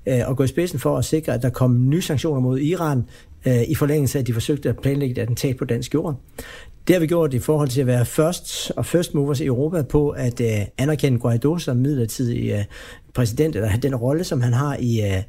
øh, 0.06 0.20
og 0.26 0.38
gå 0.38 0.44
i 0.44 0.48
spidsen 0.48 0.80
for 0.80 0.98
at 0.98 1.06
sikre, 1.06 1.34
at 1.34 1.42
der 1.42 1.50
kommer 1.50 1.80
nye 1.80 2.02
sanktioner 2.02 2.42
mod 2.42 2.60
Iran, 2.60 3.04
øh, 3.48 3.62
i 3.68 3.76
forlængelse 3.76 4.18
af, 4.18 4.22
at 4.22 4.28
de 4.28 4.34
forsøgte 4.34 4.70
at 4.70 4.80
planlægge 4.80 5.12
et 5.12 5.22
attentat 5.22 5.58
på 5.58 5.66
dansk 5.66 5.94
jord. 5.94 6.16
Det 6.88 6.96
har 6.96 7.00
vi 7.00 7.08
gjort 7.08 7.34
i 7.34 7.40
forhold 7.40 7.70
til 7.70 7.82
at 7.82 7.88
være 7.88 8.06
først 8.06 8.72
og 8.72 8.86
first 8.86 9.14
movers 9.14 9.40
i 9.40 9.46
Europa 9.46 9.82
på 9.82 10.10
at 10.10 10.42
øh, 10.42 10.66
anerkende 10.78 11.20
Guaido 11.20 11.58
som 11.58 11.78
midlertidig 11.78 12.52
øh, 12.52 12.64
præsident, 13.16 13.56
eller 13.56 13.78
den 13.78 13.96
rolle, 13.96 14.24
som 14.24 14.42
han 14.42 14.54
har 14.54 14.78
i, 14.80 15.02
øh, 15.02 15.22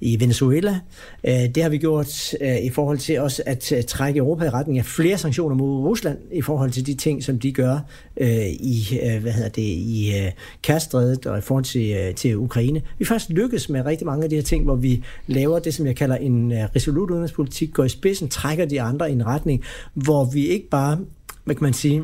i 0.00 0.20
Venezuela. 0.20 0.80
Øh, 1.24 1.54
det 1.54 1.62
har 1.62 1.70
vi 1.70 1.78
gjort 1.78 2.34
øh, 2.40 2.58
i 2.58 2.70
forhold 2.70 2.98
til 2.98 3.20
også 3.20 3.42
at 3.46 3.72
øh, 3.72 3.84
trække 3.84 4.18
Europa 4.18 4.44
i 4.44 4.48
retning 4.48 4.78
af 4.78 4.84
flere 4.84 5.18
sanktioner 5.18 5.56
mod 5.56 5.86
Rusland 5.86 6.18
i 6.32 6.42
forhold 6.42 6.70
til 6.70 6.86
de 6.86 6.94
ting, 6.94 7.24
som 7.24 7.38
de 7.38 7.52
gør 7.52 7.78
øh, 8.16 8.46
i, 8.46 9.00
øh, 9.02 9.22
hvad 9.22 9.32
hedder 9.32 9.48
det, 9.48 9.62
i 9.62 10.12
øh, 10.16 10.32
Kastredet 10.62 11.26
og 11.26 11.38
i 11.38 11.40
forhold 11.40 11.64
til, 11.64 11.90
øh, 11.90 12.14
til 12.14 12.36
Ukraine. 12.36 12.82
Vi 12.98 13.04
faktisk 13.04 13.30
lykkes 13.30 13.68
med 13.68 13.86
rigtig 13.86 14.06
mange 14.06 14.24
af 14.24 14.30
de 14.30 14.36
her 14.36 14.42
ting, 14.42 14.64
hvor 14.64 14.76
vi 14.76 15.04
laver 15.26 15.58
det, 15.58 15.74
som 15.74 15.86
jeg 15.86 15.96
kalder 15.96 16.16
en 16.16 16.52
øh, 16.52 16.68
resolut 16.76 17.10
udenrigspolitik, 17.10 17.72
går 17.72 17.84
i 17.84 17.88
spidsen, 17.88 18.28
trækker 18.28 18.64
de 18.64 18.80
andre 18.80 19.10
i 19.10 19.12
en 19.12 19.26
retning, 19.26 19.64
hvor 19.94 20.24
vi 20.24 20.46
ikke 20.46 20.68
bare 20.68 20.98
hvad 21.44 21.54
kan 21.54 21.64
man 21.64 21.72
sige, 21.72 22.02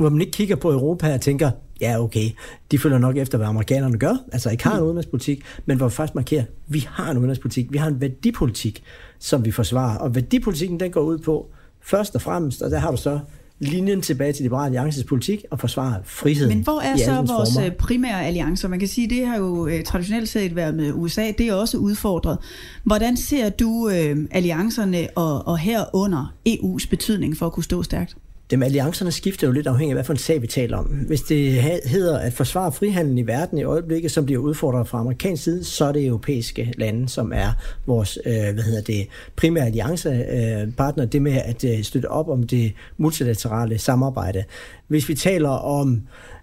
hvor 0.00 0.10
man 0.10 0.20
ikke 0.20 0.32
kigger 0.32 0.56
på 0.56 0.72
Europa 0.72 1.14
og 1.14 1.20
tænker, 1.20 1.50
ja 1.80 2.02
okay, 2.02 2.30
de 2.70 2.78
følger 2.78 2.98
nok 2.98 3.16
efter, 3.16 3.38
hvad 3.38 3.46
amerikanerne 3.48 3.98
gør, 3.98 4.16
altså 4.32 4.50
ikke 4.50 4.64
har 4.64 4.76
en 4.76 4.82
udenrigspolitik, 4.82 5.42
men 5.66 5.76
hvor 5.76 5.88
vi 5.88 5.94
faktisk 5.94 6.14
markerer, 6.14 6.44
vi 6.66 6.86
har 6.88 7.10
en 7.10 7.18
udenrigspolitik, 7.18 7.72
vi 7.72 7.78
har 7.78 7.88
en 7.88 8.00
værdipolitik, 8.00 8.82
som 9.18 9.44
vi 9.44 9.50
forsvarer, 9.50 9.98
og 9.98 10.14
værdipolitikken 10.14 10.80
den 10.80 10.90
går 10.90 11.00
ud 11.00 11.18
på, 11.18 11.46
først 11.82 12.14
og 12.14 12.22
fremmest, 12.22 12.62
og 12.62 12.70
der 12.70 12.78
har 12.78 12.90
du 12.90 12.96
så 12.96 13.20
linjen 13.60 14.02
tilbage 14.02 14.32
til 14.32 14.42
Liberale 14.42 14.66
Alliances 14.66 15.04
politik 15.04 15.44
og 15.50 15.60
forsvare 15.60 15.94
frihed. 16.04 16.48
Men 16.48 16.62
hvor 16.62 16.80
er 16.80 16.96
så 16.96 17.14
vores 17.14 17.28
former. 17.28 17.66
Øh, 17.66 17.76
primære 17.76 18.26
alliancer? 18.26 18.68
Man 18.68 18.78
kan 18.78 18.88
sige, 18.88 19.10
det 19.10 19.26
har 19.26 19.36
jo 19.36 19.66
uh, 19.66 19.72
traditionelt 19.86 20.28
set 20.28 20.56
været 20.56 20.74
med 20.74 20.92
USA, 20.94 21.32
det 21.38 21.48
er 21.48 21.54
også 21.54 21.78
udfordret. 21.78 22.38
Hvordan 22.84 23.16
ser 23.16 23.48
du 23.48 23.68
uh, 23.68 24.18
alliancerne 24.30 25.08
og, 25.16 25.46
og 25.46 25.58
herunder 25.58 26.34
EU's 26.48 26.90
betydning 26.90 27.36
for 27.36 27.46
at 27.46 27.52
kunne 27.52 27.64
stå 27.64 27.82
stærkt? 27.82 28.16
Dem 28.50 28.62
alliancerne 28.62 29.12
skifter 29.12 29.46
jo 29.46 29.52
lidt 29.52 29.66
afhængig 29.66 29.92
af, 29.92 29.96
hvad 29.96 30.04
for 30.04 30.12
en 30.12 30.18
sag 30.18 30.42
vi 30.42 30.46
taler 30.46 30.76
om. 30.76 30.86
Hvis 30.86 31.20
det 31.20 31.52
hedder 31.84 32.18
at 32.18 32.32
forsvare 32.32 32.72
frihandlen 32.72 33.18
i 33.18 33.26
verden 33.26 33.58
i 33.58 33.62
øjeblikket, 33.62 34.10
som 34.10 34.26
bliver 34.26 34.40
udfordret 34.40 34.88
fra 34.88 34.98
amerikansk 34.98 35.42
side, 35.42 35.64
så 35.64 35.84
er 35.84 35.92
det 35.92 36.06
europæiske 36.06 36.72
lande, 36.78 37.08
som 37.08 37.32
er 37.34 37.50
vores 37.86 38.18
øh, 38.26 38.32
hvad 38.32 38.62
hedder 38.62 38.82
det, 38.82 39.06
primære 39.36 39.66
alliancepartner, 39.66 41.04
øh, 41.04 41.12
det 41.12 41.22
med 41.22 41.40
at 41.44 41.64
øh, 41.64 41.82
støtte 41.82 42.10
op 42.10 42.28
om 42.28 42.42
det 42.42 42.72
multilaterale 42.96 43.78
samarbejde. 43.78 44.44
Hvis 44.88 45.08
vi 45.08 45.14
taler 45.14 45.48
om 45.48 46.02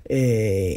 øh, 0.10 0.20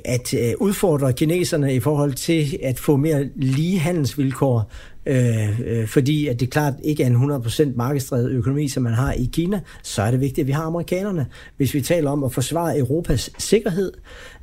at 0.05 0.35
øh, 0.35 0.53
udfordre 0.61 1.13
kineserne 1.13 1.75
i 1.75 1.81
forhold 1.81 2.13
til 2.13 2.59
at 2.63 2.79
få 2.79 2.97
mere 2.97 3.29
lige 3.37 3.79
handelsvilkår, 3.79 4.71
øh, 5.07 5.61
øh, 5.67 5.87
fordi 5.87 6.27
at 6.27 6.41
det 6.41 6.51
klart 6.51 6.75
ikke 6.85 7.03
er 7.03 7.07
en 7.07 7.31
100% 7.31 7.77
markedsdrevet 7.77 8.31
økonomi, 8.31 8.69
som 8.69 8.83
man 8.83 8.93
har 8.93 9.13
i 9.13 9.31
Kina, 9.33 9.61
så 9.83 10.03
er 10.03 10.11
det 10.11 10.21
vigtigt, 10.21 10.39
at 10.39 10.47
vi 10.47 10.53
har 10.53 10.63
amerikanerne. 10.63 11.27
Hvis 11.57 11.75
vi 11.75 11.81
taler 11.81 12.11
om 12.11 12.25
at 12.25 12.33
forsvare 12.33 12.79
Europas 12.79 13.31
sikkerhed, 13.39 13.93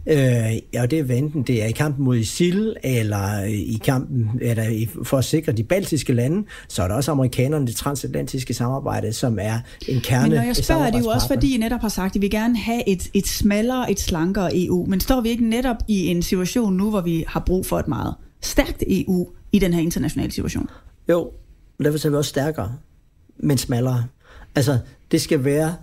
øh, 0.07 0.81
og 0.81 0.91
det 0.91 1.11
er 1.11 1.15
enten 1.15 1.43
det 1.43 1.63
er 1.63 1.67
i 1.67 1.71
kampen 1.71 2.05
mod 2.05 2.17
ISIL, 2.17 2.75
eller 2.83 3.43
i 3.43 3.81
kampen 3.85 4.29
eller 4.41 4.85
for 5.03 5.17
at 5.17 5.25
sikre 5.25 5.51
de 5.51 5.63
baltiske 5.63 6.13
lande, 6.13 6.47
så 6.67 6.83
er 6.83 6.87
der 6.87 6.95
også 6.95 7.11
amerikanerne, 7.11 7.67
det 7.67 7.75
transatlantiske 7.75 8.53
samarbejde, 8.53 9.13
som 9.13 9.37
er 9.41 9.59
en 9.87 10.01
kerne 10.01 10.29
Men 10.29 10.37
når 10.37 10.45
jeg 10.45 10.55
spørger, 10.55 10.85
er 10.85 10.91
det 10.91 10.99
jo 10.99 11.09
også 11.09 11.27
fordi, 11.27 11.55
I 11.55 11.57
netop 11.57 11.81
har 11.81 11.89
sagt, 11.89 12.11
at 12.11 12.15
vi 12.15 12.19
vil 12.19 12.31
gerne 12.31 12.57
have 12.57 12.89
et, 12.89 13.09
et 13.13 13.27
smallere, 13.27 13.91
et 13.91 13.99
slankere 13.99 14.49
EU, 14.53 14.85
men 14.85 14.99
står 14.99 15.21
vi 15.21 15.29
ikke 15.29 15.49
netop 15.49 15.77
i 15.87 16.07
en 16.07 16.21
situation 16.21 16.73
nu, 16.73 16.89
hvor 16.89 17.01
vi 17.01 17.23
har 17.27 17.43
brug 17.45 17.65
for 17.65 17.79
et 17.79 17.87
meget 17.87 18.15
stærkt 18.41 18.83
EU, 18.87 19.27
i 19.51 19.59
den 19.59 19.73
her 19.73 19.81
internationale 19.81 20.31
situation. 20.31 20.69
Jo, 21.09 21.19
og 21.79 21.85
derfor 21.85 22.05
er 22.05 22.09
vi 22.09 22.15
også 22.15 22.29
stærkere, 22.29 22.75
men 23.37 23.57
smallere. 23.57 24.05
Altså, 24.55 24.79
det 25.11 25.21
skal 25.21 25.43
være 25.43 25.75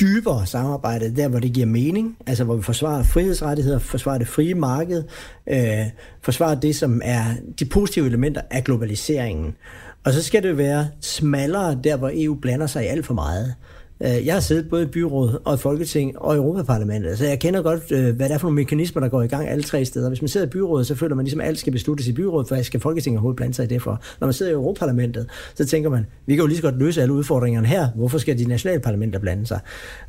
dybere 0.00 0.46
samarbejde, 0.46 1.16
der 1.16 1.28
hvor 1.28 1.38
det 1.38 1.52
giver 1.52 1.66
mening, 1.66 2.16
altså 2.26 2.44
hvor 2.44 2.56
vi 2.56 2.62
forsvarer 2.62 3.02
frihedsrettigheder, 3.02 3.78
forsvarer 3.78 4.18
det 4.18 4.28
frie 4.28 4.54
marked, 4.54 5.04
øh, 5.48 5.86
forsvarer 6.22 6.54
det, 6.54 6.76
som 6.76 7.00
er 7.04 7.24
de 7.58 7.64
positive 7.64 8.06
elementer 8.06 8.40
af 8.50 8.64
globaliseringen. 8.64 9.56
Og 10.04 10.12
så 10.12 10.22
skal 10.22 10.42
det 10.42 10.58
være 10.58 10.88
smallere 11.00 11.78
der, 11.84 11.96
hvor 11.96 12.10
EU 12.14 12.34
blander 12.34 12.66
sig 12.66 12.84
i 12.84 12.86
alt 12.86 13.06
for 13.06 13.14
meget. 13.14 13.46
Øh, 13.46 13.77
Øh, 14.00 14.26
jeg 14.26 14.34
har 14.34 14.40
siddet 14.40 14.68
både 14.70 14.82
i 14.82 14.86
byrådet 14.86 15.38
og 15.44 15.54
i 15.54 15.56
Folketing 15.56 16.18
og 16.18 16.34
i 16.34 16.38
Europaparlamentet, 16.38 17.18
så 17.18 17.24
jeg 17.26 17.40
kender 17.40 17.62
godt, 17.62 17.92
øh, 17.92 18.16
hvad 18.16 18.28
det 18.28 18.34
er 18.34 18.38
for 18.38 18.46
nogle 18.46 18.54
mekanismer, 18.54 19.00
der 19.00 19.08
går 19.08 19.22
i 19.22 19.26
gang 19.26 19.48
alle 19.48 19.62
tre 19.62 19.84
steder. 19.84 20.08
Hvis 20.08 20.22
man 20.22 20.28
sidder 20.28 20.46
i 20.46 20.50
byrådet, 20.50 20.86
så 20.86 20.94
føler 20.94 21.14
man 21.14 21.24
ligesom, 21.24 21.40
at 21.40 21.46
alt 21.46 21.58
skal 21.58 21.72
besluttes 21.72 22.08
i 22.08 22.12
byrådet, 22.12 22.48
for 22.48 22.54
jeg 22.54 22.64
skal 22.64 22.80
Folketinget 22.80 23.18
overhovedet 23.18 23.36
blande 23.36 23.54
sig 23.54 23.64
i 23.64 23.68
det 23.68 23.82
for. 23.82 24.00
Når 24.20 24.26
man 24.26 24.34
sidder 24.34 24.52
i 24.52 24.54
Europaparlamentet, 24.54 25.26
så 25.54 25.66
tænker 25.66 25.90
man, 25.90 26.06
vi 26.26 26.34
kan 26.34 26.42
jo 26.42 26.46
lige 26.46 26.56
så 26.56 26.62
godt 26.62 26.78
løse 26.78 27.02
alle 27.02 27.14
udfordringerne 27.14 27.66
her. 27.66 27.88
Hvorfor 27.94 28.18
skal 28.18 28.38
de 28.38 28.44
nationale 28.44 28.80
parlamenter 28.80 29.18
blande 29.18 29.46
sig? 29.46 29.60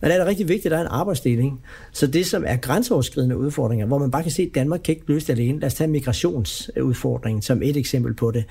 Men 0.02 0.12
er 0.12 0.18
det 0.18 0.28
rigtig 0.28 0.48
vigtigt, 0.48 0.66
at 0.66 0.72
der 0.72 0.78
er 0.78 0.82
en 0.82 0.92
arbejdsdeling. 0.92 1.62
Så 1.92 2.08
det, 2.08 2.26
som 2.26 2.44
er 2.48 2.56
grænseoverskridende 2.56 3.38
udfordringer, 3.38 3.86
hvor 3.86 3.98
man 3.98 4.12
bare 4.12 4.24
kan 4.24 4.32
se, 4.32 4.42
at 4.42 4.56
Danmark 4.56 4.80
kan 4.84 4.96
ikke 4.96 5.06
løse 5.08 5.28
det 5.28 5.34
alene. 5.34 5.60
Lad 5.60 5.68
os 5.68 5.74
tage 5.74 5.88
migrationsudfordringen 5.88 7.42
som 7.42 7.64
et 7.64 7.78
eksempel 7.78 8.14
på 8.14 8.32
det 8.32 8.46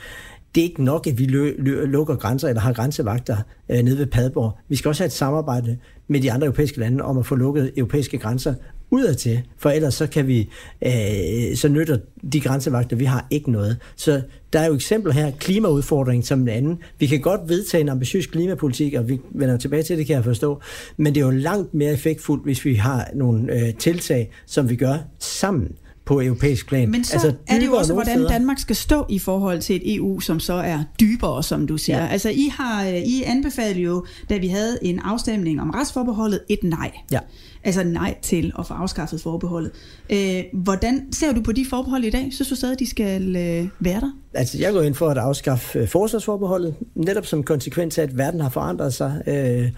det 0.55 0.61
er 0.61 0.65
ikke 0.65 0.85
nok, 0.85 1.07
at 1.07 1.19
vi 1.19 1.25
lø, 1.25 1.53
lø, 1.59 1.85
lukker 1.85 2.17
grænser 2.17 2.49
eller 2.49 2.61
har 2.61 2.73
grænsevagter 2.73 3.37
øh, 3.69 3.79
nede 3.79 3.99
ved 3.99 4.07
Padborg. 4.07 4.59
Vi 4.69 4.77
skal 4.77 4.89
også 4.89 5.03
have 5.03 5.07
et 5.07 5.13
samarbejde 5.13 5.79
med 6.09 6.21
de 6.21 6.33
andre 6.33 6.47
europæiske 6.47 6.81
lande 6.81 7.05
om 7.05 7.19
at 7.19 7.27
få 7.27 7.35
lukket 7.35 7.73
europæiske 7.77 8.19
grænser 8.19 8.55
udadtil, 8.91 9.43
for 9.59 9.71
ellers 9.71 9.95
så 9.95 10.07
kan 10.07 10.27
vi, 10.27 10.49
øh, 10.83 11.57
så 11.57 11.69
nytter 11.69 11.99
de 12.33 12.41
grænsevagter, 12.41 12.97
vi 12.97 13.05
har, 13.05 13.27
ikke 13.31 13.51
noget. 13.51 13.77
Så 13.97 14.23
der 14.53 14.61
er 14.61 14.67
jo 14.67 14.75
eksempler 14.75 15.13
her, 15.13 15.31
klimaudfordringen 15.31 16.23
som 16.23 16.39
den 16.39 16.49
anden. 16.49 16.79
Vi 16.99 17.07
kan 17.07 17.21
godt 17.21 17.41
vedtage 17.49 17.81
en 17.81 17.89
ambitiøs 17.89 18.27
klimapolitik, 18.27 18.95
og 18.95 19.09
vi 19.09 19.21
vender 19.31 19.57
tilbage 19.57 19.83
til 19.83 19.99
det, 19.99 20.07
kan 20.07 20.17
jeg 20.17 20.25
forstå, 20.25 20.61
men 20.97 21.15
det 21.15 21.21
er 21.21 21.25
jo 21.25 21.31
langt 21.31 21.75
mere 21.75 21.93
effektfuldt, 21.93 22.45
hvis 22.45 22.65
vi 22.65 22.75
har 22.75 23.09
nogle 23.15 23.53
øh, 23.53 23.75
tiltag, 23.75 24.31
som 24.47 24.71
vi 24.71 24.77
gør 24.77 24.97
sammen 25.19 25.73
på 26.09 26.21
europæisk 26.21 26.69
plan. 26.69 26.91
Men 26.91 27.05
så 27.05 27.13
altså, 27.13 27.33
er 27.49 27.59
det 27.59 27.67
jo 27.67 27.73
også, 27.73 27.93
hvordan 27.93 28.15
steder. 28.15 28.29
Danmark 28.29 28.59
skal 28.59 28.77
stå 28.77 29.07
i 29.09 29.19
forhold 29.19 29.61
til 29.61 29.77
et 29.77 29.95
EU, 29.95 30.21
som 30.21 30.41
så 30.41 30.53
er 30.53 30.85
dybere, 31.01 31.43
som 31.43 31.67
du 31.67 31.77
siger. 31.77 31.99
Ja. 31.99 32.07
Altså, 32.07 32.29
I 32.29 32.53
har 32.53 32.85
øh, 32.85 32.97
I 32.97 33.23
anbefalet 33.23 33.77
jo, 33.77 34.07
da 34.31 34.37
vi 34.37 34.49
havde 34.49 34.79
en 34.83 34.99
afstemning 34.99 35.61
om 35.61 35.71
retsforbeholdet, 35.71 36.41
et 36.49 36.59
nej. 36.63 36.91
Ja. 37.13 37.19
Altså 37.65 37.85
nej 37.85 38.15
til 38.23 38.53
at 38.59 38.67
få 38.67 38.75
afskaffet 38.75 39.21
forbeholdet. 39.21 39.71
Øh, 40.11 40.45
hvordan 40.53 41.13
ser 41.13 41.33
du 41.33 41.43
på 41.43 41.53
de 41.53 41.67
forbehold 41.71 42.05
i 42.05 42.11
dag? 42.11 42.29
Synes 42.33 42.49
du 42.49 42.55
stadig, 42.55 42.79
de 42.79 42.91
skal 42.91 43.37
øh, 43.37 43.69
være 43.81 44.01
der? 44.01 44.11
Altså, 44.35 44.59
jeg 44.59 44.73
går 44.73 44.83
ind 44.83 44.95
for 44.95 45.09
at 45.09 45.19
afskaffe 45.19 45.79
øh, 45.79 45.89
forsvarsforbeholdet, 45.89 46.75
netop 46.95 47.27
som 47.27 47.43
konsekvens 47.43 47.99
af, 47.99 48.03
at 48.03 48.19
verden 48.19 48.41
har 48.41 48.49
forandret 48.49 48.95
sig. 48.95 49.23
Øh, 49.27 49.71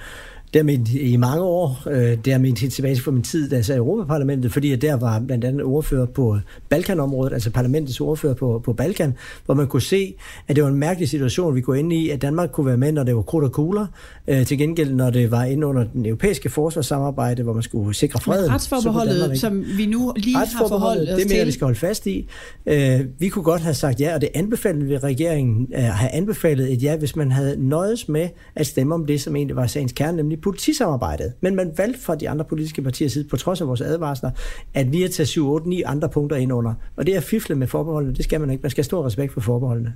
det 0.52 0.58
har 0.58 0.64
ment 0.64 0.88
i 0.88 1.16
mange 1.16 1.42
år. 1.42 1.82
Øh, 1.90 2.18
det 2.24 2.32
har 2.32 2.40
ment 2.40 2.58
helt 2.58 2.72
tilbage 2.72 3.00
fra 3.00 3.10
min 3.10 3.22
tid, 3.22 3.50
da 3.50 3.56
jeg 3.56 3.64
sad 3.64 3.74
i 3.74 3.78
Europaparlamentet, 3.78 4.52
fordi 4.52 4.76
der 4.76 4.94
var 4.94 5.20
blandt 5.20 5.44
andet 5.44 5.62
ordfører 5.62 6.06
på 6.06 6.38
Balkanområdet, 6.68 7.32
altså 7.32 7.50
parlamentets 7.50 8.00
ordfører 8.00 8.34
på, 8.34 8.62
på 8.64 8.72
Balkan, 8.72 9.14
hvor 9.44 9.54
man 9.54 9.66
kunne 9.66 9.82
se, 9.82 10.14
at 10.48 10.56
det 10.56 10.64
var 10.64 10.70
en 10.70 10.76
mærkelig 10.78 11.08
situation, 11.08 11.54
vi 11.54 11.60
går 11.60 11.74
ind 11.74 11.92
i, 11.92 12.10
at 12.10 12.22
Danmark 12.22 12.50
kunne 12.52 12.66
være 12.66 12.76
med, 12.76 12.92
når 12.92 13.02
det 13.02 13.16
var 13.16 13.22
krudt 13.22 13.44
og 13.44 13.52
kugler. 13.52 13.86
Øh, 14.28 14.46
til 14.46 14.58
gengæld, 14.58 14.94
når 14.94 15.10
det 15.10 15.30
var 15.30 15.44
inde 15.44 15.66
under 15.66 15.84
den 15.84 16.06
europæiske 16.06 16.50
forsvarssamarbejde, 16.50 17.42
hvor 17.42 17.52
man 17.52 17.62
skulle 17.62 17.94
sikre 17.94 18.20
fred. 18.20 18.42
Men 18.42 18.54
retsforbeholdet, 18.54 19.40
som 19.40 19.64
vi 19.76 19.86
nu 19.86 20.12
lige 20.16 20.36
har 20.36 20.46
forholdt 20.68 21.10
os 21.10 21.20
det 21.20 21.30
mener, 21.30 21.44
vi 21.44 21.52
skal 21.52 21.64
holde 21.64 21.78
fast 21.78 22.06
i. 22.06 22.28
Øh, 22.66 23.00
vi 23.18 23.28
kunne 23.28 23.42
godt 23.42 23.62
have 23.62 23.74
sagt 23.74 24.00
ja, 24.00 24.14
og 24.14 24.20
det 24.20 24.28
anbefalede 24.34 24.84
vi 24.84 24.98
regeringen 24.98 25.68
at 25.72 25.82
have 25.82 26.10
anbefalet 26.10 26.72
et 26.72 26.82
ja, 26.82 26.96
hvis 26.96 27.16
man 27.16 27.32
havde 27.32 27.68
nøjes 27.68 28.08
med 28.08 28.28
at 28.54 28.66
stemme 28.66 28.94
om 28.94 29.06
det, 29.06 29.20
som 29.20 29.36
egentlig 29.36 29.56
var 29.56 29.66
sagens 29.66 29.92
kerne, 29.92 30.16
nemlig 30.16 30.39
politisamarbejdet. 30.42 31.32
Men 31.40 31.54
man 31.54 31.72
valgte 31.76 32.00
fra 32.00 32.14
de 32.14 32.28
andre 32.28 32.44
politiske 32.44 32.82
partier 32.82 33.08
side, 33.08 33.24
på 33.24 33.36
trods 33.36 33.60
af 33.60 33.66
vores 33.66 33.80
advarsler, 33.80 34.30
at 34.74 34.92
vi 34.92 35.02
er 35.02 35.08
tage 35.08 35.26
7, 35.26 35.48
8, 35.50 35.68
9 35.68 35.82
andre 35.82 36.08
punkter 36.08 36.36
ind 36.36 36.52
under. 36.52 36.74
Og 36.96 37.06
det 37.06 37.16
er 37.16 37.20
fifle 37.20 37.54
med 37.54 37.66
forbeholdene, 37.66 38.14
det 38.14 38.24
skal 38.24 38.40
man 38.40 38.50
ikke. 38.50 38.62
Man 38.62 38.70
skal 38.70 38.82
have 38.82 38.84
stor 38.84 39.06
respekt 39.06 39.32
for 39.32 39.40
forbeholdene. 39.40 39.94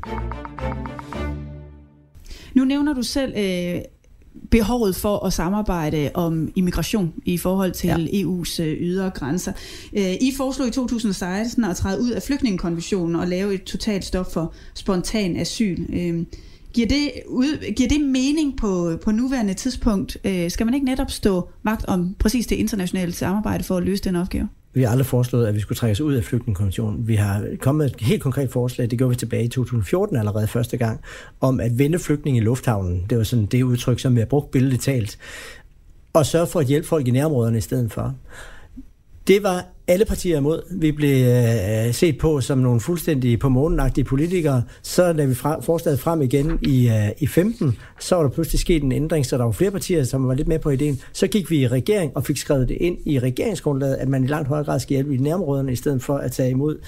Nu 2.54 2.64
nævner 2.64 2.94
du 2.94 3.02
selv 3.02 3.34
øh, 3.36 3.80
behovet 4.50 4.96
for 4.96 5.26
at 5.26 5.32
samarbejde 5.32 6.10
om 6.14 6.52
immigration 6.54 7.12
i 7.24 7.38
forhold 7.38 7.72
til 7.72 7.88
ja. 7.88 7.96
EU's 7.96 8.62
øh, 8.62 8.76
ydre 8.80 9.10
grænser. 9.10 9.52
Øh, 9.92 10.12
I 10.12 10.32
foreslog 10.36 10.68
i 10.68 10.70
2016 10.70 11.64
at 11.64 11.76
træde 11.76 12.00
ud 12.00 12.10
af 12.10 12.22
flygtningekonventionen 12.22 13.16
og 13.16 13.28
lave 13.28 13.54
et 13.54 13.62
totalt 13.62 14.04
stop 14.04 14.32
for 14.32 14.54
spontan 14.74 15.36
asyl. 15.36 15.86
Giver 16.74 16.88
det, 16.88 17.10
ud, 17.26 17.72
giver 17.76 17.88
det 17.88 18.00
mening 18.00 18.56
på, 18.56 18.98
på 19.04 19.10
nuværende 19.10 19.54
tidspunkt? 19.54 20.16
Øh, 20.24 20.50
skal 20.50 20.66
man 20.66 20.74
ikke 20.74 20.86
netop 20.86 21.10
stå 21.10 21.50
vagt 21.64 21.84
om 21.84 22.16
præcis 22.18 22.46
det 22.46 22.56
internationale 22.56 23.12
samarbejde 23.12 23.64
for 23.64 23.76
at 23.76 23.82
løse 23.82 24.04
den 24.04 24.16
opgave? 24.16 24.48
Vi 24.74 24.82
har 24.82 24.90
aldrig 24.90 25.06
foreslået, 25.06 25.46
at 25.46 25.54
vi 25.54 25.60
skulle 25.60 25.76
trække 25.76 25.92
os 25.92 26.00
ud 26.00 26.14
af 26.14 26.24
flygtningekonventionen. 26.24 27.08
Vi 27.08 27.14
har 27.14 27.46
kommet 27.60 27.86
et 27.86 28.00
helt 28.00 28.22
konkret 28.22 28.50
forslag, 28.50 28.90
det 28.90 28.98
gjorde 28.98 29.10
vi 29.10 29.16
tilbage 29.16 29.44
i 29.44 29.48
2014 29.48 30.16
allerede 30.16 30.46
første 30.46 30.76
gang, 30.76 31.00
om 31.40 31.60
at 31.60 31.78
vende 31.78 31.98
flygtninge 31.98 32.40
i 32.40 32.44
lufthavnen. 32.44 33.06
Det 33.10 33.18
var 33.18 33.24
sådan 33.24 33.46
det 33.46 33.62
udtryk, 33.62 33.98
som 33.98 34.14
vi 34.14 34.20
har 34.20 34.26
brugt 34.26 34.50
billedligt 34.50 34.82
talt. 34.82 35.18
Og 36.12 36.26
sørge 36.26 36.46
for 36.46 36.60
at 36.60 36.66
hjælpe 36.66 36.88
folk 36.88 37.08
i 37.08 37.10
nærområderne 37.10 37.58
i 37.58 37.60
stedet 37.60 37.92
for. 37.92 38.14
Det 39.26 39.42
var 39.42 39.66
alle 39.88 40.04
partier 40.04 40.38
imod. 40.38 40.62
Vi 40.70 40.92
blev 40.92 41.26
øh, 41.26 41.94
set 41.94 42.18
på 42.18 42.40
som 42.40 42.58
nogle 42.58 42.80
fuldstændig 42.80 43.38
på 43.38 43.48
månenagtige 43.48 44.04
politikere. 44.04 44.62
Så 44.82 45.12
da 45.12 45.24
vi 45.24 45.34
fra, 45.34 45.60
forslaget 45.60 46.00
frem 46.00 46.22
igen 46.22 46.58
i, 46.62 46.88
øh, 46.88 47.10
i 47.18 47.26
15, 47.26 47.76
så 48.00 48.16
var 48.16 48.22
der 48.22 48.30
pludselig 48.30 48.60
sket 48.60 48.82
en 48.82 48.92
ændring, 48.92 49.26
så 49.26 49.38
der 49.38 49.44
var 49.44 49.52
flere 49.52 49.70
partier, 49.70 50.04
som 50.04 50.28
var 50.28 50.34
lidt 50.34 50.48
med 50.48 50.58
på 50.58 50.70
ideen. 50.70 51.00
Så 51.12 51.26
gik 51.26 51.50
vi 51.50 51.58
i 51.58 51.68
regering 51.68 52.16
og 52.16 52.24
fik 52.24 52.36
skrevet 52.36 52.68
det 52.68 52.76
ind 52.80 52.98
i 53.04 53.18
regeringsgrundlaget, 53.18 53.94
at 53.94 54.08
man 54.08 54.24
i 54.24 54.26
langt 54.26 54.48
højere 54.48 54.64
grad 54.64 54.80
skal 54.80 54.94
hjælpe 54.94 55.14
i 55.14 55.16
nærområderne, 55.16 55.72
i 55.72 55.76
stedet 55.76 56.02
for 56.02 56.16
at 56.16 56.32
tage 56.32 56.50
imod 56.50 56.78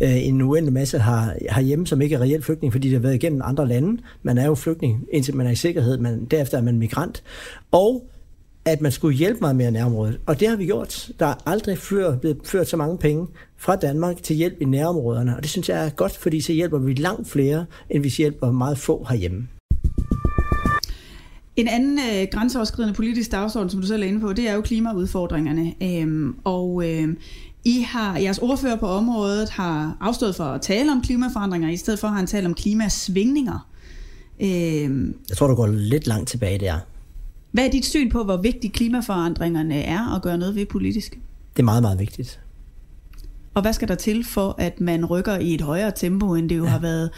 øh, 0.00 0.26
en 0.26 0.42
uendelig 0.42 0.72
masse 0.72 0.98
her, 0.98 1.32
herhjemme, 1.50 1.86
som 1.86 2.00
ikke 2.00 2.14
er 2.14 2.20
reelt 2.20 2.44
flygtning, 2.44 2.72
fordi 2.72 2.88
det 2.88 2.94
har 2.94 3.02
været 3.02 3.14
igennem 3.14 3.40
andre 3.44 3.68
lande. 3.68 4.02
Man 4.22 4.38
er 4.38 4.46
jo 4.46 4.54
flygtning, 4.54 5.06
indtil 5.12 5.36
man 5.36 5.46
er 5.46 5.50
i 5.50 5.54
sikkerhed, 5.56 5.98
men 5.98 6.24
derefter 6.24 6.58
er 6.58 6.62
man 6.62 6.78
migrant. 6.78 7.22
Og 7.70 8.11
at 8.64 8.80
man 8.80 8.92
skulle 8.92 9.16
hjælpe 9.16 9.40
meget 9.40 9.56
mere 9.56 9.70
nærområdet. 9.70 10.20
Og 10.26 10.40
det 10.40 10.48
har 10.48 10.56
vi 10.56 10.64
gjort. 10.64 11.10
Der 11.18 11.26
er 11.26 11.34
aldrig 11.46 11.78
før 11.78 12.16
blevet 12.16 12.38
ført 12.44 12.68
så 12.68 12.76
mange 12.76 12.98
penge 12.98 13.26
fra 13.56 13.76
Danmark 13.76 14.22
til 14.22 14.36
hjælp 14.36 14.56
i 14.60 14.64
nærområderne. 14.64 15.36
Og 15.36 15.42
det 15.42 15.50
synes 15.50 15.68
jeg 15.68 15.86
er 15.86 15.90
godt, 15.90 16.16
fordi 16.16 16.40
så 16.40 16.52
hjælper 16.52 16.78
vi 16.78 16.94
langt 16.94 17.28
flere, 17.28 17.66
end 17.90 18.02
hvis 18.02 18.18
vi 18.18 18.22
hjælper 18.22 18.50
meget 18.50 18.78
få 18.78 19.06
herhjemme. 19.08 19.48
En 21.56 21.68
anden 21.68 21.98
øh, 21.98 22.26
grænseoverskridende 22.32 22.94
politisk 22.94 23.32
dagsorden, 23.32 23.70
som 23.70 23.80
du 23.80 23.86
selv 23.86 24.02
er 24.02 24.06
inde 24.06 24.20
på, 24.20 24.32
det 24.32 24.48
er 24.48 24.54
jo 24.54 24.60
klimaudfordringerne. 24.60 25.74
Øhm, 25.82 26.36
og 26.44 26.90
øh, 26.90 27.08
I 27.64 27.80
har, 27.88 28.18
jeres 28.18 28.38
ordfører 28.38 28.76
på 28.76 28.86
området 28.86 29.50
har 29.50 29.96
afstået 30.00 30.34
for 30.34 30.44
at 30.44 30.60
tale 30.60 30.92
om 30.92 31.02
klimaforandringer, 31.02 31.70
i 31.70 31.76
stedet 31.76 31.98
for 31.98 32.08
at 32.08 32.14
han 32.14 32.26
tale 32.26 32.46
om 32.46 32.54
klimasvingninger. 32.54 33.68
Øhm, 34.40 35.16
jeg 35.28 35.36
tror, 35.36 35.46
du 35.46 35.54
går 35.54 35.66
lidt 35.66 36.06
langt 36.06 36.28
tilbage 36.28 36.58
der. 36.58 36.78
Hvad 37.52 37.66
er 37.66 37.70
dit 37.70 37.84
syn 37.84 38.10
på, 38.10 38.24
hvor 38.24 38.36
vigtige 38.36 38.70
klimaforandringerne 38.70 39.82
er 39.82 40.16
at 40.16 40.22
gøre 40.22 40.38
noget 40.38 40.54
ved 40.54 40.66
politisk? 40.66 41.18
Det 41.56 41.62
er 41.62 41.64
meget, 41.64 41.82
meget 41.82 41.98
vigtigt. 41.98 42.40
Og 43.54 43.62
hvad 43.62 43.72
skal 43.72 43.88
der 43.88 43.94
til 43.94 44.24
for, 44.24 44.54
at 44.58 44.80
man 44.80 45.04
rykker 45.04 45.38
i 45.38 45.54
et 45.54 45.60
højere 45.60 45.92
tempo, 45.96 46.34
end 46.34 46.48
det 46.48 46.56
jo 46.56 46.64
ja. 46.64 46.70
har 46.70 46.78
været 46.78 47.10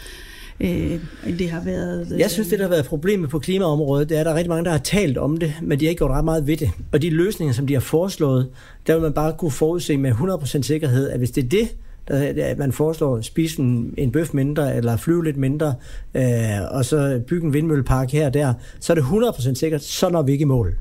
øh, 0.59 0.99
end 1.27 1.37
det 1.37 1.49
har 1.49 1.63
været... 1.63 2.11
Øh... 2.11 2.19
Jeg 2.19 2.31
synes, 2.31 2.47
det 2.47 2.59
der 2.59 2.65
har 2.65 2.69
været 2.69 2.85
problemet 2.85 3.29
på 3.29 3.39
klimaområdet, 3.39 4.09
det 4.09 4.15
er, 4.15 4.19
at 4.19 4.25
der 4.25 4.31
er 4.31 4.35
rigtig 4.35 4.49
mange, 4.49 4.65
der 4.65 4.71
har 4.71 4.77
talt 4.77 5.17
om 5.17 5.37
det, 5.37 5.53
men 5.61 5.79
de 5.79 5.85
har 5.85 5.89
ikke 5.89 5.99
gjort 5.99 6.11
ret 6.11 6.25
meget 6.25 6.47
ved 6.47 6.57
det. 6.57 6.69
Og 6.91 7.01
de 7.01 7.09
løsninger, 7.09 7.53
som 7.53 7.67
de 7.67 7.73
har 7.73 7.81
foreslået, 7.81 8.49
der 8.87 8.93
vil 8.93 9.01
man 9.01 9.13
bare 9.13 9.33
kunne 9.37 9.51
forudse 9.51 9.97
med 9.97 10.11
100% 10.11 10.61
sikkerhed, 10.61 11.09
at 11.09 11.17
hvis 11.17 11.31
det 11.31 11.43
er 11.43 11.49
det, 11.49 11.75
der, 12.07 12.55
man 12.55 12.71
foreslår 12.71 13.17
at 13.17 13.25
spise 13.25 13.61
en, 13.61 13.93
en 13.97 14.11
bøf 14.11 14.33
mindre, 14.33 14.75
eller 14.75 14.97
flyve 14.97 15.23
lidt 15.23 15.37
mindre, 15.37 15.75
øh, 16.15 16.23
og 16.71 16.85
så 16.85 17.21
bygge 17.27 17.47
en 17.47 17.53
vindmøllepark 17.53 18.11
her 18.11 18.25
og 18.25 18.33
der, 18.33 18.53
så 18.79 18.93
er 18.93 18.95
det 18.95 19.03
100% 19.03 19.53
sikkert, 19.53 19.83
så 19.83 20.09
når 20.09 20.21
vi 20.21 20.31
ikke 20.31 20.41
i 20.41 20.45
mål. 20.45 20.75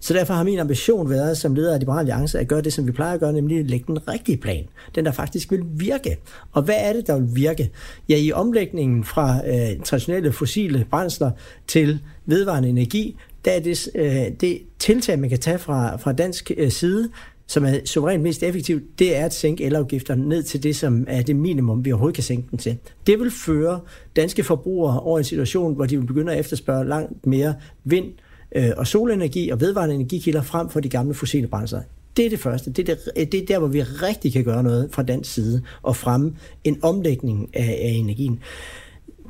Så 0.00 0.14
derfor 0.14 0.34
har 0.34 0.44
min 0.44 0.58
ambition 0.58 1.10
været 1.10 1.38
som 1.38 1.54
leder 1.54 1.74
af 1.74 1.78
Liberal 1.78 1.98
Alliance 1.98 2.38
at 2.38 2.48
gøre 2.48 2.62
det, 2.62 2.72
som 2.72 2.86
vi 2.86 2.92
plejer 2.92 3.14
at 3.14 3.20
gøre, 3.20 3.32
nemlig 3.32 3.58
at 3.58 3.66
lægge 3.66 3.86
den 3.86 4.08
rigtige 4.08 4.36
plan. 4.36 4.64
Den, 4.94 5.04
der 5.04 5.12
faktisk 5.12 5.50
vil 5.50 5.62
virke. 5.64 6.16
Og 6.52 6.62
hvad 6.62 6.74
er 6.78 6.92
det, 6.92 7.06
der 7.06 7.18
vil 7.18 7.28
virke? 7.36 7.70
Ja, 8.08 8.16
i 8.16 8.32
omlægningen 8.32 9.04
fra 9.04 9.40
øh, 9.46 9.80
traditionelle 9.84 10.32
fossile 10.32 10.86
brændsler 10.90 11.30
til 11.66 12.00
vedvarende 12.26 12.68
energi, 12.68 13.16
der 13.44 13.50
er 13.50 13.60
det, 13.60 13.88
øh, 13.94 14.26
det 14.40 14.58
tiltag, 14.78 15.18
man 15.18 15.30
kan 15.30 15.38
tage 15.38 15.58
fra, 15.58 15.96
fra 15.96 16.12
dansk 16.12 16.50
øh, 16.56 16.70
side, 16.70 17.08
som 17.46 17.64
er 17.64 17.78
suverænt 17.84 18.22
mest 18.22 18.42
effektivt, 18.42 18.98
det 18.98 19.16
er 19.16 19.24
at 19.24 19.34
sænke 19.34 19.64
elafgifterne 19.64 20.28
ned 20.28 20.42
til 20.42 20.62
det, 20.62 20.76
som 20.76 21.04
er 21.08 21.22
det 21.22 21.36
minimum, 21.36 21.84
vi 21.84 21.92
overhovedet 21.92 22.14
kan 22.14 22.24
sænke 22.24 22.48
den 22.50 22.58
til. 22.58 22.76
Det 23.06 23.18
vil 23.18 23.30
føre 23.30 23.80
danske 24.16 24.44
forbrugere 24.44 25.00
over 25.00 25.18
en 25.18 25.24
situation, 25.24 25.74
hvor 25.74 25.86
de 25.86 25.98
vil 25.98 26.06
begynde 26.06 26.32
at 26.32 26.38
efterspørge 26.38 26.88
langt 26.88 27.26
mere 27.26 27.54
vind, 27.84 28.06
øh, 28.54 28.70
og 28.76 28.86
solenergi 28.86 29.48
og 29.48 29.60
vedvarende 29.60 29.94
energikilder 29.94 30.42
frem 30.42 30.68
for 30.68 30.80
de 30.80 30.88
gamle 30.88 31.14
fossile 31.14 31.46
brændsler. 31.46 31.82
Det 32.16 32.26
er 32.26 32.30
det 32.30 32.40
første. 32.40 32.70
Det 32.70 32.88
er, 32.88 32.94
det, 32.94 33.08
øh, 33.16 33.26
det 33.32 33.42
er 33.42 33.46
der, 33.46 33.58
hvor 33.58 33.68
vi 33.68 33.82
rigtig 33.82 34.32
kan 34.32 34.44
gøre 34.44 34.62
noget 34.62 34.88
fra 34.92 35.02
dansk 35.02 35.34
side 35.34 35.62
og 35.82 35.96
fremme 35.96 36.36
en 36.64 36.78
omlægning 36.82 37.50
af, 37.54 37.78
af 37.82 37.90
energien. 37.90 38.40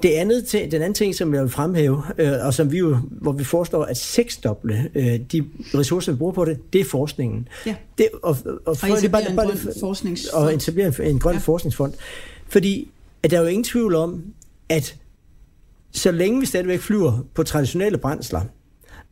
Det 0.03 0.09
andet, 0.09 0.53
den 0.53 0.75
anden 0.75 0.95
ting, 0.95 1.15
som 1.15 1.35
jeg 1.35 1.43
vil 1.43 1.51
fremhæve, 1.51 2.03
øh, 2.19 2.33
og 2.47 2.55
som 2.55 2.73
vi 2.73 2.79
jo, 2.79 2.99
hvor 3.11 3.33
vi 3.33 3.45
foreslår 3.45 3.85
at 3.85 3.97
seksdoble 3.97 4.91
øh, 4.95 5.21
de 5.33 5.45
ressourcer, 5.75 6.13
vi 6.13 6.19
bruger 6.19 6.33
på 6.33 6.45
det, 6.45 6.73
det 6.73 6.81
er 6.81 6.85
forskningen. 6.85 7.49
Ja. 7.67 7.75
Det, 7.99 8.09
og, 8.23 8.37
og, 8.45 8.61
og, 8.67 8.77
og 8.83 9.01
det 9.03 9.13
bare, 9.13 9.31
en 9.31 9.37
bare, 9.37 9.47
grøn 9.47 9.59
forskningsfond. 9.81 10.43
Og 10.45 10.55
etablere 10.55 10.87
en, 10.87 11.07
en 11.07 11.19
grøn 11.19 11.35
ja. 11.35 11.41
forskningsfond. 11.41 11.93
Fordi 12.49 12.89
at 13.23 13.31
der 13.31 13.37
er 13.37 13.41
jo 13.41 13.47
ingen 13.47 13.65
tvivl 13.65 13.95
om, 13.95 14.25
at 14.69 14.97
så 15.93 16.11
længe 16.11 16.41
vi 16.41 16.47
stadigvæk 16.47 16.81
flyver 16.81 17.27
på 17.35 17.43
traditionelle 17.43 17.99
brændsler, 17.99 18.41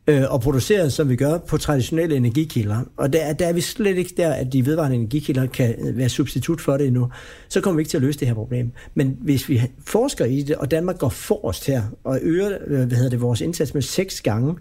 øh, 0.07 0.23
og 0.29 0.41
produceret, 0.41 0.93
som 0.93 1.09
vi 1.09 1.15
gør, 1.15 1.37
på 1.37 1.57
traditionelle 1.57 2.15
energikilder. 2.15 2.77
Og 2.97 3.13
der, 3.13 3.33
der 3.33 3.47
er 3.47 3.53
vi 3.53 3.61
slet 3.61 3.97
ikke 3.97 4.13
der, 4.17 4.33
at 4.33 4.53
de 4.53 4.65
vedvarende 4.65 4.97
energikilder 4.97 5.47
kan 5.47 5.75
øh, 5.79 5.97
være 5.97 6.09
substitut 6.09 6.61
for 6.61 6.77
det 6.77 6.87
endnu. 6.87 7.09
Så 7.49 7.61
kommer 7.61 7.75
vi 7.77 7.81
ikke 7.81 7.89
til 7.89 7.97
at 7.97 8.03
løse 8.03 8.19
det 8.19 8.27
her 8.27 8.35
problem. 8.35 8.71
Men 8.93 9.17
hvis 9.21 9.49
vi 9.49 9.61
forsker 9.85 10.25
i 10.25 10.41
det, 10.41 10.55
og 10.55 10.71
Danmark 10.71 10.97
går 10.97 11.09
forrest 11.09 11.67
her, 11.67 11.83
og 12.03 12.19
øger 12.21 12.57
øh, 12.67 12.87
hvad 12.87 12.97
hedder 12.97 13.09
det, 13.09 13.21
vores 13.21 13.41
indsats 13.41 13.73
med 13.73 13.81
seks 13.81 14.21
gange, 14.21 14.55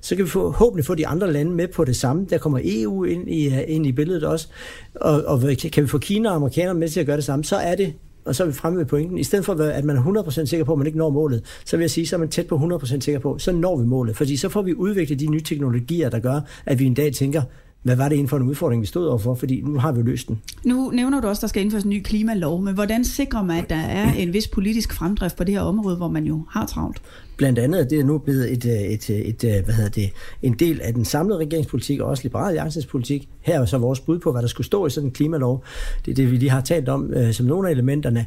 så 0.00 0.16
kan 0.16 0.24
vi 0.24 0.30
forhåbentlig 0.30 0.84
få 0.84 0.94
de 0.94 1.06
andre 1.06 1.32
lande 1.32 1.52
med 1.52 1.68
på 1.68 1.84
det 1.84 1.96
samme. 1.96 2.26
Der 2.30 2.38
kommer 2.38 2.60
EU 2.64 3.04
ind 3.04 3.28
i, 3.30 3.46
øh, 3.46 3.60
ind 3.66 3.86
i 3.86 3.92
billedet 3.92 4.24
også, 4.24 4.48
og, 4.94 5.24
og 5.24 5.40
kan 5.72 5.82
vi 5.82 5.88
få 5.88 5.98
Kina 5.98 6.28
og 6.28 6.34
amerikanerne 6.34 6.78
med 6.78 6.88
til 6.88 7.00
at 7.00 7.06
gøre 7.06 7.16
det 7.16 7.24
samme, 7.24 7.44
så 7.44 7.56
er 7.56 7.74
det 7.74 7.94
og 8.28 8.34
så 8.34 8.42
er 8.42 8.46
vi 8.46 8.52
fremme 8.52 8.78
ved 8.78 8.86
pointen. 8.86 9.18
I 9.18 9.24
stedet 9.24 9.44
for, 9.44 9.54
at 9.54 9.84
man 9.84 9.96
er 9.96 10.22
100% 10.22 10.44
sikker 10.44 10.64
på, 10.64 10.72
at 10.72 10.78
man 10.78 10.86
ikke 10.86 10.98
når 10.98 11.10
målet, 11.10 11.44
så 11.64 11.76
vil 11.76 11.82
jeg 11.82 11.90
sige, 11.90 12.06
så 12.06 12.16
er 12.16 12.20
man 12.20 12.28
tæt 12.28 12.46
på 12.46 12.56
100% 12.56 13.00
sikker 13.00 13.20
på, 13.20 13.38
så 13.38 13.52
når 13.52 13.76
vi 13.76 13.86
målet. 13.86 14.16
Fordi 14.16 14.36
så 14.36 14.48
får 14.48 14.62
vi 14.62 14.74
udviklet 14.74 15.20
de 15.20 15.26
nye 15.26 15.40
teknologier, 15.40 16.08
der 16.08 16.18
gør, 16.18 16.40
at 16.66 16.78
vi 16.78 16.84
en 16.84 16.94
dag 16.94 17.12
tænker, 17.12 17.42
hvad 17.82 17.96
var 17.96 18.08
det 18.08 18.16
inden 18.16 18.28
for 18.28 18.36
en 18.36 18.42
udfordring, 18.42 18.82
vi 18.82 18.86
stod 18.86 19.06
overfor? 19.06 19.34
Fordi 19.34 19.60
nu 19.60 19.78
har 19.78 19.92
vi 19.92 20.02
løst 20.02 20.28
den. 20.28 20.42
Nu 20.64 20.90
nævner 20.90 21.20
du 21.20 21.28
også, 21.28 21.40
at 21.40 21.42
der 21.42 21.48
skal 21.48 21.62
indføres 21.62 21.84
en 21.84 21.90
ny 21.90 22.02
klimalov, 22.02 22.62
men 22.62 22.74
hvordan 22.74 23.04
sikrer 23.04 23.42
man, 23.42 23.62
at 23.64 23.70
der 23.70 23.76
er 23.76 24.12
en 24.12 24.32
vis 24.32 24.48
politisk 24.48 24.92
fremdrift 24.92 25.36
på 25.36 25.44
det 25.44 25.54
her 25.54 25.60
område, 25.60 25.96
hvor 25.96 26.08
man 26.08 26.24
jo 26.24 26.44
har 26.50 26.66
travlt? 26.66 27.02
Blandt 27.36 27.58
andet 27.58 27.80
er 27.80 27.84
det 27.84 28.06
nu 28.06 28.18
blevet 28.18 28.52
et, 28.52 28.64
et, 28.64 29.10
et, 29.10 29.44
et, 29.44 29.64
hvad 29.64 29.74
hedder 29.74 29.90
det, 29.90 30.10
en 30.42 30.52
del 30.52 30.80
af 30.80 30.94
den 30.94 31.04
samlede 31.04 31.38
regeringspolitik, 31.38 32.00
og 32.00 32.08
også 32.08 32.22
Liberale 32.22 32.48
Alliances 32.48 32.86
politik. 32.86 33.28
Her 33.40 33.60
er 33.60 33.64
så 33.64 33.78
vores 33.78 34.00
bud 34.00 34.18
på, 34.18 34.32
hvad 34.32 34.42
der 34.42 34.48
skulle 34.48 34.66
stå 34.66 34.86
i 34.86 34.90
sådan 34.90 35.08
en 35.08 35.12
klimalov. 35.12 35.64
Det 36.04 36.10
er 36.10 36.14
det, 36.14 36.30
vi 36.30 36.36
lige 36.36 36.50
har 36.50 36.60
talt 36.60 36.88
om 36.88 37.12
øh, 37.14 37.32
som 37.32 37.46
nogle 37.46 37.68
af 37.68 37.72
elementerne. 37.72 38.26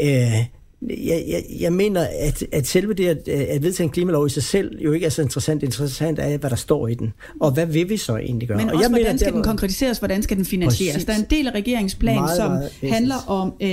Øh, 0.00 0.59
jeg, 0.82 1.24
jeg, 1.28 1.44
jeg 1.60 1.72
mener, 1.72 2.06
at, 2.20 2.44
at 2.52 2.66
selve 2.66 2.94
det 2.94 3.06
at, 3.06 3.28
at 3.28 3.62
vedtage 3.62 3.84
en 3.84 3.90
klimalov 3.90 4.26
i 4.26 4.30
sig 4.30 4.42
selv 4.42 4.78
jo 4.80 4.92
ikke 4.92 5.06
er 5.06 5.10
så 5.10 5.22
interessant. 5.22 5.62
Interessant 5.62 6.18
er, 6.18 6.36
hvad 6.36 6.50
der 6.50 6.56
står 6.56 6.88
i 6.88 6.94
den. 6.94 7.12
Og 7.40 7.50
hvad 7.50 7.66
vil 7.66 7.88
vi 7.88 7.96
så 7.96 8.16
egentlig 8.16 8.48
gøre? 8.48 8.58
Men 8.58 8.68
og 8.68 8.74
også, 8.74 8.84
jeg 8.84 8.88
hvordan 8.88 9.06
mener, 9.06 9.18
skal 9.18 9.32
den 9.32 9.42
konkretiseres? 9.42 9.98
Hvordan 9.98 10.22
skal 10.22 10.36
den 10.36 10.44
finansieres? 10.44 10.94
Præcis. 10.94 11.06
Der 11.06 11.12
er 11.12 11.18
en 11.18 11.26
del 11.30 11.46
af 11.46 11.54
regeringsplanen, 11.54 12.28
som 12.36 12.50
meget 12.50 12.70
handler 12.82 13.16
om 13.26 13.54
øh, 13.60 13.68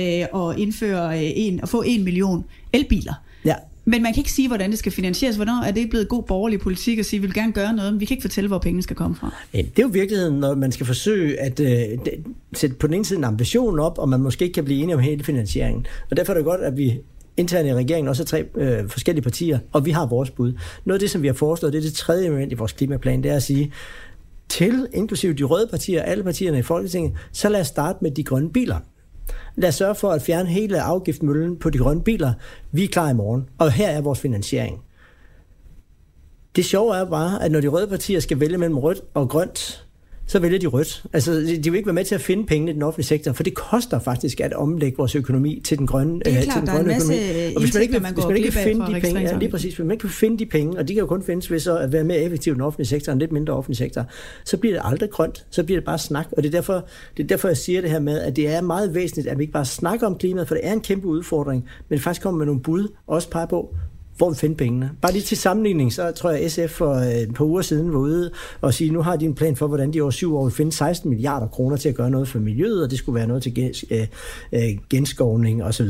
at 0.50 0.58
indføre 0.58 1.18
øh, 1.18 1.32
en, 1.34 1.60
at 1.62 1.68
få 1.68 1.82
en 1.86 2.04
million 2.04 2.44
elbiler. 2.72 3.14
Ja. 3.44 3.54
Men 3.88 4.02
man 4.02 4.12
kan 4.12 4.20
ikke 4.20 4.32
sige, 4.32 4.48
hvordan 4.48 4.70
det 4.70 4.78
skal 4.78 4.92
finansieres. 4.92 5.36
Hvornår 5.36 5.62
er 5.64 5.70
det 5.70 5.90
blevet 5.90 6.08
god 6.08 6.22
borgerlig 6.22 6.60
politik 6.60 6.98
at 6.98 7.06
sige, 7.06 7.18
at 7.18 7.22
vi 7.22 7.26
vil 7.26 7.34
gerne 7.34 7.52
gøre 7.52 7.72
noget, 7.72 7.92
men 7.92 8.00
vi 8.00 8.04
kan 8.04 8.14
ikke 8.14 8.22
fortælle, 8.22 8.48
hvor 8.48 8.58
pengene 8.58 8.82
skal 8.82 8.96
komme 8.96 9.16
fra? 9.16 9.34
Ja, 9.54 9.58
det 9.58 9.78
er 9.78 9.82
jo 9.82 9.88
virkeligheden, 9.88 10.40
når 10.40 10.54
man 10.54 10.72
skal 10.72 10.86
forsøge 10.86 11.40
at 11.40 11.60
øh, 11.60 11.98
sætte 12.52 12.76
på 12.76 12.86
den 12.86 12.94
ene 12.94 13.04
side 13.04 13.18
en 13.18 13.24
ambition 13.24 13.78
op, 13.78 13.98
og 13.98 14.08
man 14.08 14.20
måske 14.20 14.44
ikke 14.44 14.54
kan 14.54 14.64
blive 14.64 14.82
enige 14.82 14.94
om 14.94 15.00
hele 15.00 15.24
finansieringen. 15.24 15.86
Og 16.10 16.16
derfor 16.16 16.32
er 16.32 16.36
det 16.36 16.44
godt, 16.44 16.60
at 16.60 16.76
vi 16.76 17.00
internt 17.36 17.68
i 17.68 17.74
regeringen 17.74 18.08
også 18.08 18.22
er 18.22 18.26
tre 18.26 18.44
øh, 18.54 18.88
forskellige 18.88 19.22
partier, 19.22 19.58
og 19.72 19.86
vi 19.86 19.90
har 19.90 20.06
vores 20.06 20.30
bud. 20.30 20.52
Noget 20.84 20.98
af 20.98 21.00
det, 21.00 21.10
som 21.10 21.22
vi 21.22 21.26
har 21.26 21.34
foreslået, 21.34 21.72
det 21.72 21.78
er 21.78 21.82
det 21.82 21.94
tredje 21.94 22.26
element 22.26 22.52
i 22.52 22.54
vores 22.54 22.72
klimaplan, 22.72 23.22
det 23.22 23.30
er 23.30 23.36
at 23.36 23.42
sige, 23.42 23.72
til 24.48 24.86
inklusive 24.94 25.32
de 25.32 25.42
røde 25.42 25.66
partier, 25.70 26.02
alle 26.02 26.24
partierne 26.24 26.58
i 26.58 26.62
Folketinget, 26.62 27.12
så 27.32 27.48
lad 27.48 27.60
os 27.60 27.66
starte 27.66 27.98
med 28.02 28.10
de 28.10 28.24
grønne 28.24 28.50
biler. 28.50 28.76
Lad 29.56 29.68
os 29.68 29.74
sørge 29.74 29.94
for 29.94 30.10
at 30.10 30.22
fjerne 30.22 30.48
hele 30.48 30.80
afgiftmøllen 30.80 31.56
på 31.56 31.70
de 31.70 31.78
grønne 31.78 32.02
biler. 32.02 32.32
Vi 32.72 32.84
er 32.84 32.88
klar 32.88 33.10
i 33.10 33.14
morgen, 33.14 33.48
og 33.58 33.72
her 33.72 33.88
er 33.88 34.00
vores 34.00 34.20
finansiering. 34.20 34.82
Det 36.56 36.64
sjove 36.64 36.96
er 36.96 37.04
bare, 37.04 37.42
at 37.42 37.52
når 37.52 37.60
de 37.60 37.68
røde 37.68 37.86
partier 37.86 38.20
skal 38.20 38.40
vælge 38.40 38.58
mellem 38.58 38.78
rødt 38.78 39.00
og 39.14 39.28
grønt, 39.28 39.87
så 40.28 40.38
vælger 40.38 40.58
de 40.58 40.66
rødt. 40.66 41.04
Altså, 41.12 41.32
de 41.32 41.70
vil 41.70 41.74
ikke 41.74 41.86
være 41.86 41.94
med 41.94 42.04
til 42.04 42.14
at 42.14 42.20
finde 42.20 42.46
pengene 42.46 42.70
i 42.70 42.74
den 42.74 42.82
offentlige 42.82 43.06
sektor, 43.06 43.32
for 43.32 43.42
det 43.42 43.54
koster 43.54 43.98
faktisk 43.98 44.40
at 44.40 44.52
omlægge 44.52 44.96
vores 44.96 45.14
økonomi 45.14 45.60
til 45.64 45.78
den 45.78 45.86
grønne, 45.86 46.18
det 46.18 46.32
er 46.32 46.38
øh, 46.38 46.44
klart, 46.44 46.54
til 46.54 46.60
den 46.60 46.70
grønne 46.70 46.96
økonomi. 46.96 47.54
Og 47.54 47.60
hvis 47.60 47.74
man 47.74 47.82
ikke, 47.82 48.00
man 48.00 48.14
hvis 48.14 48.24
man 48.26 48.36
ikke 48.36 48.50
kan 48.50 48.62
finde 48.62 48.86
de 48.86 49.00
penge, 49.00 49.20
ja, 49.20 49.38
lige 49.38 49.50
præcis, 49.50 49.74
hvis 49.74 49.84
man 49.84 49.90
ikke 49.90 50.00
kan 50.00 50.10
finde 50.10 50.38
de 50.38 50.46
penge, 50.46 50.78
og 50.78 50.88
de 50.88 50.94
kan 50.94 51.00
jo 51.00 51.06
kun 51.06 51.22
findes 51.22 51.50
ved 51.50 51.60
så 51.60 51.78
at 51.78 51.92
være 51.92 52.04
mere 52.04 52.18
effektiv 52.18 52.52
i 52.52 52.54
den 52.54 52.62
offentlige 52.62 52.86
sektor, 52.86 53.12
en 53.12 53.18
lidt 53.18 53.32
mindre 53.32 53.54
offentlig 53.54 53.76
sektor, 53.76 54.04
så 54.44 54.56
bliver 54.56 54.74
det 54.74 54.82
aldrig 54.84 55.10
grønt, 55.10 55.46
så 55.50 55.64
bliver 55.64 55.80
det 55.80 55.84
bare 55.84 55.98
snak. 55.98 56.26
Og 56.32 56.42
det 56.42 56.48
er 56.48 56.52
derfor, 56.52 56.84
det 57.16 57.22
er 57.22 57.26
derfor 57.26 57.48
jeg 57.48 57.56
siger 57.56 57.80
det 57.80 57.90
her 57.90 58.00
med, 58.00 58.20
at 58.20 58.36
det 58.36 58.48
er 58.48 58.60
meget 58.60 58.94
væsentligt, 58.94 59.28
at 59.28 59.38
vi 59.38 59.42
ikke 59.42 59.52
bare 59.52 59.64
snakker 59.64 60.06
om 60.06 60.18
klimaet, 60.18 60.48
for 60.48 60.54
det 60.54 60.66
er 60.66 60.72
en 60.72 60.80
kæmpe 60.80 61.06
udfordring, 61.06 61.68
men 61.88 61.98
faktisk 61.98 62.22
kommer 62.22 62.38
med 62.38 62.46
nogle 62.46 62.62
bud, 62.62 62.88
også 63.06 63.30
pege 63.30 63.46
på, 63.46 63.74
hvor 64.18 64.30
vi 64.30 64.36
finde 64.36 64.56
pengene. 64.56 64.90
Bare 65.02 65.12
lige 65.12 65.22
til 65.22 65.36
sammenligning, 65.36 65.92
så 65.92 66.10
tror 66.10 66.30
jeg, 66.30 66.50
SF 66.50 66.70
for 66.70 66.94
øh, 66.94 67.12
et 67.12 67.34
par 67.34 67.44
uger 67.44 67.62
siden 67.62 67.92
var 67.92 67.98
ude 67.98 68.30
og 68.60 68.74
sige, 68.74 68.90
nu 68.90 69.02
har 69.02 69.16
de 69.16 69.24
en 69.24 69.34
plan 69.34 69.56
for, 69.56 69.66
hvordan 69.66 69.92
de 69.92 70.00
over 70.00 70.10
syv 70.10 70.36
år 70.36 70.44
vil 70.44 70.52
finde 70.54 70.72
16 70.72 71.10
milliarder 71.10 71.46
kroner 71.46 71.76
til 71.76 71.88
at 71.88 71.94
gøre 71.94 72.10
noget 72.10 72.28
for 72.28 72.38
miljøet, 72.38 72.84
og 72.84 72.90
det 72.90 72.98
skulle 72.98 73.16
være 73.16 73.26
noget 73.26 73.42
til 73.42 73.74
øh, 73.90 74.06
øh, 74.52 74.78
genskovning 74.90 75.64
osv. 75.64 75.88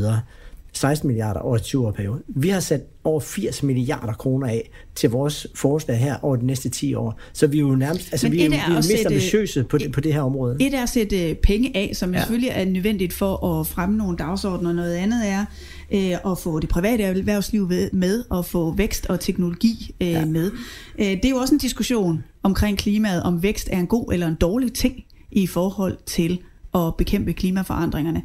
16 0.79 1.07
milliarder 1.07 1.41
over 1.41 1.57
et 1.57 1.63
20 1.63 1.87
år 1.87 1.91
periode. 1.91 2.23
Vi 2.29 2.49
har 2.49 2.61
sat 2.61 2.83
over 3.05 3.21
80 3.21 3.63
milliarder 3.63 4.13
kroner 4.13 4.47
af 4.47 4.71
til 4.95 5.11
vores 5.11 5.47
forslag 5.55 5.99
her 5.99 6.17
over 6.23 6.37
de 6.37 6.47
næste 6.47 6.69
10 6.69 6.95
år. 6.95 7.21
Så 7.33 7.47
vi 7.47 7.57
er 7.57 7.61
jo 7.61 7.75
nærmest, 7.75 8.09
altså 8.13 8.29
vi 8.29 8.41
er, 8.41 8.45
er, 8.45 8.49
vi 8.49 8.57
er 8.57 8.75
mest 8.75 8.89
sætte, 8.89 9.07
ambitiøse 9.07 9.65
på, 9.65 9.79
det, 9.79 9.93
på 9.93 10.01
det 10.01 10.15
her 10.15 10.21
område. 10.21 10.57
Et 10.61 10.75
er 10.75 10.83
at 10.83 10.89
sætte 10.89 11.37
penge 11.43 11.77
af, 11.77 11.91
som 11.95 12.13
ja. 12.13 12.19
selvfølgelig 12.21 12.51
er 12.51 12.65
nødvendigt 12.65 13.13
for 13.13 13.61
at 13.61 13.67
fremme 13.67 13.97
nogle 13.97 14.17
dagsordner. 14.17 14.73
Noget 14.73 14.95
andet 14.95 15.29
er 15.29 15.45
øh, 15.93 16.33
at 16.33 16.39
få 16.39 16.61
det 16.61 16.69
private 16.69 17.03
erhvervsliv 17.03 17.71
med, 17.93 18.25
og 18.31 18.45
få 18.45 18.75
vækst 18.75 19.07
og 19.07 19.21
teknologi 19.21 19.95
øh, 20.01 20.09
ja. 20.09 20.25
med. 20.25 20.51
Øh, 20.99 21.07
det 21.07 21.25
er 21.25 21.31
jo 21.31 21.37
også 21.37 21.55
en 21.55 21.61
diskussion 21.61 22.25
omkring 22.43 22.79
klimaet, 22.79 23.23
om 23.23 23.43
vækst 23.43 23.69
er 23.73 23.79
en 23.79 23.87
god 23.87 24.13
eller 24.13 24.27
en 24.27 24.35
dårlig 24.35 24.73
ting 24.73 25.05
i 25.33 25.47
forhold 25.47 25.97
til 26.07 26.41
at 26.75 26.97
bekæmpe 26.99 27.33
klimaforandringerne. 27.33 28.23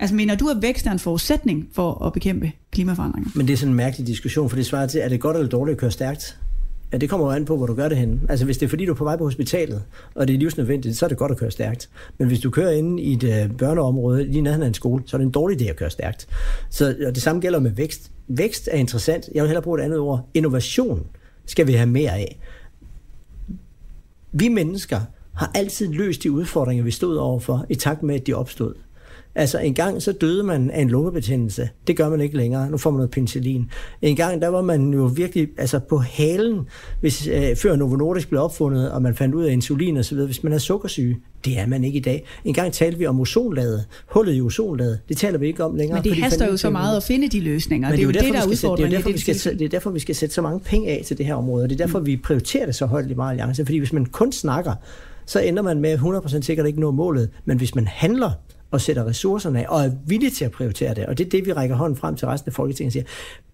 Altså 0.00 0.16
mener 0.16 0.34
du, 0.34 0.48
at 0.48 0.56
vækst 0.62 0.86
er 0.86 0.92
en 0.92 0.98
forudsætning 0.98 1.68
for 1.72 2.04
at 2.04 2.12
bekæmpe 2.12 2.52
klimaforandringer? 2.72 3.30
Men 3.34 3.46
det 3.46 3.52
er 3.52 3.56
sådan 3.56 3.72
en 3.72 3.76
mærkelig 3.76 4.06
diskussion, 4.06 4.48
for 4.48 4.56
det 4.56 4.66
svarer 4.66 4.86
til, 4.86 5.00
er 5.00 5.08
det 5.08 5.20
godt 5.20 5.36
eller 5.36 5.48
dårligt 5.48 5.74
at 5.74 5.80
køre 5.80 5.90
stærkt? 5.90 6.38
Ja, 6.92 6.98
det 6.98 7.10
kommer 7.10 7.26
jo 7.26 7.32
an 7.32 7.44
på, 7.44 7.56
hvor 7.56 7.66
du 7.66 7.74
gør 7.74 7.88
det 7.88 7.98
henne. 7.98 8.20
Altså 8.28 8.44
hvis 8.44 8.58
det 8.58 8.66
er 8.66 8.70
fordi, 8.70 8.84
du 8.84 8.92
er 8.92 8.96
på 8.96 9.04
vej 9.04 9.16
på 9.16 9.24
hospitalet, 9.24 9.82
og 10.14 10.28
det 10.28 10.34
er 10.34 10.38
livsnødvendigt, 10.38 10.96
så 10.96 11.06
er 11.06 11.08
det 11.08 11.18
godt 11.18 11.32
at 11.32 11.38
køre 11.38 11.50
stærkt. 11.50 11.90
Men 12.18 12.28
hvis 12.28 12.40
du 12.40 12.50
kører 12.50 12.70
inde 12.70 13.02
i 13.02 13.12
et 13.12 13.24
øh, 13.24 13.56
børneområde, 13.56 14.24
lige 14.24 14.40
nærheden 14.40 14.62
af 14.62 14.68
en 14.68 14.74
skole, 14.74 15.02
så 15.06 15.16
er 15.16 15.18
det 15.18 15.26
en 15.26 15.32
dårlig 15.32 15.62
idé 15.62 15.64
at 15.64 15.76
køre 15.76 15.90
stærkt. 15.90 16.26
Så 16.70 16.96
og 17.06 17.14
det 17.14 17.22
samme 17.22 17.40
gælder 17.40 17.58
med 17.58 17.70
vækst. 17.70 18.10
Vækst 18.28 18.68
er 18.72 18.76
interessant. 18.76 19.28
Jeg 19.34 19.42
vil 19.42 19.48
hellere 19.48 19.62
bruge 19.62 19.80
et 19.80 19.84
andet 19.84 19.98
ord. 19.98 20.28
Innovation 20.34 21.06
skal 21.46 21.66
vi 21.66 21.72
have 21.72 21.86
mere 21.86 22.12
af. 22.12 22.38
Vi 24.32 24.48
mennesker 24.48 25.00
har 25.34 25.50
altid 25.54 25.92
løst 25.92 26.22
de 26.22 26.32
udfordringer, 26.32 26.84
vi 26.84 26.90
stod 26.90 27.16
overfor, 27.16 27.66
i 27.68 27.74
takt 27.74 28.02
med, 28.02 28.14
at 28.14 28.26
de 28.26 28.34
opstod. 28.34 28.74
Altså 29.34 29.58
en 29.58 29.74
gang 29.74 30.02
så 30.02 30.12
døde 30.12 30.42
man 30.42 30.70
af 30.70 30.80
en 30.80 30.88
lungebetændelse. 30.88 31.68
Det 31.86 31.96
gør 31.96 32.08
man 32.08 32.20
ikke 32.20 32.36
længere. 32.36 32.70
Nu 32.70 32.76
får 32.76 32.90
man 32.90 32.96
noget 32.96 33.10
penicillin. 33.10 33.70
En 34.02 34.16
gang 34.16 34.42
der 34.42 34.48
var 34.48 34.62
man 34.62 34.92
jo 34.92 35.04
virkelig 35.04 35.48
altså 35.58 35.78
på 35.78 35.98
halen, 35.98 36.60
hvis, 37.00 37.26
øh, 37.26 37.56
før 37.56 37.76
Novo 37.76 37.96
Nordisk 37.96 38.28
blev 38.28 38.42
opfundet, 38.42 38.92
og 38.92 39.02
man 39.02 39.14
fandt 39.14 39.34
ud 39.34 39.44
af 39.44 39.52
insulin 39.52 39.96
osv., 39.96 40.18
hvis 40.18 40.42
man 40.44 40.52
er 40.52 40.58
sukkersyge. 40.58 41.16
Det 41.44 41.58
er 41.58 41.66
man 41.66 41.84
ikke 41.84 41.98
i 41.98 42.02
dag. 42.02 42.24
En 42.44 42.54
gang 42.54 42.72
talte 42.72 42.98
vi 42.98 43.06
om 43.06 43.20
ozonlaget, 43.20 43.84
hullet 44.06 44.36
i 44.36 44.40
ozonlaget. 44.40 45.00
Det 45.08 45.16
taler 45.16 45.38
vi 45.38 45.46
ikke 45.46 45.64
om 45.64 45.74
længere. 45.74 46.02
Men 46.02 46.12
det 46.12 46.22
haster 46.22 46.46
jo 46.46 46.56
så 46.56 46.70
meget 46.70 46.96
at 46.96 47.02
finde 47.02 47.28
de 47.28 47.40
løsninger. 47.40 47.88
Men 47.88 47.96
det 47.98 48.02
er 48.02 48.06
jo 48.06 48.10
det, 48.10 48.20
der 48.20 48.40
er. 48.40 48.76
Det 48.76 48.84
er, 48.84 48.88
derfor, 48.88 49.10
vi 49.10 49.18
skal, 49.18 49.34
sætte, 49.34 49.58
det 49.58 49.64
er 49.64 49.68
derfor, 49.68 49.90
vi 49.90 49.98
skal 49.98 50.14
sætte 50.14 50.34
så 50.34 50.42
mange 50.42 50.60
penge 50.60 50.88
af 50.88 51.02
til 51.06 51.18
det 51.18 51.26
her 51.26 51.34
område, 51.34 51.68
det 51.68 51.72
er 51.72 51.86
derfor, 51.86 51.98
mm. 51.98 52.06
vi 52.06 52.16
prioriterer 52.16 52.66
det 52.66 52.74
så 52.74 52.86
højt 52.86 53.04
i 53.04 53.08
Liberale 53.08 53.30
Alliance. 53.30 53.64
Fordi 53.64 53.78
hvis 53.78 53.92
man 53.92 54.06
kun 54.06 54.32
snakker, 54.32 54.74
så 55.26 55.40
ender 55.40 55.62
man 55.62 55.80
med 55.80 55.98
100% 55.98 56.40
sikkert 56.40 56.66
ikke 56.66 56.80
nå 56.80 56.90
målet. 56.90 57.30
Men 57.44 57.58
hvis 57.58 57.74
man 57.74 57.86
handler, 57.86 58.30
og 58.70 58.80
sætter 58.80 59.06
ressourcerne 59.06 59.60
af, 59.60 59.66
og 59.68 59.84
er 59.84 59.90
villig 60.06 60.32
til 60.32 60.44
at 60.44 60.50
prioritere 60.50 60.94
det. 60.94 61.06
Og 61.06 61.18
det 61.18 61.26
er 61.26 61.30
det, 61.30 61.46
vi 61.46 61.52
rækker 61.52 61.76
hånden 61.76 61.96
frem 61.96 62.16
til 62.16 62.28
resten 62.28 62.48
af 62.48 62.52
Folketinget 62.52 62.88
og 62.88 62.92
siger. 62.92 63.04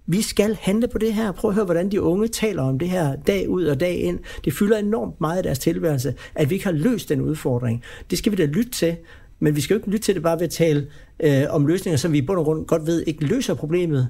Vi 0.07 0.23
skal 0.23 0.59
handle 0.61 0.89
på 0.89 0.99
det 0.99 1.15
her. 1.15 1.33
Prøv 1.33 1.51
at 1.51 1.55
høre, 1.55 1.65
hvordan 1.65 1.91
de 1.91 2.03
unge 2.03 2.29
taler 2.29 2.63
om 2.63 2.79
det 2.79 2.89
her 2.89 3.17
dag 3.17 3.49
ud 3.49 3.65
og 3.65 3.81
dag 3.81 4.01
ind. 4.01 4.19
Det 4.45 4.53
fylder 4.53 4.79
enormt 4.79 5.21
meget 5.21 5.37
af 5.37 5.43
deres 5.43 5.59
tilværelse, 5.59 6.15
at 6.35 6.51
vi 6.51 6.55
ikke 6.55 6.65
har 6.65 6.73
løst 6.73 7.09
den 7.09 7.21
udfordring. 7.21 7.83
Det 8.11 8.19
skal 8.19 8.33
vi 8.33 8.37
da 8.37 8.45
lytte 8.45 8.71
til. 8.71 8.97
Men 9.41 9.57
vi 9.57 9.61
skal 9.61 9.75
jo 9.75 9.79
ikke 9.79 9.91
lytte 9.91 10.05
til 10.05 10.15
det 10.15 10.23
bare 10.23 10.37
ved 10.37 10.45
at 10.45 10.51
tale 10.51 10.87
øh, 11.23 11.43
om 11.51 11.67
løsninger, 11.67 11.97
som 11.97 12.13
vi 12.13 12.19
i 12.19 12.23
bund 12.23 12.39
og 12.39 12.45
grund 12.45 12.67
godt 12.67 12.87
ved 12.87 13.05
ikke 13.07 13.25
løser 13.25 13.55
problemet. 13.55 14.09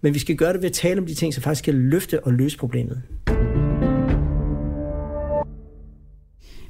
Men 0.00 0.14
vi 0.14 0.18
skal 0.18 0.36
gøre 0.36 0.52
det 0.52 0.62
ved 0.62 0.68
at 0.68 0.74
tale 0.74 1.00
om 1.00 1.06
de 1.06 1.14
ting, 1.14 1.34
som 1.34 1.42
faktisk 1.42 1.64
kan 1.64 1.74
løfte 1.74 2.24
og 2.24 2.32
løse 2.32 2.58
problemet. 2.58 3.02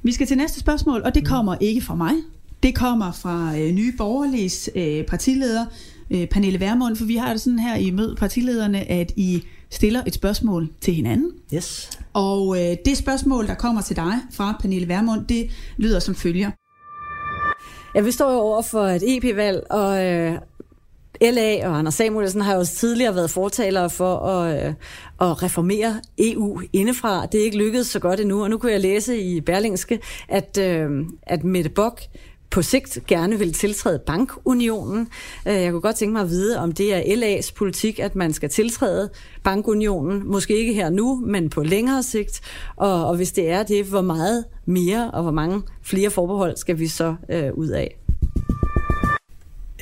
Vi 0.02 0.12
skal 0.12 0.26
til 0.26 0.36
næste 0.36 0.60
spørgsmål, 0.60 1.02
og 1.02 1.14
det 1.14 1.26
kommer 1.26 1.56
ikke 1.60 1.80
fra 1.80 1.94
mig. 1.94 2.12
Det 2.62 2.74
kommer 2.74 3.12
fra 3.12 3.58
øh, 3.58 3.72
Nye 3.72 3.92
Borgerliges 3.98 4.70
øh, 4.74 5.04
partileder, 5.04 5.66
øh, 6.10 6.26
Pernille 6.26 6.60
Vermund, 6.60 6.96
for 6.96 7.04
vi 7.04 7.16
har 7.16 7.32
det 7.32 7.40
sådan 7.40 7.58
her 7.58 7.76
i 7.76 7.90
mød 7.90 8.16
partilederne, 8.16 8.90
at 8.90 9.12
I 9.16 9.42
stiller 9.70 10.02
et 10.06 10.14
spørgsmål 10.14 10.68
til 10.80 10.94
hinanden. 10.94 11.32
Yes. 11.54 11.90
Og 12.12 12.56
øh, 12.60 12.76
det 12.84 12.96
spørgsmål, 12.96 13.46
der 13.46 13.54
kommer 13.54 13.82
til 13.82 13.96
dig 13.96 14.14
fra 14.32 14.56
Pernille 14.60 14.88
Vermund, 14.88 15.26
det 15.26 15.50
lyder 15.76 15.98
som 15.98 16.14
følger. 16.14 16.50
Ja, 17.94 18.00
vi 18.00 18.10
står 18.10 18.32
jo 18.32 18.38
over 18.38 18.62
for 18.62 18.82
et 18.82 19.16
EP-valg, 19.16 19.62
og 19.70 20.04
øh, 20.06 20.38
LA 21.22 21.68
og 21.68 21.78
Anders 21.78 21.94
Samuelsen 21.94 22.40
har 22.40 22.52
jo 22.52 22.58
også 22.58 22.74
tidligere 22.74 23.14
været 23.14 23.30
fortalere 23.30 23.90
for 23.90 24.16
at, 24.16 24.66
øh, 24.66 24.74
at 25.20 25.42
reformere 25.42 26.00
EU 26.18 26.60
indefra. 26.72 27.26
Det 27.26 27.40
er 27.40 27.44
ikke 27.44 27.58
lykkedes 27.58 27.86
så 27.86 27.98
godt 27.98 28.20
endnu, 28.20 28.42
og 28.42 28.50
nu 28.50 28.58
kunne 28.58 28.72
jeg 28.72 28.80
læse 28.80 29.18
i 29.18 29.40
Berlingske, 29.40 30.00
at, 30.28 30.58
øh, 30.58 30.90
at 31.22 31.44
Mette 31.44 31.70
Bock 31.70 32.02
på 32.52 32.62
sigt 32.62 32.98
gerne 33.06 33.38
vil 33.38 33.52
tiltræde 33.52 33.98
bankunionen. 34.06 35.08
Øh, 35.48 35.54
jeg 35.54 35.70
kunne 35.70 35.80
godt 35.80 35.96
tænke 35.96 36.12
mig 36.12 36.22
at 36.22 36.28
vide, 36.28 36.58
om 36.58 36.72
det 36.72 36.94
er 36.94 37.00
LA's 37.00 37.52
politik, 37.56 37.98
at 37.98 38.16
man 38.16 38.32
skal 38.32 38.48
tiltræde 38.48 39.10
bankunionen. 39.44 40.22
Måske 40.26 40.56
ikke 40.56 40.72
her 40.72 40.90
nu, 40.90 41.22
men 41.26 41.50
på 41.50 41.62
længere 41.62 42.02
sigt. 42.02 42.40
Og, 42.76 43.06
og 43.06 43.16
hvis 43.16 43.32
det 43.32 43.50
er 43.50 43.62
det, 43.62 43.84
hvor 43.84 44.00
meget 44.00 44.44
mere 44.66 45.10
og 45.10 45.22
hvor 45.22 45.32
mange 45.32 45.62
flere 45.82 46.10
forbehold 46.10 46.56
skal 46.56 46.78
vi 46.78 46.86
så 46.86 47.14
øh, 47.28 47.52
ud 47.54 47.68
af? 47.68 47.98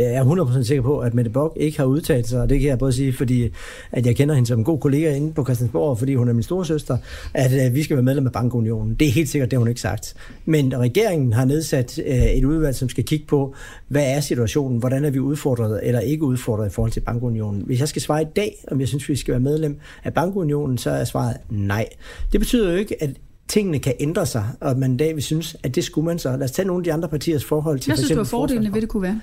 Jeg 0.02 0.14
er 0.14 0.24
100% 0.24 0.62
sikker 0.62 0.82
på, 0.82 0.98
at 0.98 1.14
Mette 1.14 1.30
Bock 1.30 1.56
ikke 1.56 1.78
har 1.78 1.84
udtalt 1.84 2.28
sig, 2.28 2.40
og 2.40 2.48
det 2.48 2.60
kan 2.60 2.68
jeg 2.68 2.78
både 2.78 2.92
sige, 2.92 3.12
fordi 3.12 3.50
at 3.92 4.06
jeg 4.06 4.16
kender 4.16 4.34
hende 4.34 4.48
som 4.48 4.58
en 4.58 4.64
god 4.64 4.78
kollega 4.80 5.14
inde 5.14 5.32
på 5.32 5.44
Christiansborg, 5.44 5.98
fordi 5.98 6.14
hun 6.14 6.28
er 6.28 6.32
min 6.32 6.42
store 6.42 6.66
søster, 6.66 6.96
at 7.34 7.66
øh, 7.66 7.74
vi 7.74 7.82
skal 7.82 7.96
være 7.96 8.04
medlem 8.04 8.26
af 8.26 8.32
Bankunionen. 8.32 8.94
Det 8.94 9.08
er 9.08 9.12
helt 9.12 9.28
sikkert, 9.28 9.50
det 9.50 9.56
har 9.56 9.60
hun 9.60 9.68
ikke 9.68 9.80
sagt. 9.80 10.14
Men 10.44 10.78
regeringen 10.78 11.32
har 11.32 11.44
nedsat 11.44 11.98
øh, 12.06 12.24
et 12.24 12.44
udvalg, 12.44 12.74
som 12.74 12.88
skal 12.88 13.04
kigge 13.04 13.26
på, 13.26 13.54
hvad 13.88 14.16
er 14.16 14.20
situationen, 14.20 14.78
hvordan 14.78 15.04
er 15.04 15.10
vi 15.10 15.18
udfordret 15.18 15.80
eller 15.82 16.00
ikke 16.00 16.24
udfordret 16.24 16.66
i 16.66 16.70
forhold 16.70 16.92
til 16.92 17.00
Bankunionen. 17.00 17.62
Hvis 17.66 17.80
jeg 17.80 17.88
skal 17.88 18.02
svare 18.02 18.22
i 18.22 18.26
dag, 18.36 18.64
om 18.70 18.80
jeg 18.80 18.88
synes, 18.88 19.08
vi 19.08 19.16
skal 19.16 19.32
være 19.32 19.40
medlem 19.40 19.78
af 20.04 20.14
Bankunionen, 20.14 20.78
så 20.78 20.90
er 20.90 21.04
svaret 21.04 21.36
nej. 21.50 21.86
Det 22.32 22.40
betyder 22.40 22.70
jo 22.70 22.76
ikke, 22.76 23.02
at 23.02 23.10
tingene 23.50 23.78
kan 23.78 23.94
ændre 24.00 24.26
sig, 24.26 24.44
og 24.60 24.70
at 24.70 24.78
man 24.78 24.90
en 24.90 24.96
dag 24.96 25.14
vil 25.14 25.22
synes, 25.22 25.56
at 25.62 25.74
det 25.74 25.84
skulle 25.84 26.04
man 26.04 26.18
så. 26.18 26.30
Lad 26.30 26.42
os 26.42 26.50
tage 26.50 26.66
nogle 26.66 26.80
af 26.80 26.84
de 26.84 26.92
andre 26.92 27.08
partiers 27.08 27.44
forhold 27.44 27.78
til... 27.78 27.90
Hvad 27.90 28.04
synes 28.04 28.18
du, 28.18 28.24
fordelene 28.24 28.74
ved 28.74 28.80
det 28.80 28.88
kunne 28.88 29.02
være? 29.02 29.20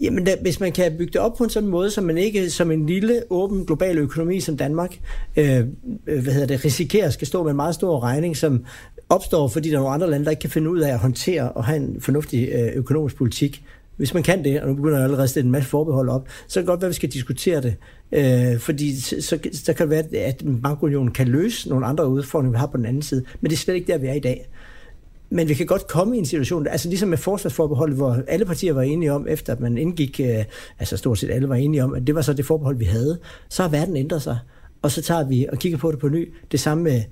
Jamen, 0.00 0.24
da, 0.24 0.36
hvis 0.42 0.60
man 0.60 0.72
kan 0.72 0.96
bygge 0.98 1.12
det 1.12 1.20
op 1.20 1.36
på 1.36 1.44
en 1.44 1.50
sådan 1.50 1.68
måde, 1.68 1.90
så 1.90 2.00
man 2.00 2.18
ikke 2.18 2.50
som 2.50 2.70
en 2.70 2.86
lille, 2.86 3.22
åben, 3.30 3.66
global 3.66 3.98
økonomi 3.98 4.40
som 4.40 4.56
Danmark, 4.56 4.98
øh, 5.36 5.58
øh 6.06 6.22
hvad 6.22 6.32
hedder 6.32 6.46
det, 6.46 6.64
risikerer 6.64 7.10
skal 7.10 7.26
stå 7.26 7.42
med 7.42 7.50
en 7.50 7.56
meget 7.56 7.74
stor 7.74 8.02
regning, 8.02 8.36
som 8.36 8.64
opstår, 9.08 9.48
fordi 9.48 9.70
der 9.70 9.76
er 9.76 9.80
nogle 9.80 9.94
andre 9.94 10.10
lande, 10.10 10.24
der 10.24 10.30
ikke 10.30 10.40
kan 10.40 10.50
finde 10.50 10.70
ud 10.70 10.80
af 10.80 10.92
at 10.92 10.98
håndtere 10.98 11.52
og 11.52 11.64
have 11.64 11.76
en 11.76 12.00
fornuftig 12.00 12.48
øh, 12.52 12.72
økonomisk 12.74 13.16
politik. 13.16 13.64
Hvis 13.96 14.14
man 14.14 14.22
kan 14.22 14.44
det, 14.44 14.60
og 14.60 14.68
nu 14.68 14.74
begynder 14.74 14.96
jeg 14.96 15.04
allerede 15.04 15.22
at 15.24 15.30
stille 15.30 15.46
en 15.46 15.52
masse 15.52 15.68
forbehold 15.68 16.08
op, 16.08 16.28
så 16.48 16.54
kan 16.54 16.62
det 16.62 16.66
godt 16.66 16.80
være, 16.80 16.86
at 16.86 16.90
vi 16.90 16.94
skal 16.94 17.08
diskutere 17.08 17.62
det. 17.62 17.74
Øh, 18.12 18.58
fordi 18.60 19.00
så, 19.00 19.16
så, 19.20 19.38
så 19.52 19.72
kan 19.72 19.90
det 19.90 19.90
være, 20.12 20.20
at 20.20 20.44
bankunionen 20.62 21.10
kan 21.10 21.28
løse 21.28 21.68
nogle 21.68 21.86
andre 21.86 22.08
udfordringer, 22.08 22.52
vi 22.52 22.58
har 22.58 22.66
på 22.66 22.76
den 22.76 22.86
anden 22.86 23.02
side. 23.02 23.24
Men 23.40 23.50
det 23.50 23.56
er 23.56 23.60
slet 23.60 23.74
ikke 23.74 23.92
der, 23.92 23.98
vi 23.98 24.06
er 24.06 24.12
i 24.12 24.20
dag. 24.20 24.48
Men 25.30 25.48
vi 25.48 25.54
kan 25.54 25.66
godt 25.66 25.86
komme 25.86 26.16
i 26.16 26.18
en 26.18 26.26
situation, 26.26 26.66
altså 26.66 26.88
ligesom 26.88 27.08
med 27.08 27.18
forsvarsforbeholdet, 27.18 27.96
hvor 27.96 28.18
alle 28.28 28.44
partier 28.44 28.72
var 28.72 28.82
enige 28.82 29.12
om, 29.12 29.26
efter 29.28 29.52
at 29.52 29.60
man 29.60 29.78
indgik, 29.78 30.20
øh, 30.20 30.44
altså 30.78 30.96
stort 30.96 31.18
set 31.18 31.30
alle 31.30 31.48
var 31.48 31.54
enige 31.54 31.84
om, 31.84 31.94
at 31.94 32.06
det 32.06 32.14
var 32.14 32.22
så 32.22 32.32
det 32.32 32.46
forbehold, 32.46 32.76
vi 32.76 32.84
havde, 32.84 33.18
så 33.48 33.62
har 33.62 33.70
verden 33.70 33.96
ændret 33.96 34.22
sig. 34.22 34.38
Og 34.82 34.90
så 34.90 35.02
tager 35.02 35.24
vi 35.24 35.46
og 35.52 35.58
kigger 35.58 35.78
på 35.78 35.92
det 35.92 35.98
på 35.98 36.08
ny. 36.08 36.34
Det 36.52 36.60
samme 36.60 36.84
med 36.84 37.02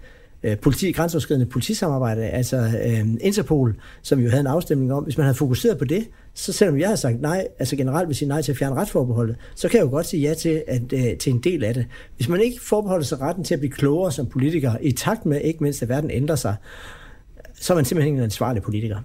øh, 0.43 0.59
politi, 0.59 0.93
grænseoverskridende 0.93 1.47
politisamarbejde, 1.47 2.23
altså 2.23 2.57
øh, 2.57 3.07
Interpol, 3.21 3.75
som 4.03 4.21
jo 4.21 4.29
havde 4.29 4.41
en 4.41 4.47
afstemning 4.47 4.93
om, 4.93 5.05
hvis 5.05 5.17
man 5.17 5.25
havde 5.25 5.37
fokuseret 5.37 5.79
på 5.79 5.85
det, 5.85 6.09
så 6.35 6.53
selvom 6.53 6.79
jeg 6.79 6.89
har 6.89 6.97
sagt 6.97 7.21
nej, 7.21 7.47
altså 7.59 7.77
generelt 7.77 8.09
vil 8.09 8.17
sige 8.17 8.29
nej 8.29 8.43
til 8.43 8.53
at 8.53 8.59
fjerne 8.59 8.77
retsforbeholdet, 8.77 9.37
så 9.55 9.69
kan 9.69 9.79
jeg 9.79 9.85
jo 9.85 9.91
godt 9.91 10.07
sige 10.07 10.29
ja 10.29 10.35
til, 10.35 10.63
at, 10.69 10.83
øh, 10.93 11.17
til 11.19 11.33
en 11.33 11.41
del 11.41 11.65
af 11.65 11.75
det. 11.75 11.87
Hvis 12.17 12.29
man 12.29 12.41
ikke 12.41 12.61
forbeholder 12.63 13.05
sig 13.05 13.21
retten 13.21 13.45
til 13.45 13.55
at 13.55 13.61
blive 13.61 13.73
klogere 13.73 14.13
som 14.13 14.27
politiker, 14.27 14.73
i 14.81 14.93
takt 14.93 15.27
med 15.27 15.41
ikke 15.41 15.63
mindst, 15.63 15.83
at 15.83 15.89
verden 15.89 16.11
ændrer 16.11 16.37
sig, 16.37 16.57
så 17.63 17.73
er 17.73 17.75
man 17.75 17.85
simpelthen 17.85 18.15
en 18.15 18.23
ansvarlig 18.23 18.63
politiker. 18.63 18.97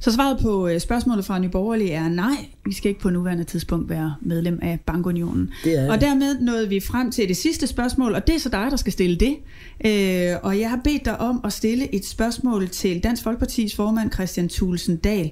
Så 0.00 0.12
svaret 0.12 0.38
på 0.42 0.68
øh, 0.68 0.80
spørgsmålet 0.80 1.24
fra 1.24 1.38
Nye 1.38 1.48
Borgerlige 1.48 1.92
er 1.92 2.08
nej, 2.08 2.46
vi 2.64 2.74
skal 2.74 2.88
ikke 2.88 3.00
på 3.00 3.10
nuværende 3.10 3.44
tidspunkt 3.44 3.90
være 3.90 4.14
medlem 4.20 4.58
af 4.62 4.78
Bankunionen. 4.86 5.50
Det 5.64 5.78
er... 5.78 5.92
Og 5.92 6.00
dermed 6.00 6.40
nåede 6.40 6.68
vi 6.68 6.80
frem 6.80 7.10
til 7.10 7.28
det 7.28 7.36
sidste 7.36 7.66
spørgsmål, 7.66 8.14
og 8.14 8.26
det 8.26 8.34
er 8.34 8.38
så 8.38 8.48
dig, 8.48 8.66
der 8.70 8.76
skal 8.76 8.92
stille 8.92 9.16
det. 9.16 9.36
Øh, 9.86 10.36
og 10.42 10.60
jeg 10.60 10.70
har 10.70 10.80
bedt 10.84 11.04
dig 11.04 11.20
om 11.20 11.40
at 11.44 11.52
stille 11.52 11.94
et 11.94 12.06
spørgsmål 12.06 12.68
til 12.68 13.02
Dansk 13.02 13.22
Folkepartis 13.22 13.76
formand 13.76 14.12
Christian 14.12 14.48
Thulesen 14.48 14.96
Dahl. 14.96 15.30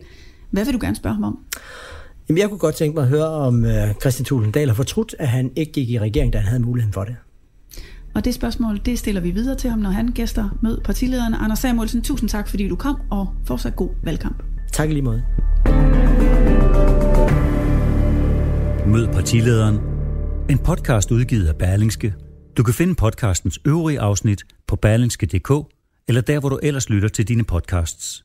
Hvad 0.51 0.65
vil 0.65 0.75
du 0.75 0.79
gerne 0.81 0.97
spørge 0.97 1.15
ham 1.15 1.25
om? 1.25 1.39
Jamen, 2.29 2.39
jeg 2.39 2.49
kunne 2.49 2.59
godt 2.59 2.75
tænke 2.75 2.95
mig 2.95 3.03
at 3.03 3.09
høre, 3.09 3.29
om 3.29 3.65
øh, 3.65 3.95
Christian 4.01 4.25
Thulesen 4.25 4.53
Dahl 4.53 4.69
har 4.69 4.75
fortrudt, 4.75 5.15
at 5.19 5.29
han 5.29 5.51
ikke 5.57 5.73
gik 5.73 5.91
i 5.91 5.99
regering, 5.99 6.33
da 6.33 6.39
han 6.39 6.49
havde 6.49 6.63
muligheden 6.63 6.93
for 6.93 7.05
det. 7.05 7.17
Og 8.15 8.25
det 8.25 8.35
spørgsmål, 8.35 8.81
det 8.85 8.99
stiller 8.99 9.21
vi 9.21 9.31
videre 9.31 9.57
til 9.57 9.71
ham, 9.71 9.79
når 9.79 9.91
han 9.91 10.09
gæster 10.09 10.59
mød 10.63 10.81
partilederen. 10.81 11.35
Anders 11.35 11.59
Samuelsen, 11.59 12.03
tusind 12.03 12.29
tak, 12.29 12.49
fordi 12.49 12.69
du 12.69 12.77
kom, 12.77 13.01
og 13.11 13.35
fortsat 13.45 13.77
god 13.77 13.91
valgkamp. 14.03 14.43
Tak 14.73 14.89
lige 14.89 15.03
måde. 15.03 15.23
Mød 18.87 19.09
partilederen. 19.13 19.79
En 20.51 20.59
podcast 20.59 21.11
udgivet 21.11 21.47
af 21.47 21.57
Berlingske. 21.57 22.15
Du 22.57 22.63
kan 22.63 22.75
finde 22.75 22.95
podcastens 22.95 23.61
øvrige 23.65 24.01
afsnit 24.01 24.43
på 24.67 24.77
berlingske.dk 24.77 25.51
eller 26.09 26.21
der, 26.21 26.41
hvor 26.41 26.49
du 26.49 26.59
ellers 26.63 26.91
lytter 26.91 27.09
til 27.09 27.29
dine 27.29 27.45
podcasts. 27.45 28.25